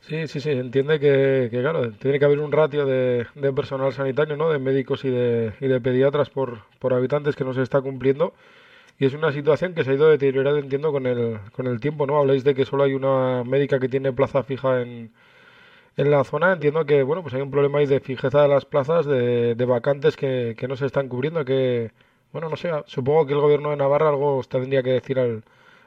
Sí, 0.00 0.28
sí, 0.28 0.40
sí, 0.40 0.50
entiende 0.50 1.00
que, 1.00 1.48
claro, 1.50 1.90
tiene 1.92 2.18
que 2.18 2.24
haber 2.24 2.38
un 2.38 2.52
ratio 2.52 2.86
de, 2.86 3.26
de, 3.34 3.52
personal 3.52 3.92
sanitario, 3.92 4.36
¿no? 4.36 4.50
De 4.50 4.58
médicos 4.58 5.04
y 5.04 5.10
de, 5.10 5.52
y 5.60 5.66
de 5.66 5.80
pediatras 5.80 6.30
por, 6.30 6.60
por 6.78 6.94
habitantes 6.94 7.34
que 7.34 7.44
no 7.44 7.54
se 7.54 7.62
está 7.62 7.80
cumpliendo. 7.80 8.34
Y 8.98 9.06
es 9.06 9.14
una 9.14 9.32
situación 9.32 9.74
que 9.74 9.84
se 9.84 9.90
ha 9.90 9.94
ido 9.94 10.08
deteriorando, 10.08 10.60
entiendo, 10.60 10.92
con 10.92 11.06
el, 11.06 11.38
con 11.52 11.66
el 11.66 11.80
tiempo, 11.80 12.06
¿no? 12.06 12.18
Habláis 12.18 12.44
de 12.44 12.54
que 12.54 12.64
solo 12.64 12.84
hay 12.84 12.94
una 12.94 13.42
médica 13.44 13.80
que 13.80 13.88
tiene 13.88 14.12
plaza 14.12 14.42
fija 14.42 14.80
en, 14.80 15.10
en 15.96 16.10
la 16.10 16.24
zona. 16.24 16.52
Entiendo 16.52 16.84
que, 16.86 17.02
bueno, 17.02 17.22
pues 17.22 17.34
hay 17.34 17.42
un 17.42 17.50
problema 17.50 17.78
ahí 17.78 17.86
de 17.86 18.00
fijeza 18.00 18.42
de 18.42 18.48
las 18.48 18.64
plazas, 18.64 19.06
de, 19.06 19.54
de 19.54 19.64
vacantes 19.64 20.16
que, 20.16 20.54
que 20.58 20.68
no 20.68 20.76
se 20.76 20.86
están 20.86 21.08
cubriendo, 21.08 21.44
que, 21.44 21.90
bueno, 22.32 22.48
no 22.48 22.56
sé, 22.56 22.70
supongo 22.86 23.26
que 23.26 23.32
el 23.32 23.40
gobierno 23.40 23.70
de 23.70 23.76
Navarra 23.76 24.08
algo 24.08 24.42
tendría 24.48 24.82
que 24.82 24.90
decir 24.90 25.18
al, 25.18 25.42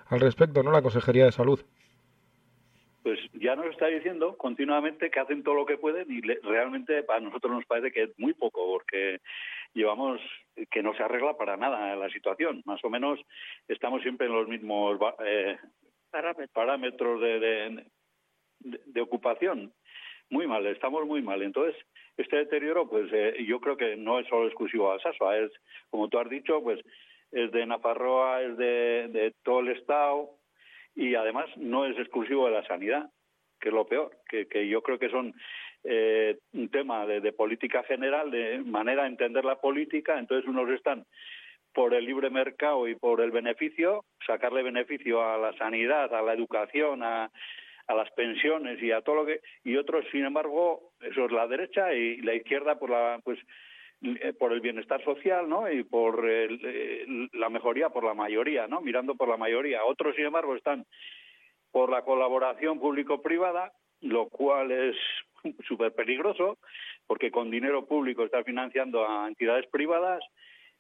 al 0.08 0.20
respecto, 0.20 0.64
¿no? 0.64 0.72
La 0.72 0.82
Consejería 0.82 1.26
de 1.26 1.32
Salud 1.32 1.60
pues 3.10 3.20
ya 3.34 3.56
nos 3.56 3.68
está 3.68 3.88
diciendo 3.88 4.38
continuamente 4.38 5.10
que 5.10 5.20
hacen 5.20 5.42
todo 5.42 5.56
lo 5.56 5.66
que 5.66 5.78
pueden 5.78 6.12
y 6.12 6.22
le, 6.22 6.40
realmente 6.44 7.02
para 7.04 7.22
nosotros 7.22 7.54
nos 7.54 7.66
parece 7.66 7.92
que 7.92 8.04
es 8.04 8.20
muy 8.20 8.34
poco 8.34 8.66
porque 8.68 9.20
llevamos 9.74 10.20
que 10.70 10.84
no 10.84 10.94
se 10.94 11.04
arregla 11.04 11.38
para 11.38 11.58
nada 11.58 11.96
la 11.96 12.10
situación. 12.10 12.62
Más 12.66 12.84
o 12.84 12.90
menos 12.90 13.20
estamos 13.68 14.02
siempre 14.02 14.28
en 14.28 14.34
los 14.34 14.48
mismos 14.48 15.00
eh, 15.26 15.58
parámetros, 16.12 16.50
parámetros 16.52 17.22
de, 17.22 17.40
de, 17.40 17.86
de, 18.60 18.82
de, 18.86 19.02
ocupación. 19.02 19.74
Muy 20.30 20.46
mal, 20.46 20.66
estamos 20.68 21.06
muy 21.08 21.22
mal. 21.22 21.42
Entonces, 21.42 21.76
este 22.18 22.38
deterioro, 22.38 22.88
pues 22.88 23.10
eh, 23.12 23.44
yo 23.48 23.60
creo 23.60 23.78
que 23.78 23.96
no 23.96 24.20
es 24.20 24.28
solo 24.28 24.46
exclusivo 24.46 24.92
a 24.92 25.00
Sasua, 25.00 25.38
es, 25.38 25.52
como 25.90 26.08
tú 26.08 26.20
has 26.20 26.30
dicho, 26.30 26.62
pues 26.62 26.80
es 27.32 27.52
de 27.52 27.66
Nafarroa, 27.66 28.44
es 28.44 28.58
de, 28.58 29.08
de 29.10 29.34
todo 29.44 29.62
el 29.62 29.70
Estado, 29.70 30.30
y 30.96 31.16
además 31.16 31.46
no 31.58 31.86
es 31.86 31.98
exclusivo 31.98 32.46
de 32.46 32.52
la 32.52 32.66
sanidad, 32.68 33.10
que 33.60 33.70
es 33.70 33.74
lo 33.74 33.88
peor, 33.88 34.12
que, 34.30 34.48
que 34.48 34.68
yo 34.68 34.82
creo 34.84 35.00
que 35.00 35.10
son 35.10 35.34
eh, 35.84 36.38
un 36.54 36.70
tema 36.70 37.06
de, 37.08 37.22
de, 37.22 37.34
política 37.34 37.84
general, 37.84 38.30
de 38.30 38.60
manera 38.60 39.04
de 39.04 39.10
entender 39.10 39.46
la 39.46 39.60
política, 39.60 40.20
entonces 40.20 40.48
unos 40.48 40.70
están 40.70 41.06
por 41.74 41.94
el 41.94 42.06
libre 42.06 42.30
mercado 42.30 42.88
y 42.88 42.96
por 42.96 43.22
el 43.22 43.32
beneficio, 43.32 44.06
sacarle 44.26 44.64
beneficio 44.64 45.24
a 45.24 45.38
la 45.38 45.54
sanidad, 45.54 46.14
a 46.14 46.22
la 46.22 46.34
educación, 46.34 47.04
a, 47.04 47.32
a 47.90 47.96
las 47.96 48.10
pensiones 48.12 48.82
y 48.82 48.92
a 48.92 49.02
todo 49.02 49.16
lo 49.16 49.26
que 49.26 49.42
y 49.64 49.76
otros 49.76 50.06
sin 50.12 50.24
embargo 50.24 50.94
eso 51.02 51.26
es 51.26 51.32
la 51.32 51.48
derecha 51.48 51.94
y 51.94 52.22
la 52.22 52.36
izquierda 52.36 52.80
por 52.80 52.92
la 52.92 53.20
pues 53.24 53.40
por 54.40 54.54
el 54.54 54.62
bienestar 54.62 55.04
social, 55.04 55.50
¿no? 55.50 55.70
Y 55.70 55.84
por 55.84 56.26
el, 56.26 57.30
la 57.34 57.50
mejoría 57.50 57.90
por 57.90 58.06
la 58.06 58.14
mayoría, 58.14 58.66
¿no? 58.66 58.80
Mirando 58.80 59.16
por 59.16 59.28
la 59.28 59.36
mayoría. 59.36 59.84
Otros, 59.84 60.16
sin 60.16 60.26
embargo, 60.26 60.56
están 60.56 60.86
por 61.72 61.90
la 61.90 62.04
colaboración 62.04 62.80
público-privada, 62.80 63.74
lo 64.02 64.30
cual 64.30 64.72
es 64.72 64.96
súper 65.68 65.94
peligroso, 65.94 66.58
porque 67.08 67.30
con 67.30 67.52
dinero 67.52 67.86
público 67.86 68.24
está 68.24 68.44
financiando 68.44 69.06
a 69.06 69.28
entidades 69.28 69.68
privadas 69.68 70.24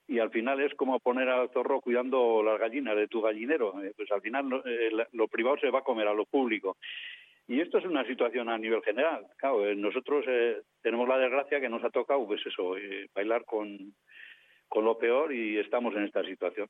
y 0.10 0.18
al 0.18 0.32
final 0.32 0.60
es 0.60 0.74
como 0.74 0.99
poner 0.99 1.30
al 1.30 1.49
zorro 1.49 1.82
cuidando 1.82 2.41
las 2.43 2.60
gallinas 2.60 2.95
de 2.95 3.07
tu 3.07 3.22
gallinero. 3.22 3.80
Eh, 3.84 3.93
pues 3.95 4.12
al 4.12 4.22
final 4.22 4.49
lo, 4.49 4.66
eh, 4.66 4.89
lo 5.14 5.28
privado 5.28 5.57
se 5.57 5.70
va 5.70 5.80
a 5.80 5.84
comer 5.84 6.07
a 6.07 6.16
lo 6.16 6.26
público. 6.26 6.78
Y 7.47 7.62
esto 7.62 7.78
es 7.78 7.86
una 7.86 8.03
situación 8.05 8.49
a 8.49 8.57
nivel 8.57 8.82
general. 8.82 9.28
Claro, 9.38 9.68
eh, 9.68 9.76
nosotros 9.76 10.26
eh, 10.28 10.62
tenemos 10.82 11.07
la 11.07 11.20
desgracia 11.20 11.62
que 11.62 11.70
nos 11.70 11.84
ha 11.84 11.91
tocado, 11.91 12.26
pues 12.26 12.43
eso, 12.43 12.76
bailar 13.14 13.45
con, 13.45 13.93
con 14.68 14.84
lo 14.84 14.97
peor 14.97 15.32
y 15.32 15.57
estamos 15.60 15.95
en 15.95 16.05
esta 16.05 16.24
situación. 16.24 16.68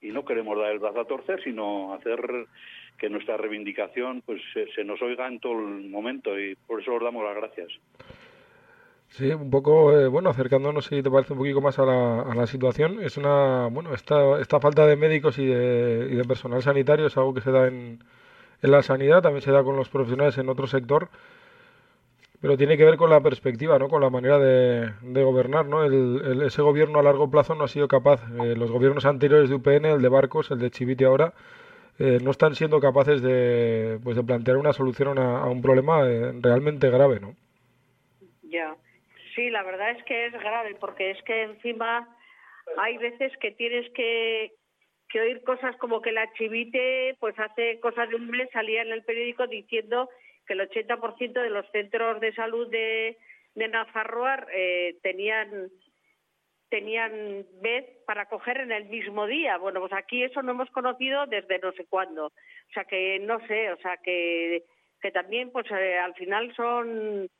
Y 0.00 0.08
no 0.10 0.24
queremos 0.24 0.58
dar 0.58 0.72
el 0.72 0.80
brazo 0.80 1.00
a 1.00 1.06
torcer, 1.06 1.42
sino 1.44 1.94
hacer 1.94 2.20
que 2.98 3.08
nuestra 3.08 3.36
reivindicación 3.36 4.22
pues 4.22 4.42
se, 4.52 4.66
se 4.72 4.82
nos 4.82 5.00
oiga 5.00 5.28
en 5.28 5.38
todo 5.38 5.52
el 5.52 5.88
momento 5.88 6.38
y 6.38 6.56
por 6.56 6.80
eso 6.80 6.94
os 6.94 7.02
damos 7.02 7.24
las 7.24 7.36
gracias. 7.36 7.68
Sí, 9.16 9.30
un 9.32 9.48
poco, 9.50 9.92
eh, 9.96 10.08
bueno, 10.08 10.30
acercándonos, 10.30 10.86
si 10.86 11.00
te 11.02 11.10
parece 11.10 11.32
un 11.34 11.38
poquito 11.38 11.60
más 11.60 11.78
a 11.78 11.84
la, 11.84 12.22
a 12.22 12.34
la 12.34 12.46
situación, 12.48 13.00
es 13.00 13.16
una, 13.16 13.68
bueno, 13.70 13.94
esta, 13.94 14.40
esta 14.40 14.58
falta 14.58 14.86
de 14.86 14.96
médicos 14.96 15.38
y 15.38 15.46
de, 15.46 16.24
personal 16.26 16.62
sanitario 16.62 17.06
es 17.06 17.16
algo 17.16 17.32
que 17.32 17.40
se 17.40 17.52
da 17.52 17.68
en, 17.68 18.02
en 18.62 18.70
la 18.72 18.82
sanidad, 18.82 19.22
también 19.22 19.42
se 19.42 19.52
da 19.52 19.64
con 19.64 19.76
los 19.76 19.88
profesionales 19.90 20.38
en 20.38 20.48
otro 20.48 20.66
sector, 20.66 21.10
pero 22.40 22.56
tiene 22.58 22.76
que 22.76 22.84
ver 22.84 22.96
con 22.96 23.08
la 23.10 23.20
perspectiva, 23.22 23.78
¿no? 23.78 23.88
Con 23.88 24.02
la 24.02 24.10
manera 24.10 24.38
de, 24.38 24.92
de 25.02 25.24
gobernar, 25.24 25.66
¿no? 25.66 25.82
El- 25.84 26.42
ese 26.42 26.60
gobierno 26.62 26.98
a 26.98 27.02
largo 27.02 27.30
plazo 27.30 27.54
no 27.54 27.64
ha 27.64 27.68
sido 27.68 27.88
capaz, 27.88 28.20
eh, 28.42 28.54
los 28.56 28.70
gobiernos 28.70 29.06
anteriores 29.06 29.48
de 29.48 29.54
UPN, 29.56 29.90
el 29.92 30.02
de 30.02 30.08
Barcos, 30.08 30.50
el 30.50 30.58
de 30.58 30.70
Chivite 30.70 31.06
ahora, 31.06 31.32
eh, 31.98 32.20
no 32.22 32.30
están 32.32 32.54
siendo 32.56 32.80
capaces 32.80 33.22
de, 33.22 34.00
pues, 34.04 34.16
de 34.16 34.24
plantear 34.24 34.56
una 34.58 34.72
solución 34.74 35.18
a, 35.18 35.40
a 35.42 35.46
un 35.50 35.62
problema 35.62 36.02
eh, 36.08 36.32
realmente 36.42 36.90
grave, 36.90 37.20
¿no? 37.20 37.36
Sí, 39.34 39.50
la 39.50 39.62
verdad 39.62 39.90
es 39.90 40.04
que 40.04 40.26
es 40.26 40.32
grave 40.32 40.76
porque 40.78 41.10
es 41.10 41.22
que 41.24 41.42
encima 41.42 42.08
hay 42.78 42.96
veces 42.98 43.32
que 43.38 43.50
tienes 43.52 43.90
que, 43.92 44.52
oír 45.14 45.44
cosas 45.44 45.76
como 45.76 46.02
que 46.02 46.10
la 46.10 46.32
chivite, 46.32 47.16
pues 47.20 47.38
hace 47.38 47.78
cosas 47.78 48.08
de 48.08 48.16
un 48.16 48.28
mes 48.30 48.48
salía 48.52 48.82
en 48.82 48.90
el 48.90 49.04
periódico 49.04 49.46
diciendo 49.46 50.08
que 50.46 50.54
el 50.54 50.68
80% 50.68 51.32
de 51.40 51.50
los 51.50 51.70
centros 51.70 52.20
de 52.20 52.34
salud 52.34 52.68
de, 52.68 53.16
de 53.54 53.70
eh, 54.52 54.96
tenían 55.02 55.70
tenían 56.68 57.46
vez 57.62 57.86
para 58.04 58.26
coger 58.26 58.58
en 58.58 58.72
el 58.72 58.86
mismo 58.86 59.26
día. 59.28 59.58
Bueno, 59.58 59.78
pues 59.78 59.92
aquí 59.92 60.24
eso 60.24 60.42
no 60.42 60.52
hemos 60.52 60.68
conocido 60.70 61.26
desde 61.26 61.60
no 61.60 61.70
sé 61.72 61.86
cuándo. 61.88 62.26
O 62.26 62.72
sea 62.72 62.84
que 62.84 63.20
no 63.20 63.38
sé, 63.46 63.70
o 63.70 63.76
sea 63.76 63.96
que, 63.98 64.64
que 65.00 65.12
también 65.12 65.52
pues 65.52 65.70
eh, 65.70 65.98
al 65.98 66.14
final 66.14 66.52
son 66.56 67.30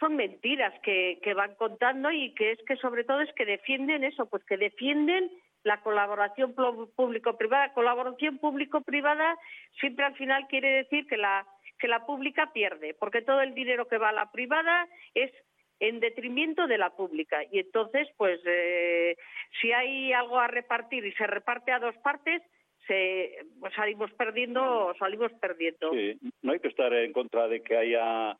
son 0.00 0.16
mentiras 0.16 0.72
que, 0.82 1.20
que 1.22 1.34
van 1.34 1.54
contando 1.54 2.10
y 2.10 2.34
que 2.34 2.52
es 2.52 2.58
que 2.66 2.76
sobre 2.76 3.04
todo 3.04 3.20
es 3.20 3.32
que 3.34 3.44
defienden 3.44 4.02
eso, 4.02 4.26
pues 4.28 4.42
que 4.44 4.56
defienden 4.56 5.30
la 5.62 5.80
colaboración 5.82 6.54
público-privada. 6.96 7.72
Colaboración 7.74 8.38
público-privada 8.38 9.36
siempre 9.78 10.06
al 10.06 10.14
final 10.16 10.46
quiere 10.48 10.70
decir 10.70 11.06
que 11.06 11.16
la 11.16 11.46
que 11.78 11.88
la 11.88 12.04
pública 12.04 12.50
pierde, 12.52 12.92
porque 12.94 13.22
todo 13.22 13.40
el 13.40 13.54
dinero 13.54 13.88
que 13.88 13.96
va 13.96 14.10
a 14.10 14.12
la 14.12 14.30
privada 14.32 14.86
es 15.14 15.32
en 15.80 15.98
detrimento 15.98 16.66
de 16.66 16.76
la 16.76 16.90
pública. 16.90 17.42
Y 17.50 17.58
entonces, 17.58 18.06
pues, 18.18 18.38
eh, 18.44 19.16
si 19.62 19.72
hay 19.72 20.12
algo 20.12 20.38
a 20.38 20.46
repartir 20.46 21.06
y 21.06 21.12
se 21.12 21.26
reparte 21.26 21.72
a 21.72 21.78
dos 21.78 21.96
partes, 21.98 22.42
se, 22.86 23.34
pues 23.60 23.72
salimos 23.74 24.12
perdiendo, 24.12 24.94
salimos 24.98 25.32
perdiendo. 25.40 25.90
Sí, 25.92 26.18
no 26.42 26.52
hay 26.52 26.60
que 26.60 26.68
estar 26.68 26.92
en 26.92 27.14
contra 27.14 27.48
de 27.48 27.62
que 27.62 27.74
haya 27.78 28.36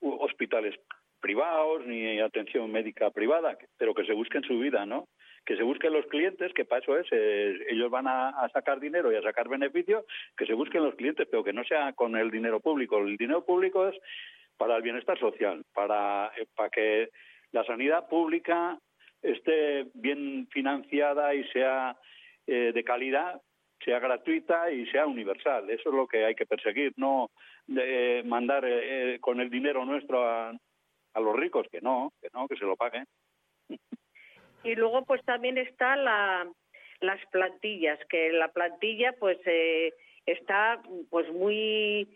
u- 0.00 0.14
hospitales 0.22 0.76
privados 1.24 1.86
ni 1.86 2.20
atención 2.20 2.70
médica 2.70 3.10
privada, 3.10 3.56
pero 3.78 3.94
que 3.94 4.04
se 4.04 4.12
busquen 4.12 4.42
su 4.42 4.58
vida, 4.58 4.84
¿no? 4.84 5.08
Que 5.46 5.56
se 5.56 5.62
busquen 5.62 5.94
los 5.94 6.04
clientes, 6.04 6.52
que 6.52 6.66
para 6.66 6.82
eso 6.82 6.98
es, 6.98 7.10
ellos 7.70 7.90
van 7.90 8.06
a, 8.06 8.46
sacar 8.52 8.78
dinero 8.78 9.10
y 9.10 9.16
a 9.16 9.22
sacar 9.22 9.48
beneficio, 9.48 10.04
que 10.36 10.44
se 10.44 10.52
busquen 10.52 10.84
los 10.84 10.94
clientes, 10.96 11.26
pero 11.30 11.42
que 11.42 11.54
no 11.54 11.64
sea 11.64 11.94
con 11.94 12.14
el 12.14 12.30
dinero 12.30 12.60
público. 12.60 12.98
El 12.98 13.16
dinero 13.16 13.42
público 13.42 13.88
es 13.88 13.96
para 14.58 14.76
el 14.76 14.82
bienestar 14.82 15.18
social, 15.18 15.64
para, 15.72 16.30
eh, 16.36 16.44
para 16.54 16.68
que 16.68 17.08
la 17.52 17.64
sanidad 17.64 18.06
pública 18.06 18.78
esté 19.22 19.86
bien 19.94 20.46
financiada 20.50 21.34
y 21.34 21.42
sea 21.44 21.96
eh, 22.46 22.72
de 22.74 22.84
calidad, 22.84 23.40
sea 23.82 23.98
gratuita 23.98 24.70
y 24.70 24.84
sea 24.88 25.06
universal. 25.06 25.70
Eso 25.70 25.88
es 25.88 25.94
lo 25.94 26.06
que 26.06 26.26
hay 26.26 26.34
que 26.34 26.44
perseguir, 26.44 26.92
no 26.96 27.30
de, 27.66 28.20
eh, 28.20 28.22
mandar 28.24 28.64
eh, 28.64 29.14
eh, 29.14 29.20
con 29.20 29.40
el 29.40 29.50
dinero 29.50 29.84
nuestro 29.84 30.26
a, 30.26 30.52
a 31.14 31.20
los 31.20 31.36
ricos, 31.36 31.66
que 31.70 31.80
no, 31.80 32.12
que 32.20 32.28
no, 32.32 32.46
que 32.48 32.56
se 32.56 32.64
lo 32.64 32.76
paguen. 32.76 33.06
Y 34.62 34.74
luego 34.74 35.04
pues 35.04 35.22
también 35.24 35.58
está 35.58 35.96
la, 35.96 36.46
las 37.00 37.20
plantillas, 37.30 37.98
que 38.08 38.32
la 38.32 38.48
plantilla 38.48 39.12
pues 39.18 39.38
eh, 39.46 39.92
está 40.26 40.82
pues 41.10 41.30
muy 41.32 42.08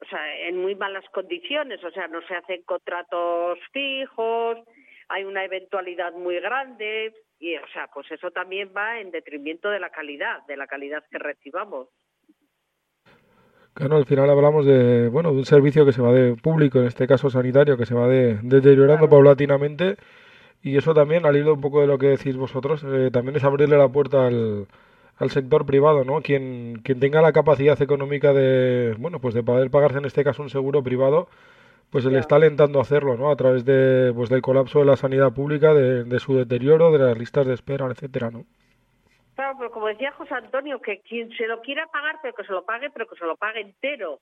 o 0.00 0.06
sea, 0.06 0.36
en 0.48 0.58
muy 0.58 0.74
malas 0.74 1.04
condiciones, 1.10 1.82
o 1.82 1.90
sea, 1.90 2.08
no 2.08 2.20
se 2.26 2.34
hacen 2.34 2.62
contratos 2.62 3.58
fijos, 3.72 4.58
hay 5.08 5.24
una 5.24 5.44
eventualidad 5.44 6.12
muy 6.12 6.40
grande 6.40 7.14
y 7.38 7.56
o 7.56 7.66
sea, 7.68 7.88
pues 7.88 8.10
eso 8.10 8.30
también 8.30 8.72
va 8.76 9.00
en 9.00 9.10
detrimento 9.10 9.70
de 9.70 9.80
la 9.80 9.90
calidad, 9.90 10.42
de 10.46 10.56
la 10.56 10.66
calidad 10.66 11.04
que 11.10 11.18
recibamos. 11.18 11.88
Claro, 13.74 13.96
al 13.96 14.06
final 14.06 14.30
hablamos 14.30 14.64
de, 14.66 15.08
bueno, 15.08 15.32
de 15.32 15.38
un 15.38 15.44
servicio 15.46 15.84
que 15.84 15.92
se 15.92 16.00
va 16.00 16.12
de 16.12 16.36
público, 16.36 16.78
en 16.78 16.86
este 16.86 17.08
caso 17.08 17.28
sanitario, 17.28 17.76
que 17.76 17.86
se 17.86 17.94
va 17.94 18.06
de, 18.06 18.38
deteriorando 18.42 19.08
paulatinamente 19.08 19.96
y 20.62 20.76
eso 20.78 20.94
también, 20.94 21.26
al 21.26 21.36
hilo 21.36 21.54
un 21.54 21.60
poco 21.62 21.80
de 21.82 21.88
lo 21.88 21.98
que 21.98 22.08
decís 22.08 22.36
vosotros, 22.36 22.84
eh, 22.86 23.10
también 23.12 23.36
es 23.36 23.44
abrirle 23.44 23.78
la 23.78 23.88
puerta 23.88 24.26
al, 24.28 24.68
al 25.18 25.30
sector 25.30 25.66
privado, 25.66 26.04
¿no? 26.04 26.22
Quien, 26.22 26.80
quien 26.84 27.00
tenga 27.00 27.22
la 27.22 27.32
capacidad 27.32 27.80
económica 27.82 28.32
de, 28.34 28.96
bueno, 28.98 29.20
pues 29.20 29.34
de 29.34 29.42
poder 29.44 29.70
pagarse 29.70 29.98
en 29.98 30.06
este 30.06 30.24
caso 30.24 30.42
un 30.42 30.50
seguro 30.50 30.82
privado, 30.84 31.28
pues 31.90 32.04
se 32.04 32.10
le 32.10 32.18
está 32.20 32.36
alentando 32.36 32.80
a 32.80 32.82
hacerlo, 32.82 33.16
¿no? 33.16 33.30
A 33.30 33.36
través 33.36 33.64
de, 33.66 34.12
pues 34.14 34.30
del 34.30 34.42
colapso 34.42 34.80
de 34.80 34.86
la 34.86 34.96
sanidad 34.96 35.32
pública, 35.34 35.74
de, 35.74 36.04
de 36.04 36.20
su 36.20 36.34
deterioro, 36.36 36.92
de 36.92 36.98
las 37.00 37.18
listas 37.18 37.46
de 37.46 37.54
espera, 37.54 37.86
etcétera, 37.90 38.30
¿no? 38.30 38.46
Claro, 39.34 39.56
pero 39.58 39.70
como 39.70 39.88
decía 39.88 40.12
José 40.12 40.34
Antonio, 40.34 40.80
que 40.80 41.00
quien 41.00 41.30
se 41.36 41.46
lo 41.46 41.60
quiera 41.60 41.86
pagar, 41.88 42.18
pero 42.22 42.34
que 42.34 42.44
se 42.44 42.52
lo 42.52 42.64
pague, 42.64 42.90
pero 42.90 43.06
que 43.08 43.16
se 43.16 43.24
lo 43.24 43.36
pague 43.36 43.60
entero, 43.60 44.20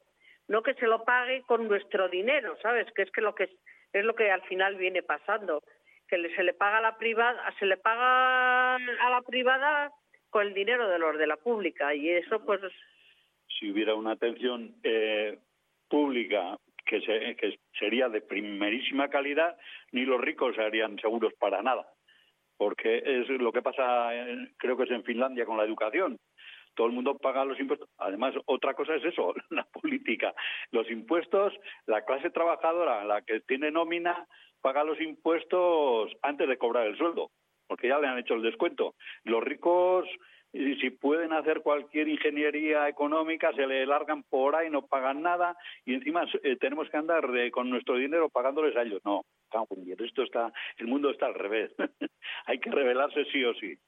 no 0.48 0.62
que 0.62 0.74
se 0.74 0.86
lo 0.86 1.04
pague 1.04 1.42
con 1.42 1.68
nuestro 1.68 2.08
dinero, 2.08 2.56
¿sabes? 2.62 2.90
Que 2.94 3.02
es 3.02 3.10
que 3.10 3.20
lo 3.20 3.34
que 3.34 3.44
es, 3.92 4.04
lo 4.04 4.14
que 4.14 4.30
al 4.30 4.42
final 4.42 4.76
viene 4.76 5.02
pasando, 5.02 5.62
que 6.08 6.16
se 6.34 6.42
le 6.42 6.54
paga 6.54 6.78
a 6.78 6.82
la 6.82 6.96
privada, 6.96 7.42
se 7.58 7.66
le 7.66 7.76
paga 7.76 8.76
a 8.76 9.10
la 9.10 9.22
privada 9.26 9.92
con 10.30 10.46
el 10.46 10.54
dinero 10.54 10.88
de 10.88 10.98
los 10.98 11.18
de 11.18 11.26
la 11.26 11.36
pública 11.36 11.94
y 11.94 12.08
eso 12.08 12.42
pues 12.44 12.60
Si 13.58 13.70
hubiera 13.70 13.94
una 13.94 14.12
atención 14.12 14.74
eh, 14.82 15.38
pública 15.88 16.56
que, 16.86 17.00
se- 17.02 17.36
que 17.36 17.58
sería 17.78 18.08
de 18.08 18.22
primerísima 18.22 19.08
calidad, 19.08 19.56
ni 19.92 20.04
los 20.06 20.20
ricos 20.20 20.58
harían 20.58 20.98
seguros 20.98 21.32
para 21.38 21.62
nada. 21.62 21.86
Porque 22.62 23.02
es 23.04 23.28
lo 23.28 23.50
que 23.50 23.60
pasa, 23.60 24.14
en- 24.14 24.54
creo 24.56 24.76
que 24.76 24.84
es 24.84 24.90
en 24.92 25.02
Finlandia 25.02 25.44
con 25.44 25.56
la 25.56 25.64
educación. 25.64 26.16
Todo 26.76 26.86
el 26.86 26.92
mundo 26.92 27.18
paga 27.18 27.44
los 27.44 27.58
impuestos. 27.58 27.88
Además, 27.98 28.34
otra 28.46 28.72
cosa 28.74 28.94
es 28.94 29.04
eso, 29.04 29.34
la 29.50 29.64
política. 29.64 30.32
Los 30.70 30.88
impuestos, 30.88 31.52
la 31.86 32.04
clase 32.04 32.30
trabajadora, 32.30 33.04
la 33.04 33.22
que 33.22 33.40
tiene 33.40 33.72
nómina, 33.72 34.28
paga 34.60 34.84
los 34.84 35.00
impuestos 35.00 36.12
antes 36.22 36.48
de 36.48 36.56
cobrar 36.56 36.86
el 36.86 36.96
sueldo, 36.96 37.32
porque 37.66 37.88
ya 37.88 37.98
le 37.98 38.06
han 38.06 38.18
hecho 38.18 38.34
el 38.34 38.42
descuento. 38.42 38.94
Los 39.24 39.42
ricos, 39.42 40.08
si 40.52 40.90
pueden 40.90 41.32
hacer 41.32 41.62
cualquier 41.62 42.06
ingeniería 42.06 42.88
económica, 42.88 43.52
se 43.54 43.66
le 43.66 43.84
largan 43.86 44.22
por 44.22 44.54
ahí, 44.54 44.70
no 44.70 44.86
pagan 44.86 45.20
nada, 45.20 45.56
y 45.84 45.94
encima 45.94 46.26
eh, 46.44 46.54
tenemos 46.60 46.88
que 46.90 46.96
andar 46.96 47.24
eh, 47.36 47.50
con 47.50 47.68
nuestro 47.70 47.96
dinero 47.96 48.28
pagándoles 48.28 48.76
a 48.76 48.82
ellos. 48.82 49.00
No, 49.04 49.22
esto 49.98 50.22
está, 50.22 50.52
el 50.78 50.86
mundo 50.86 51.10
está 51.10 51.26
al 51.26 51.34
revés. 51.34 51.72
Hay 52.46 52.58
que 52.58 52.70
rebelarse 52.70 53.24
sí 53.26 53.44
o 53.44 53.54
sí. 53.54 53.78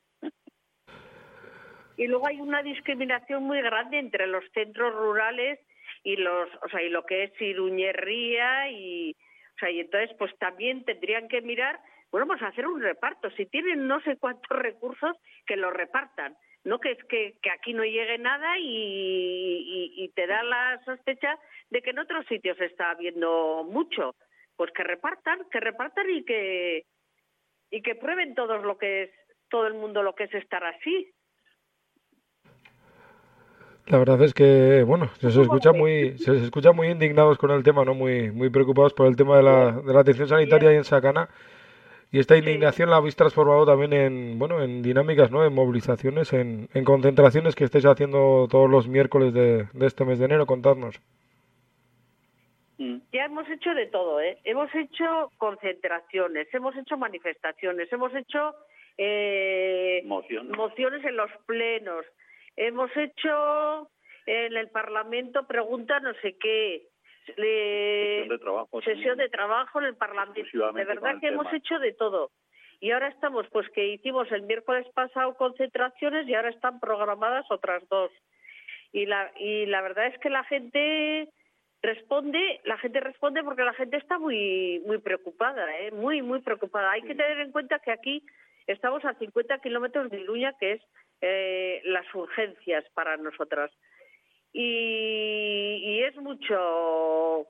y 1.97 2.07
luego 2.07 2.27
hay 2.27 2.41
una 2.41 2.63
discriminación 2.63 3.45
muy 3.45 3.63
grande 3.63 3.99
entre 3.99 4.27
los 4.27 4.45
centros 4.53 4.93
rurales 4.95 5.61
y 6.03 6.17
los, 6.17 6.49
o 6.63 6.69
sea, 6.69 6.83
y 6.83 6.89
lo 6.89 7.05
que 7.05 7.25
es 7.25 7.41
Iruñería 7.41 8.71
y, 8.71 9.13
o 9.13 9.59
sea, 9.59 9.71
y 9.71 9.81
entonces 9.81 10.15
pues 10.19 10.37
también 10.39 10.85
tendrían 10.85 11.29
que 11.29 11.41
mirar, 11.41 11.79
bueno, 12.11 12.27
pues 12.27 12.43
hacer 12.43 12.67
un 12.67 12.83
reparto. 12.83 13.31
Si 13.31 13.47
tienen 13.47 13.87
no 13.87 14.01
sé 14.03 14.17
cuántos 14.17 14.57
recursos, 14.57 15.17
que 15.47 15.57
los 15.57 15.73
repartan. 15.73 16.37
No 16.65 16.79
que 16.79 16.93
es 16.93 17.05
que, 17.05 17.35
que 17.43 17.51
aquí 17.51 17.75
no 17.75 17.85
llegue 17.85 18.17
nada 18.17 18.59
y, 18.59 18.65
y, 18.65 20.05
y 20.05 20.09
te 20.11 20.27
da 20.27 20.43
la 20.43 20.81
sospecha 20.85 21.39
de 21.69 21.83
que 21.83 21.91
en 21.91 21.99
otros 21.99 22.25
sitios 22.27 22.59
está 22.59 22.91
habiendo 22.91 23.65
mucho. 23.65 24.15
Pues 24.57 24.71
que 24.73 24.85
repartan, 24.85 25.41
que 25.51 25.61
repartan 25.61 26.11
y 26.11 26.25
que 26.25 26.87
y 27.71 27.83
que 27.83 27.95
prueben 27.97 28.35
todos 28.35 28.63
lo 28.65 28.79
que 28.79 29.05
es 29.05 29.11
todo 29.49 29.67
el 29.67 29.75
mundo 29.75 30.03
lo 30.03 30.15
que 30.15 30.25
es 30.25 30.35
estar 30.35 30.65
así. 30.65 31.13
La 33.87 33.99
verdad 33.99 34.23
es 34.23 34.33
que, 34.33 34.83
bueno, 34.83 35.11
se, 35.21 35.29
escucha 35.29 35.73
muy, 35.73 36.17
se, 36.17 36.37
escucha 36.37 36.73
muy 36.73 36.89
indignados 36.89 37.37
con 37.37 37.51
el 37.51 37.63
tema, 37.63 37.85
¿no? 37.85 37.95
Muy, 37.95 38.31
muy 38.31 38.49
preocupados 38.49 38.95
por 38.95 39.07
el 39.07 39.17
tema 39.17 39.37
de 39.37 39.43
la, 39.43 39.73
de 39.73 39.93
la 39.93 40.01
atención 40.01 40.27
sanitaria 40.27 40.71
ahí 40.71 40.77
en 40.77 40.85
Sacana. 40.85 41.29
Y 42.11 42.19
esta 42.19 42.37
indignación 42.37 42.89
la 42.89 42.97
habéis 42.97 43.17
transformado 43.17 43.67
también 43.67 43.93
en, 43.93 44.39
bueno, 44.39 44.63
en 44.63 44.83
dinámicas, 44.83 45.31
¿no? 45.31 45.45
En 45.45 45.53
movilizaciones, 45.53 46.33
en, 46.33 46.69
en 46.73 46.85
concentraciones 46.85 47.55
que 47.55 47.65
estáis 47.65 47.85
haciendo 47.85 48.47
todos 48.51 48.71
los 48.71 48.89
miércoles 48.89 49.35
de, 49.35 49.69
de 49.73 49.87
este 49.87 50.05
mes 50.05 50.19
de 50.19 50.27
enero. 50.27 50.47
Contadnos. 50.47 51.01
Ya 52.79 53.25
hemos 53.27 53.49
hecho 53.49 53.73
de 53.75 53.87
todo, 53.87 54.21
¿eh? 54.21 54.39
Hemos 54.45 54.75
hecho 54.75 55.31
concentraciones, 55.39 56.53
hemos 56.53 56.77
hecho 56.77 56.97
manifestaciones, 56.97 57.93
hemos 57.93 58.15
hecho 58.15 58.55
eh, 58.99 60.03
Mociones. 60.05 60.57
mociones 60.57 61.05
en 61.05 61.17
los 61.17 61.31
plenos, 61.47 62.05
hemos 62.57 62.91
hecho 62.97 63.89
en 64.27 64.57
el 64.57 64.69
Parlamento 64.71 65.47
preguntas 65.47 66.03
no 66.03 66.15
sé 66.23 66.37
qué, 66.39 66.89
le- 67.37 68.23
Sesión 68.23 68.29
de 68.29 68.39
trabajo 68.39 68.83
sesión 68.83 69.17
de 69.19 69.29
trabajo 69.29 69.79
en 69.81 69.85
el 69.87 69.97
Parlamento. 69.97 70.41
De 70.75 70.85
verdad 70.85 71.21
que 71.21 71.29
hemos 71.29 71.47
tema. 71.47 71.57
hecho 71.57 71.79
de 71.79 71.93
todo. 71.93 72.31
Y 72.81 72.91
ahora 72.91 73.09
estamos, 73.09 73.47
pues 73.51 73.69
que 73.71 73.87
hicimos 73.87 74.31
el 74.33 74.43
miércoles 74.43 74.87
pasado 74.95 75.35
concentraciones 75.35 76.29
y 76.29 76.35
ahora 76.35 76.51
están 76.51 76.81
programadas 76.81 77.47
otras 77.51 77.89
dos. 77.89 78.11
Y 78.93 79.07
la, 79.07 79.33
y 79.39 79.67
la 79.67 79.81
verdad 79.81 80.07
es 80.09 80.19
que 80.19 80.29
la 80.29 80.45
gente 80.45 81.29
responde, 81.85 82.61
la 82.65 82.79
gente 82.79 82.99
responde 83.01 83.45
porque 83.45 83.63
la 83.63 83.75
gente 83.75 83.97
está 83.99 84.19
muy 84.19 84.83
muy 84.87 84.99
preocupada, 84.99 85.65
¿eh? 85.79 85.91
muy 85.93 86.23
muy 86.23 86.41
preocupada. 86.41 86.91
Hay 86.93 87.03
que 87.03 87.15
tener 87.15 87.39
en 87.41 87.53
cuenta 87.53 87.79
que 87.79 87.93
aquí 87.93 88.25
estamos 88.67 89.05
a 89.05 89.15
50 89.15 89.59
kilómetros 89.59 90.11
de 90.11 90.21
Iruña, 90.21 90.55
que 90.59 90.73
es 90.73 90.83
eh, 91.21 91.83
las 91.85 92.07
urgencias 92.15 92.85
para 92.95 93.17
nosotras. 93.17 93.71
Y, 94.53 95.81
y 95.83 96.03
es 96.05 96.17
mucho 96.17 97.47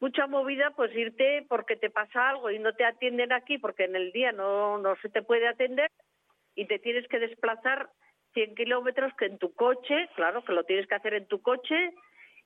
mucha 0.00 0.26
movida 0.26 0.70
pues 0.76 0.94
irte 0.94 1.44
porque 1.48 1.76
te 1.76 1.90
pasa 1.90 2.30
algo 2.30 2.50
y 2.50 2.58
no 2.58 2.72
te 2.72 2.84
atienden 2.84 3.32
aquí 3.32 3.58
porque 3.58 3.84
en 3.84 3.96
el 3.96 4.12
día 4.12 4.32
no 4.32 4.78
no 4.78 4.96
se 4.96 5.08
te 5.08 5.22
puede 5.22 5.48
atender 5.48 5.90
y 6.54 6.66
te 6.66 6.78
tienes 6.78 7.06
que 7.08 7.18
desplazar 7.18 7.90
100 8.34 8.54
kilómetros 8.54 9.12
que 9.14 9.26
en 9.26 9.38
tu 9.38 9.54
coche, 9.54 10.08
claro 10.16 10.44
que 10.44 10.52
lo 10.52 10.64
tienes 10.64 10.86
que 10.86 10.94
hacer 10.94 11.14
en 11.14 11.26
tu 11.26 11.40
coche 11.40 11.94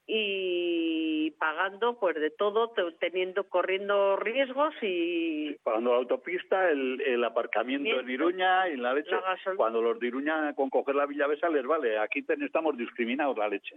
y 0.07 1.31
pagando 1.39 1.99
pues 1.99 2.17
de 2.17 2.31
todo, 2.31 2.71
te- 2.71 2.93
teniendo 2.99 3.49
corriendo 3.49 4.17
riesgos 4.17 4.75
y 4.83 5.55
Pagando 5.63 5.93
la 5.93 5.97
autopista, 5.99 6.71
el, 6.71 7.01
el 7.01 7.23
aparcamiento 7.25 8.01
en 8.01 8.11
Iruña 8.11 8.69
y 8.69 8.77
la 8.77 8.95
leche. 8.95 9.11
La. 9.13 9.55
Cuando 9.57 9.81
los 9.81 9.99
de 10.01 10.09
Iruña 10.09 10.55
con 10.55 10.71
coger 10.71 10.95
la 10.97 11.07
Villavesa 11.07 11.49
les 11.49 11.65
vale. 11.65 11.99
Aquí 11.99 12.23
ten- 12.23 12.43
estamos 12.43 12.77
discriminados 12.77 13.39
la 13.39 13.49
leche. 13.49 13.77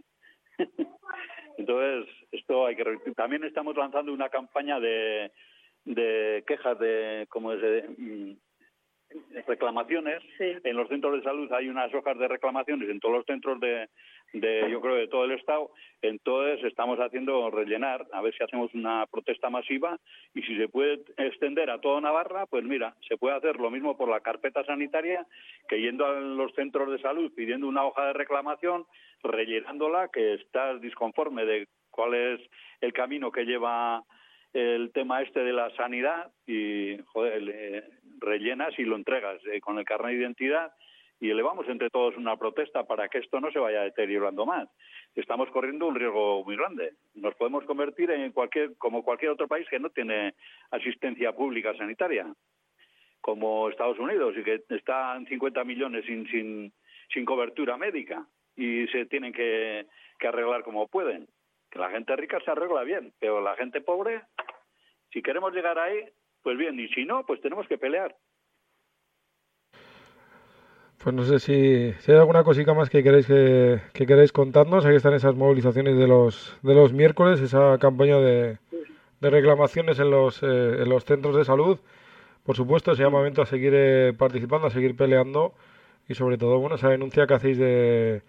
Entonces, 1.58 2.14
esto 2.32 2.66
hay 2.66 2.76
que. 2.76 2.84
También 3.16 3.44
estamos 3.44 3.76
lanzando 3.78 4.12
una 4.14 4.30
campaña 4.30 4.80
de, 4.80 5.32
de 5.86 6.44
quejas 6.48 6.78
de, 6.80 7.26
como 7.30 7.54
es, 7.54 7.62
de, 7.62 7.84
mm, 7.98 8.38
reclamaciones. 9.48 10.22
En 10.40 10.76
los 10.76 10.90
centros 10.90 11.14
de 11.16 11.24
salud 11.24 11.52
hay 11.54 11.70
unas 11.70 11.94
hojas 11.94 12.18
de 12.18 12.28
reclamaciones 12.28 12.90
en 12.90 13.00
todos 13.00 13.16
los 13.18 13.26
centros 13.26 13.60
de, 13.60 13.88
de, 14.40 14.70
yo 14.70 14.82
creo, 14.82 14.96
de 14.96 15.08
todo 15.08 15.26
el 15.26 15.32
Estado. 15.32 15.72
Entonces 16.02 16.64
estamos 16.66 17.00
haciendo 17.00 17.50
rellenar, 17.50 18.06
a 18.12 18.22
ver 18.22 18.36
si 18.36 18.44
hacemos 18.44 18.74
una 18.74 19.06
protesta 19.08 19.50
masiva 19.50 20.00
y 20.34 20.42
si 20.44 20.58
se 20.58 20.68
puede 20.68 21.02
extender 21.18 21.70
a 21.70 21.80
toda 21.80 22.02
Navarra, 22.02 22.46
pues 22.46 22.64
mira, 22.64 22.96
se 23.08 23.18
puede 23.18 23.36
hacer 23.36 23.58
lo 23.58 23.72
mismo 23.72 23.98
por 23.98 24.10
la 24.10 24.20
carpeta 24.20 24.64
sanitaria 24.66 25.26
que 25.68 25.82
yendo 25.82 26.06
a 26.06 26.20
los 26.20 26.54
centros 26.54 26.92
de 26.92 27.00
salud 27.00 27.32
pidiendo 27.36 27.68
una 27.68 27.86
hoja 27.86 28.08
de 28.08 28.14
reclamación, 28.14 28.86
rellenándola, 29.24 30.10
que 30.10 30.36
estás 30.36 30.82
disconforme 30.82 31.46
de 31.46 31.68
cuál 31.90 32.14
es 32.14 32.42
el 32.82 32.94
camino 32.94 33.32
que 33.32 33.46
lleva 33.46 34.04
el 34.54 34.92
tema 34.94 35.22
este 35.22 35.42
de 35.42 35.54
la 35.54 35.70
sanidad 35.76 36.32
y 36.48 36.98
joder, 37.08 37.42
le 37.42 37.84
rellenas 38.20 38.78
y 38.80 38.84
lo 38.84 38.96
entregas 38.96 39.42
eh, 39.52 39.60
con 39.60 39.78
el 39.78 39.86
carnet 39.86 40.14
de 40.14 40.22
identidad 40.22 40.72
y 41.26 41.32
elevamos 41.32 41.68
entre 41.68 41.90
todos 41.90 42.16
una 42.18 42.38
protesta 42.38 42.84
para 42.84 43.10
que 43.10 43.18
esto 43.18 43.40
no 43.40 43.52
se 43.52 43.58
vaya 43.58 43.82
deteriorando 43.82 44.46
más. 44.46 44.70
Estamos 45.16 45.50
corriendo 45.50 45.88
un 45.88 45.96
riesgo 45.96 46.44
muy 46.44 46.56
grande. 46.56 46.94
Nos 47.16 47.34
podemos 47.34 47.64
convertir 47.66 48.12
en 48.12 48.32
cualquier 48.32 48.78
como 48.78 49.04
cualquier 49.04 49.32
otro 49.32 49.48
país 49.48 49.68
que 49.68 49.80
no 49.80 49.90
tiene 49.90 50.36
asistencia 50.70 51.32
pública 51.32 51.76
sanitaria, 51.76 52.28
como 53.22 53.70
Estados 53.70 53.98
Unidos 53.98 54.36
y 54.38 54.44
que 54.44 54.64
están 54.70 55.26
50 55.26 55.64
millones 55.64 56.06
sin 56.06 56.28
sin 56.28 56.74
sin 57.12 57.26
cobertura 57.26 57.76
médica 57.76 58.28
y 58.56 58.88
se 58.88 59.08
tienen 59.08 59.34
que, 59.34 59.88
que 60.20 60.28
arreglar 60.28 60.64
como 60.64 60.88
pueden. 60.88 61.28
Que 61.72 61.80
la 61.80 61.90
gente 61.90 62.16
rica 62.16 62.40
se 62.46 62.52
arregla 62.52 62.84
bien, 62.84 63.14
pero 63.20 63.42
la 63.42 63.56
gente 63.56 63.82
pobre, 63.82 64.22
si 65.12 65.24
queremos 65.24 65.54
llegar 65.54 65.80
ahí, 65.80 66.06
pues 66.44 66.56
bien, 66.56 66.80
y 66.80 66.88
si 66.90 67.04
no, 67.04 67.26
pues 67.26 67.42
tenemos 67.42 67.68
que 67.68 67.80
pelear. 67.80 68.16
Pues 71.06 71.14
no 71.16 71.24
sé 71.24 71.38
si, 71.38 71.94
si 72.00 72.12
hay 72.12 72.18
alguna 72.18 72.44
cosita 72.44 72.74
más 72.74 72.90
que 72.90 73.04
queréis 73.04 73.28
que, 73.28 73.80
que 73.94 74.08
queréis 74.08 74.32
contarnos. 74.32 74.86
Ahí 74.86 74.96
están 74.96 75.14
esas 75.14 75.36
movilizaciones 75.36 75.96
de 76.00 76.08
los 76.08 76.58
de 76.64 76.74
los 76.74 76.94
miércoles, 76.94 77.40
esa 77.42 77.78
campaña 77.78 78.18
de, 78.18 78.58
de 79.22 79.30
reclamaciones 79.30 80.00
en 80.00 80.10
los 80.10 80.42
eh, 80.42 80.82
en 80.82 80.90
los 80.90 81.06
centros 81.06 81.36
de 81.36 81.46
salud. 81.46 81.78
Por 82.44 82.56
supuesto, 82.56 82.92
ese 82.92 83.04
llamamiento 83.04 83.44
a 83.44 83.46
seguir 83.46 83.74
eh, 83.76 84.14
participando, 84.18 84.66
a 84.66 84.72
seguir 84.72 84.96
peleando 84.98 85.54
y 86.10 86.16
sobre 86.16 86.40
todo, 86.40 86.58
bueno, 86.58 86.76
esa 86.76 86.90
denuncia 86.90 87.28
que 87.28 87.36
hacéis 87.36 87.60
de, 87.60 88.24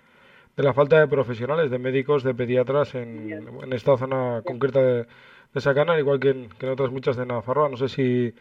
de 0.55 0.63
la 0.63 0.75
falta 0.75 1.01
de 1.01 1.09
profesionales, 1.09 1.71
de 1.71 1.79
médicos, 1.79 2.25
de 2.25 2.35
pediatras 2.35 2.95
en, 2.95 3.33
en 3.63 3.73
esta 3.73 3.97
zona 3.97 4.43
concreta 4.45 4.83
de, 4.83 5.07
de 5.55 5.61
Sacana, 5.63 5.95
al 5.95 6.01
igual 6.01 6.21
que 6.21 6.29
en, 6.29 6.69
otras 6.69 6.91
muchas 6.91 7.17
de 7.17 7.25
Navarra. 7.25 7.71
No 7.71 7.79
sé 7.79 7.89
si, 7.89 8.35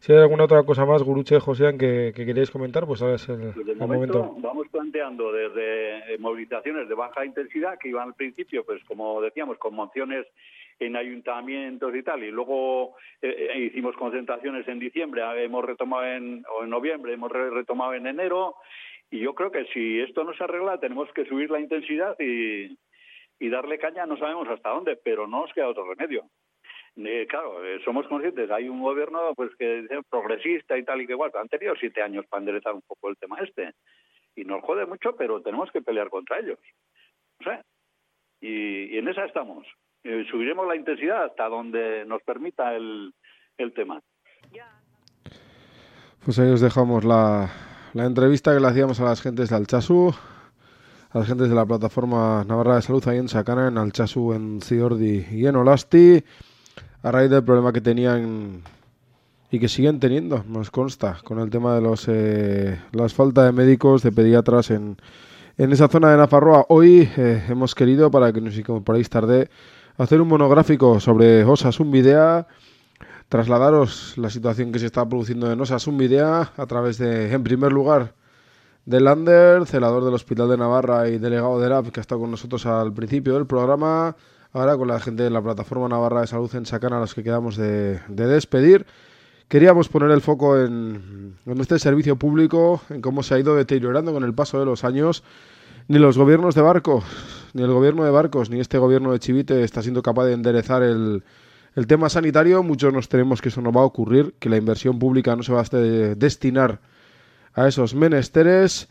si 0.00 0.12
hay 0.12 0.18
alguna 0.18 0.44
otra 0.44 0.62
cosa 0.64 0.84
más, 0.84 1.02
Guruche, 1.02 1.38
José, 1.40 1.76
que, 1.78 2.12
que 2.14 2.26
queríais 2.26 2.50
comentar, 2.50 2.86
pues 2.86 3.00
ahora 3.02 3.14
es 3.16 3.28
el, 3.28 3.52
Pues 3.52 3.68
el 3.68 3.76
momento 3.76 4.18
momento. 4.18 4.34
vamos 4.48 4.66
planteando 4.68 5.30
desde 5.32 6.14
eh, 6.14 6.18
movilizaciones 6.18 6.88
de 6.88 6.94
baja 6.94 7.24
intensidad 7.24 7.78
que 7.78 7.88
iban 7.90 8.08
al 8.08 8.14
principio, 8.14 8.64
pues 8.64 8.82
como 8.84 9.20
decíamos, 9.20 9.58
con 9.58 9.74
mociones 9.74 10.26
en 10.78 10.96
ayuntamientos 10.96 11.94
y 11.94 12.02
tal, 12.02 12.24
y 12.24 12.30
luego 12.30 12.96
eh, 13.20 13.50
eh, 13.54 13.60
hicimos 13.66 13.94
concentraciones 13.96 14.66
en 14.66 14.78
diciembre, 14.78 15.22
ah, 15.22 15.36
hemos 15.38 15.62
retomado 15.64 16.06
en, 16.06 16.42
o 16.50 16.64
en 16.64 16.70
noviembre, 16.70 17.12
hemos 17.12 17.30
re- 17.30 17.50
retomado 17.50 17.92
en 17.92 18.06
enero, 18.06 18.54
y 19.10 19.18
yo 19.20 19.34
creo 19.34 19.50
que 19.50 19.66
si 19.74 20.00
esto 20.00 20.24
no 20.24 20.32
se 20.32 20.42
arregla 20.44 20.80
tenemos 20.80 21.12
que 21.12 21.26
subir 21.26 21.50
la 21.50 21.60
intensidad 21.60 22.16
y, 22.18 22.78
y 23.38 23.48
darle 23.50 23.78
caña, 23.78 24.06
no 24.06 24.16
sabemos 24.16 24.48
hasta 24.48 24.70
dónde, 24.70 24.96
pero 24.96 25.26
no 25.26 25.42
nos 25.42 25.52
queda 25.52 25.68
otro 25.68 25.84
remedio. 25.92 26.24
Eh, 26.96 27.26
claro, 27.28 27.64
eh, 27.64 27.80
somos 27.84 28.06
conscientes, 28.08 28.50
hay 28.50 28.68
un 28.68 28.82
gobierno 28.82 29.32
pues 29.34 29.50
que 29.58 29.80
es 29.80 30.06
progresista 30.10 30.76
y 30.76 30.84
tal 30.84 31.00
y 31.00 31.06
que 31.06 31.12
igual, 31.12 31.30
han 31.34 31.48
tenido 31.48 31.74
siete 31.78 32.02
años 32.02 32.26
para 32.28 32.40
enderezar 32.40 32.74
un 32.74 32.82
poco 32.82 33.08
el 33.08 33.16
tema 33.16 33.38
este. 33.40 33.72
Y 34.34 34.44
nos 34.44 34.62
jode 34.62 34.86
mucho, 34.86 35.16
pero 35.16 35.40
tenemos 35.40 35.70
que 35.70 35.82
pelear 35.82 36.08
contra 36.08 36.38
ellos. 36.38 36.58
O 37.40 37.44
sea, 37.44 37.64
y, 38.40 38.96
en 38.96 39.08
esa 39.08 39.24
estamos. 39.24 39.66
Eh, 40.02 40.24
subiremos 40.30 40.66
la 40.66 40.76
intensidad 40.76 41.24
hasta 41.24 41.48
donde 41.48 42.04
nos 42.06 42.22
permita 42.22 42.74
el, 42.74 43.12
el 43.58 43.72
tema. 43.74 44.00
Pues 46.24 46.38
ahí 46.38 46.50
os 46.50 46.60
dejamos 46.60 47.04
la, 47.04 47.50
la 47.92 48.04
entrevista 48.04 48.54
que 48.54 48.60
le 48.60 48.68
hacíamos 48.68 49.00
a 49.00 49.04
las 49.04 49.20
gentes 49.20 49.50
de 49.50 49.56
Alchazu, 49.56 50.14
a 51.10 51.18
las 51.18 51.26
gentes 51.26 51.48
de 51.48 51.54
la 51.54 51.66
plataforma 51.66 52.44
Navarra 52.44 52.76
de 52.76 52.82
Salud 52.82 53.06
ahí 53.08 53.18
en 53.18 53.28
Sacana, 53.28 53.68
en 53.68 53.78
Alchazu, 53.78 54.32
en 54.32 54.60
Ciordi 54.60 55.26
y 55.30 55.46
en 55.46 55.56
Olasti, 55.56 56.22
a 57.02 57.10
raíz 57.10 57.30
del 57.30 57.42
problema 57.42 57.72
que 57.72 57.80
tenían 57.80 58.62
y 59.50 59.58
que 59.58 59.68
siguen 59.68 59.98
teniendo, 59.98 60.44
nos 60.48 60.70
consta, 60.70 61.18
con 61.24 61.40
el 61.40 61.50
tema 61.50 61.74
de 61.74 61.80
los 61.80 62.06
eh, 62.08 62.80
las 62.92 63.14
falta 63.14 63.44
de 63.44 63.52
médicos, 63.52 64.02
de 64.02 64.12
pediatras 64.12 64.70
en, 64.70 64.96
en 65.56 65.72
esa 65.72 65.88
zona 65.88 66.10
de 66.10 66.18
Nafarroa. 66.18 66.66
Hoy 66.68 67.08
eh, 67.16 67.44
hemos 67.48 67.74
querido, 67.74 68.10
para 68.10 68.32
que 68.32 68.40
nos 68.40 68.56
incorporéis 68.56 69.10
tarde, 69.10 69.50
hacer 69.98 70.20
un 70.20 70.28
monográfico 70.28 71.00
sobre 71.00 71.44
Osasun 71.44 71.90
Videa, 71.90 72.46
trasladaros 73.28 74.16
la 74.16 74.30
situación 74.30 74.70
que 74.70 74.78
se 74.78 74.86
está 74.86 75.08
produciendo 75.08 75.50
en 75.50 75.60
Osasun 75.60 75.98
Videa 75.98 76.52
a 76.56 76.66
través 76.66 76.98
de, 76.98 77.32
en 77.32 77.42
primer 77.42 77.72
lugar, 77.72 78.14
de 78.86 79.00
Lander, 79.00 79.66
celador 79.66 80.04
del 80.04 80.14
Hospital 80.14 80.48
de 80.48 80.56
Navarra 80.58 81.08
y 81.08 81.18
delegado 81.18 81.60
de 81.60 81.68
LAB, 81.68 81.90
que 81.90 82.00
ha 82.00 82.02
estado 82.02 82.20
con 82.20 82.30
nosotros 82.30 82.66
al 82.66 82.92
principio 82.92 83.34
del 83.34 83.46
programa, 83.46 84.16
ahora 84.52 84.76
con 84.76 84.88
la 84.88 85.00
gente 85.00 85.22
de 85.22 85.30
la 85.30 85.42
Plataforma 85.42 85.88
Navarra 85.88 86.22
de 86.22 86.26
Salud 86.26 86.54
en 86.54 86.66
Sacana, 86.66 86.98
a 86.98 87.00
los 87.00 87.14
que 87.14 87.22
quedamos 87.22 87.56
de, 87.56 88.00
de 88.08 88.26
despedir. 88.26 88.86
Queríamos 89.48 89.88
poner 89.88 90.10
el 90.10 90.20
foco 90.20 90.58
en, 90.58 91.34
en 91.44 91.60
este 91.60 91.78
servicio 91.78 92.16
público, 92.16 92.82
en 92.88 93.00
cómo 93.00 93.22
se 93.22 93.34
ha 93.34 93.38
ido 93.38 93.56
deteriorando 93.56 94.12
con 94.12 94.22
el 94.24 94.34
paso 94.34 94.60
de 94.60 94.66
los 94.66 94.84
años. 94.84 95.24
Ni 95.88 95.98
los 95.98 96.16
gobiernos 96.16 96.54
de 96.54 96.62
barcos, 96.62 97.02
ni 97.52 97.62
el 97.62 97.72
gobierno 97.72 98.04
de 98.04 98.12
barcos, 98.12 98.48
ni 98.48 98.60
este 98.60 98.78
gobierno 98.78 99.10
de 99.10 99.18
Chivite 99.18 99.64
está 99.64 99.82
siendo 99.82 100.02
capaz 100.02 100.26
de 100.26 100.34
enderezar 100.34 100.84
el, 100.84 101.24
el 101.74 101.86
tema 101.88 102.08
sanitario. 102.08 102.62
Muchos 102.62 102.92
nos 102.92 103.08
tenemos 103.08 103.42
que 103.42 103.48
eso 103.48 103.60
no 103.60 103.72
va 103.72 103.80
a 103.80 103.86
ocurrir, 103.86 104.34
que 104.38 104.48
la 104.48 104.56
inversión 104.56 105.00
pública 105.00 105.34
no 105.34 105.42
se 105.42 105.52
va 105.52 105.62
a 105.62 105.76
destinar 106.14 106.78
a 107.54 107.66
esos 107.66 107.96
menesteres. 107.96 108.88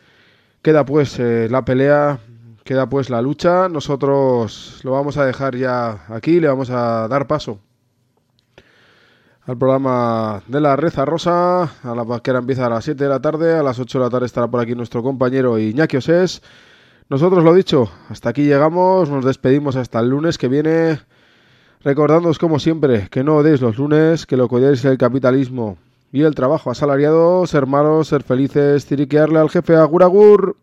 Queda 0.61 0.83
pues 0.83 1.17
eh, 1.19 1.47
la 1.49 1.63
pelea 1.63 2.19
Queda 2.69 2.87
pues 2.87 3.09
la 3.09 3.19
lucha. 3.19 3.67
Nosotros 3.67 4.81
lo 4.83 4.91
vamos 4.91 5.17
a 5.17 5.25
dejar 5.25 5.55
ya 5.55 6.05
aquí. 6.07 6.39
Le 6.39 6.47
vamos 6.47 6.69
a 6.69 7.07
dar 7.07 7.25
paso 7.25 7.57
al 9.47 9.57
programa 9.57 10.43
de 10.45 10.61
la 10.61 10.75
Reza 10.75 11.03
Rosa. 11.03 11.63
A 11.63 11.95
la 11.95 12.03
vaquera 12.03 12.37
empieza 12.37 12.67
a 12.67 12.69
las 12.69 12.85
7 12.85 13.03
de 13.03 13.09
la 13.09 13.19
tarde. 13.19 13.57
A 13.57 13.63
las 13.63 13.79
8 13.79 13.97
de 13.97 14.05
la 14.05 14.11
tarde 14.11 14.27
estará 14.27 14.47
por 14.47 14.59
aquí 14.59 14.75
nuestro 14.75 15.01
compañero 15.01 15.57
Iñaki 15.57 15.97
Osés. 15.97 16.43
Nosotros 17.09 17.43
lo 17.43 17.55
dicho, 17.55 17.89
hasta 18.07 18.29
aquí 18.29 18.43
llegamos. 18.43 19.09
Nos 19.09 19.25
despedimos 19.25 19.75
hasta 19.75 19.99
el 19.99 20.09
lunes 20.09 20.37
que 20.37 20.47
viene. 20.47 20.99
Recordándoos 21.81 22.37
como 22.37 22.59
siempre 22.59 23.07
que 23.09 23.23
no 23.23 23.37
odiéis 23.37 23.61
los 23.61 23.79
lunes, 23.79 24.27
que 24.27 24.37
lo 24.37 24.47
que 24.47 24.57
odiáis 24.57 24.77
es 24.77 24.85
el 24.85 24.99
capitalismo 24.99 25.79
y 26.11 26.21
el 26.21 26.35
trabajo 26.35 26.69
asalariado, 26.69 27.47
ser 27.47 27.65
malos, 27.65 28.09
ser 28.09 28.21
felices, 28.21 28.85
tiriquearle 28.85 29.39
al 29.39 29.49
jefe 29.49 29.75
agur 29.75 30.03
agur. 30.03 30.55